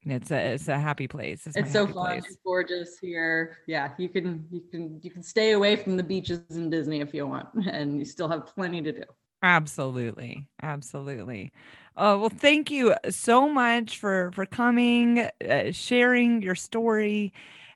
It's 0.06 0.30
a 0.30 0.54
it's 0.54 0.68
a 0.68 0.78
happy 0.78 1.08
place. 1.08 1.46
It's, 1.46 1.56
It's 1.56 1.72
so 1.72 1.86
fun. 1.86 1.94
place. 1.94 2.24
It's 2.26 2.36
gorgeous 2.44 2.98
here. 2.98 3.58
Yeah, 3.66 3.92
you 3.98 4.08
can 4.08 4.46
you 4.50 4.62
can 4.70 5.00
you 5.02 5.10
can 5.10 5.22
stay 5.22 5.52
away 5.52 5.76
from 5.76 5.96
the 5.96 6.02
beaches 6.02 6.40
in 6.50 6.70
Disney 6.70 7.00
if 7.00 7.14
you 7.14 7.26
want, 7.26 7.48
and 7.70 7.98
you 7.98 8.04
still 8.04 8.28
have 8.28 8.46
plenty 8.46 8.82
to 8.82 8.92
do. 8.92 9.04
Absolutely. 9.42 10.46
Absolutely. 10.62 11.52
Oh, 11.96 12.18
well, 12.18 12.30
thank 12.30 12.70
you 12.70 12.94
so 13.10 13.48
much 13.48 13.98
for 13.98 14.30
for 14.32 14.46
coming, 14.46 15.28
uh, 15.48 15.70
sharing 15.72 16.42
your 16.42 16.54
story 16.54 17.32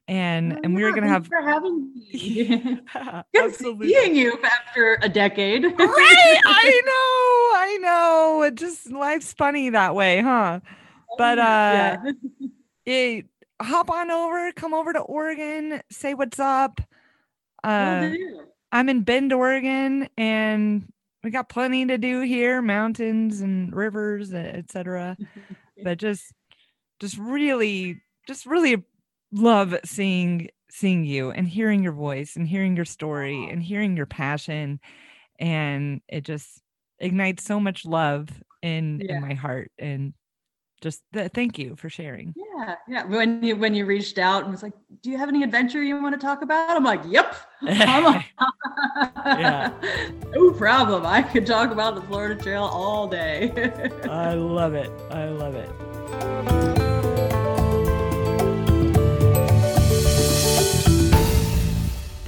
and 0.08 0.58
and 0.64 0.74
we're 0.74 0.90
going 0.90 1.02
to 1.02 1.08
have 1.08 1.26
for 1.26 1.42
having 1.42 1.92
me. 1.94 2.08
Yeah, 2.94 3.22
Good 3.34 3.54
seeing 3.54 4.16
you 4.16 4.38
after 4.42 4.98
a 5.02 5.08
decade. 5.08 5.64
Right, 5.64 5.76
I 5.78 6.80
know. 6.86 7.60
I 7.60 7.78
know. 7.82 8.42
It 8.42 8.54
just 8.54 8.90
life's 8.90 9.34
funny 9.34 9.68
that 9.70 9.94
way, 9.94 10.22
huh? 10.22 10.60
But 11.16 11.38
uh 11.38 11.42
yeah. 12.04 12.12
it, 12.86 13.26
hop 13.60 13.90
on 13.90 14.10
over, 14.10 14.52
come 14.52 14.74
over 14.74 14.92
to 14.92 15.00
Oregon, 15.00 15.80
say 15.90 16.14
what's 16.14 16.38
up. 16.38 16.80
Uh. 17.64 18.10
I'm 18.70 18.90
in 18.90 19.00
Bend, 19.02 19.32
Oregon, 19.32 20.10
and 20.18 20.92
we 21.24 21.30
got 21.30 21.48
plenty 21.48 21.86
to 21.86 21.96
do 21.96 22.20
here, 22.20 22.60
mountains 22.60 23.40
and 23.40 23.74
rivers, 23.74 24.32
etc. 24.34 25.16
But 25.82 25.98
just 25.98 26.32
just 26.98 27.16
really 27.18 28.02
just 28.26 28.44
really 28.46 28.82
love 29.32 29.76
seeing 29.84 30.48
seeing 30.70 31.04
you 31.04 31.30
and 31.30 31.46
hearing 31.48 31.82
your 31.84 31.92
voice 31.92 32.34
and 32.34 32.48
hearing 32.48 32.74
your 32.74 32.84
story 32.84 33.48
and 33.48 33.62
hearing 33.62 33.96
your 33.96 34.06
passion 34.06 34.80
and 35.38 36.00
it 36.08 36.24
just 36.24 36.60
ignites 36.98 37.44
so 37.44 37.60
much 37.60 37.86
love 37.86 38.28
in 38.60 39.00
Yeah. 39.04 39.16
in 39.16 39.22
my 39.22 39.34
heart 39.34 39.70
and 39.78 40.12
just 40.80 41.02
th- 41.12 41.32
thank 41.32 41.58
you 41.58 41.76
for 41.76 41.88
sharing. 41.88 42.34
Yeah, 42.36 42.76
yeah. 42.88 43.04
When 43.04 43.42
you 43.42 43.56
when 43.56 43.74
you 43.74 43.86
reached 43.86 44.18
out 44.18 44.42
and 44.42 44.52
was 44.52 44.62
like, 44.62 44.72
"Do 45.02 45.10
you 45.10 45.18
have 45.18 45.28
any 45.28 45.42
adventure 45.42 45.82
you 45.82 46.00
want 46.00 46.14
to 46.14 46.20
talk 46.20 46.42
about?" 46.42 46.70
I'm 46.70 46.84
like, 46.84 47.00
"Yep, 47.06 47.36
I'm 47.62 48.06
on." 48.06 48.24
Yeah. 49.26 49.72
no 50.34 50.52
problem. 50.52 51.06
I 51.06 51.22
could 51.22 51.46
talk 51.46 51.70
about 51.70 51.94
the 51.94 52.02
Florida 52.02 52.40
Trail 52.40 52.64
all 52.64 53.08
day. 53.08 53.52
I 54.04 54.34
love 54.34 54.74
it. 54.74 54.90
I 55.10 55.28
love 55.28 55.54
it. 55.54 56.67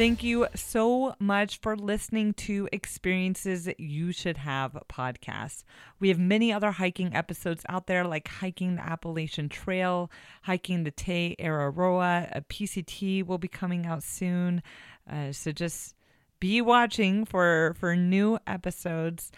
Thank 0.00 0.22
you 0.22 0.46
so 0.54 1.14
much 1.18 1.58
for 1.60 1.76
listening 1.76 2.32
to 2.32 2.70
Experiences 2.72 3.68
You 3.76 4.12
Should 4.12 4.38
Have 4.38 4.72
podcast. 4.90 5.64
We 5.98 6.08
have 6.08 6.18
many 6.18 6.54
other 6.54 6.70
hiking 6.70 7.14
episodes 7.14 7.64
out 7.68 7.86
there, 7.86 8.04
like 8.04 8.26
hiking 8.26 8.76
the 8.76 8.82
Appalachian 8.82 9.50
Trail, 9.50 10.10
hiking 10.40 10.84
the 10.84 10.90
Te 10.90 11.36
Araroa. 11.38 12.30
A 12.34 12.40
PCT 12.40 13.26
will 13.26 13.36
be 13.36 13.46
coming 13.46 13.84
out 13.84 14.02
soon. 14.02 14.62
Uh, 15.06 15.32
so 15.32 15.52
just 15.52 15.94
be 16.40 16.62
watching 16.62 17.26
for 17.26 17.76
for 17.78 17.94
new 17.94 18.38
episodes. 18.46 19.30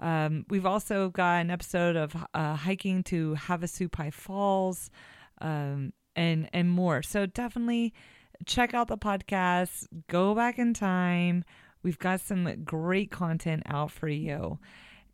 Um, 0.00 0.44
we've 0.50 0.66
also 0.66 1.08
got 1.08 1.40
an 1.40 1.50
episode 1.50 1.96
of 1.96 2.14
uh, 2.34 2.56
hiking 2.56 3.04
to 3.04 3.36
Havasupai 3.36 4.12
Falls, 4.12 4.90
um, 5.40 5.94
and 6.14 6.50
and 6.52 6.70
more. 6.70 7.02
So 7.02 7.24
definitely 7.24 7.94
check 8.46 8.74
out 8.74 8.88
the 8.88 8.98
podcast. 8.98 9.86
Go 10.08 10.34
back 10.34 10.58
in 10.58 10.74
time. 10.74 11.44
We've 11.82 11.98
got 11.98 12.20
some 12.20 12.64
great 12.64 13.10
content 13.10 13.62
out 13.66 13.90
for 13.90 14.08
you. 14.08 14.58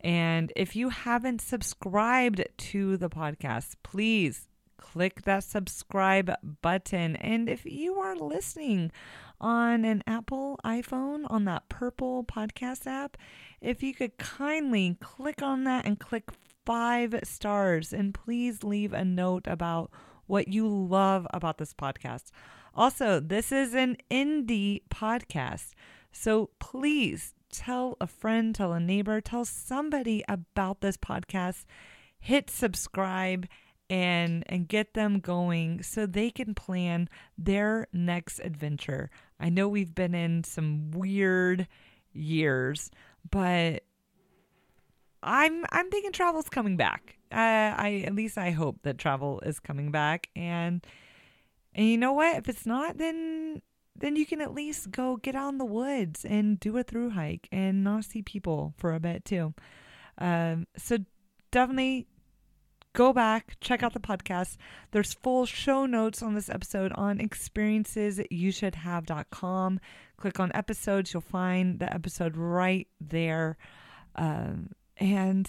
And 0.01 0.53
if 0.55 0.75
you 0.75 0.89
haven't 0.89 1.41
subscribed 1.41 2.43
to 2.57 2.97
the 2.97 3.09
podcast, 3.09 3.75
please 3.83 4.47
click 4.77 5.23
that 5.23 5.43
subscribe 5.43 6.33
button. 6.61 7.15
And 7.15 7.49
if 7.49 7.65
you 7.65 7.95
are 7.95 8.15
listening 8.15 8.91
on 9.39 9.85
an 9.85 10.03
Apple 10.07 10.59
iPhone 10.63 11.25
on 11.29 11.45
that 11.45 11.69
purple 11.69 12.23
podcast 12.23 12.85
app, 12.85 13.17
if 13.61 13.81
you 13.81 13.93
could 13.93 14.17
kindly 14.17 14.97
click 14.99 15.41
on 15.41 15.63
that 15.63 15.85
and 15.85 15.99
click 15.99 16.29
five 16.65 17.17
stars 17.23 17.93
and 17.93 18.13
please 18.13 18.63
leave 18.63 18.93
a 18.93 19.05
note 19.05 19.47
about 19.47 19.91
what 20.27 20.47
you 20.47 20.67
love 20.67 21.25
about 21.33 21.57
this 21.57 21.73
podcast. 21.73 22.31
Also, 22.77 23.19
this 23.19 23.51
is 23.51 23.73
an 23.73 23.97
indie 24.11 24.83
podcast. 24.89 25.71
So 26.11 26.51
please 26.59 27.33
tell 27.51 27.97
a 27.99 28.05
friend, 28.05 28.53
tell 28.53 28.71
a 28.73 28.79
neighbor, 28.79 29.19
tell 29.19 29.45
somebody 29.45 30.23
about 30.27 30.81
this 30.81 30.95
podcast. 30.95 31.65
Hit 32.19 32.51
subscribe 32.51 33.47
and 33.89 34.43
and 34.47 34.67
get 34.67 34.93
them 34.93 35.19
going 35.19 35.81
so 35.81 36.05
they 36.05 36.29
can 36.29 36.53
plan 36.53 37.09
their 37.37 37.87
next 37.93 38.39
adventure. 38.39 39.09
I 39.39 39.49
know 39.49 39.67
we've 39.67 39.95
been 39.95 40.13
in 40.13 40.43
some 40.43 40.91
weird 40.91 41.67
years, 42.13 42.91
but 43.29 43.83
I'm 45.23 45.65
I'm 45.71 45.89
thinking 45.89 46.11
travel's 46.11 46.49
coming 46.49 46.77
back. 46.77 47.17
Uh, 47.31 47.35
I 47.35 48.03
at 48.05 48.13
least 48.13 48.37
I 48.37 48.51
hope 48.51 48.83
that 48.83 48.97
travel 48.97 49.41
is 49.45 49.59
coming 49.59 49.91
back, 49.91 50.29
and 50.35 50.85
and 51.77 51.87
you 51.87 51.97
know 51.97 52.13
what? 52.13 52.37
If 52.37 52.49
it's 52.49 52.65
not, 52.65 52.97
then 52.97 53.61
then 53.95 54.15
you 54.15 54.25
can 54.25 54.41
at 54.41 54.53
least 54.53 54.91
go 54.91 55.17
get 55.17 55.35
out 55.35 55.49
in 55.49 55.57
the 55.57 55.65
woods 55.65 56.25
and 56.25 56.59
do 56.59 56.77
a 56.77 56.83
through 56.83 57.11
hike 57.11 57.47
and 57.51 57.83
not 57.83 58.05
see 58.05 58.21
people 58.21 58.73
for 58.77 58.93
a 58.93 58.99
bit 58.99 59.25
too. 59.25 59.53
Um, 60.19 60.67
so 60.75 60.97
definitely 61.51 62.07
go 62.93 63.13
back, 63.13 63.57
check 63.59 63.83
out 63.83 63.93
the 63.93 63.99
podcast. 63.99 64.57
There's 64.91 65.13
full 65.13 65.45
show 65.45 65.85
notes 65.85 66.21
on 66.21 66.35
this 66.35 66.49
episode 66.49 66.91
on 66.93 67.19
experiencesyoushouldhave.com. 67.19 69.79
Click 70.17 70.39
on 70.39 70.51
episodes, 70.53 71.13
you'll 71.13 71.21
find 71.21 71.79
the 71.79 71.93
episode 71.93 72.37
right 72.37 72.87
there. 72.99 73.57
Um, 74.15 74.71
and 74.97 75.47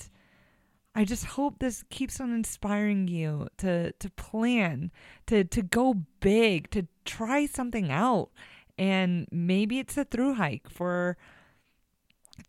I 0.99 1.05
just 1.05 1.27
hope 1.27 1.61
this 1.61 1.85
keeps 1.91 2.21
on 2.21 2.33
inspiring 2.33 3.07
you 3.07 3.47
to 3.59 3.93
to 3.93 4.11
plan, 4.11 4.91
to 5.27 5.45
to 5.45 5.63
go 5.63 5.95
big, 6.19 6.73
to 6.73 6.89
try 7.05 7.47
something 7.47 7.93
out. 7.93 8.31
And 8.77 9.29
maybe 9.31 9.79
it's 9.79 9.97
a 9.97 10.05
through 10.05 10.35
hike 10.35 10.69
for 10.69 11.17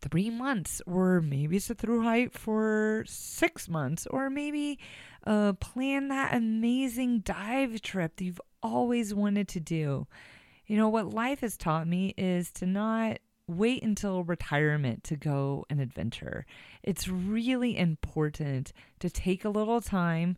three 0.02 0.32
months, 0.32 0.82
or 0.88 1.22
maybe 1.22 1.58
it's 1.58 1.70
a 1.70 1.76
through 1.76 2.02
hike 2.02 2.34
for 2.34 3.04
six 3.08 3.70
months, 3.70 4.08
or 4.08 4.32
maybe 4.32 4.80
uh, 5.28 5.54
plan 5.54 6.08
that 6.08 6.34
amazing 6.34 7.20
dive 7.20 7.80
trip 7.84 8.16
that 8.16 8.26
you've 8.26 8.42
always 8.64 9.14
wanted 9.14 9.48
to 9.50 9.60
do. 9.60 10.08
You 10.66 10.76
know, 10.76 10.90
what 10.90 11.14
life 11.14 11.42
has 11.42 11.56
taught 11.56 11.88
me 11.88 12.16
is 12.18 12.52
to 12.54 12.66
not 12.66 13.20
wait 13.50 13.84
until 13.84 14.24
retirement 14.24 15.04
to 15.06 15.16
go 15.16 15.66
and 15.70 15.82
adventure. 15.82 16.46
It's 16.84 17.08
really 17.08 17.78
important 17.78 18.72
to 19.00 19.10
take 19.10 19.44
a 19.44 19.50
little 19.50 19.82
time 19.82 20.38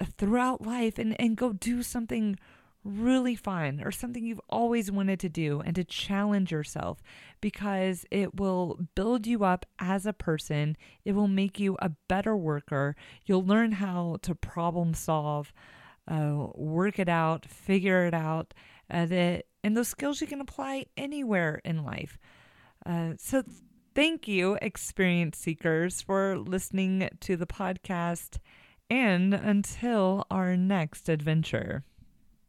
uh, 0.00 0.04
throughout 0.16 0.66
life 0.66 0.98
and, 0.98 1.18
and 1.20 1.36
go 1.36 1.52
do 1.52 1.82
something 1.82 2.38
really 2.84 3.34
fun 3.34 3.82
or 3.84 3.90
something 3.90 4.24
you've 4.24 4.40
always 4.48 4.90
wanted 4.90 5.20
to 5.20 5.28
do 5.28 5.60
and 5.60 5.74
to 5.74 5.84
challenge 5.84 6.52
yourself 6.52 7.02
because 7.40 8.06
it 8.10 8.36
will 8.36 8.78
build 8.94 9.26
you 9.26 9.44
up 9.44 9.66
as 9.78 10.06
a 10.06 10.12
person. 10.12 10.76
It 11.04 11.12
will 11.12 11.28
make 11.28 11.58
you 11.58 11.76
a 11.80 11.92
better 12.08 12.36
worker. 12.36 12.94
You'll 13.26 13.44
learn 13.44 13.72
how 13.72 14.18
to 14.22 14.34
problem 14.34 14.94
solve, 14.94 15.52
uh, 16.06 16.46
work 16.54 16.98
it 16.98 17.08
out, 17.08 17.46
figure 17.46 18.06
it 18.06 18.14
out. 18.14 18.54
Uh, 18.90 19.04
that 19.04 19.44
and 19.68 19.76
those 19.76 19.88
skills 19.88 20.22
you 20.22 20.26
can 20.26 20.40
apply 20.40 20.86
anywhere 20.96 21.60
in 21.62 21.84
life. 21.84 22.16
Uh, 22.86 23.12
so, 23.18 23.42
thank 23.94 24.26
you, 24.26 24.56
experience 24.62 25.36
seekers, 25.36 26.00
for 26.00 26.38
listening 26.38 27.06
to 27.20 27.36
the 27.36 27.46
podcast. 27.46 28.38
And 28.88 29.34
until 29.34 30.24
our 30.30 30.56
next 30.56 31.10
adventure. 31.10 31.84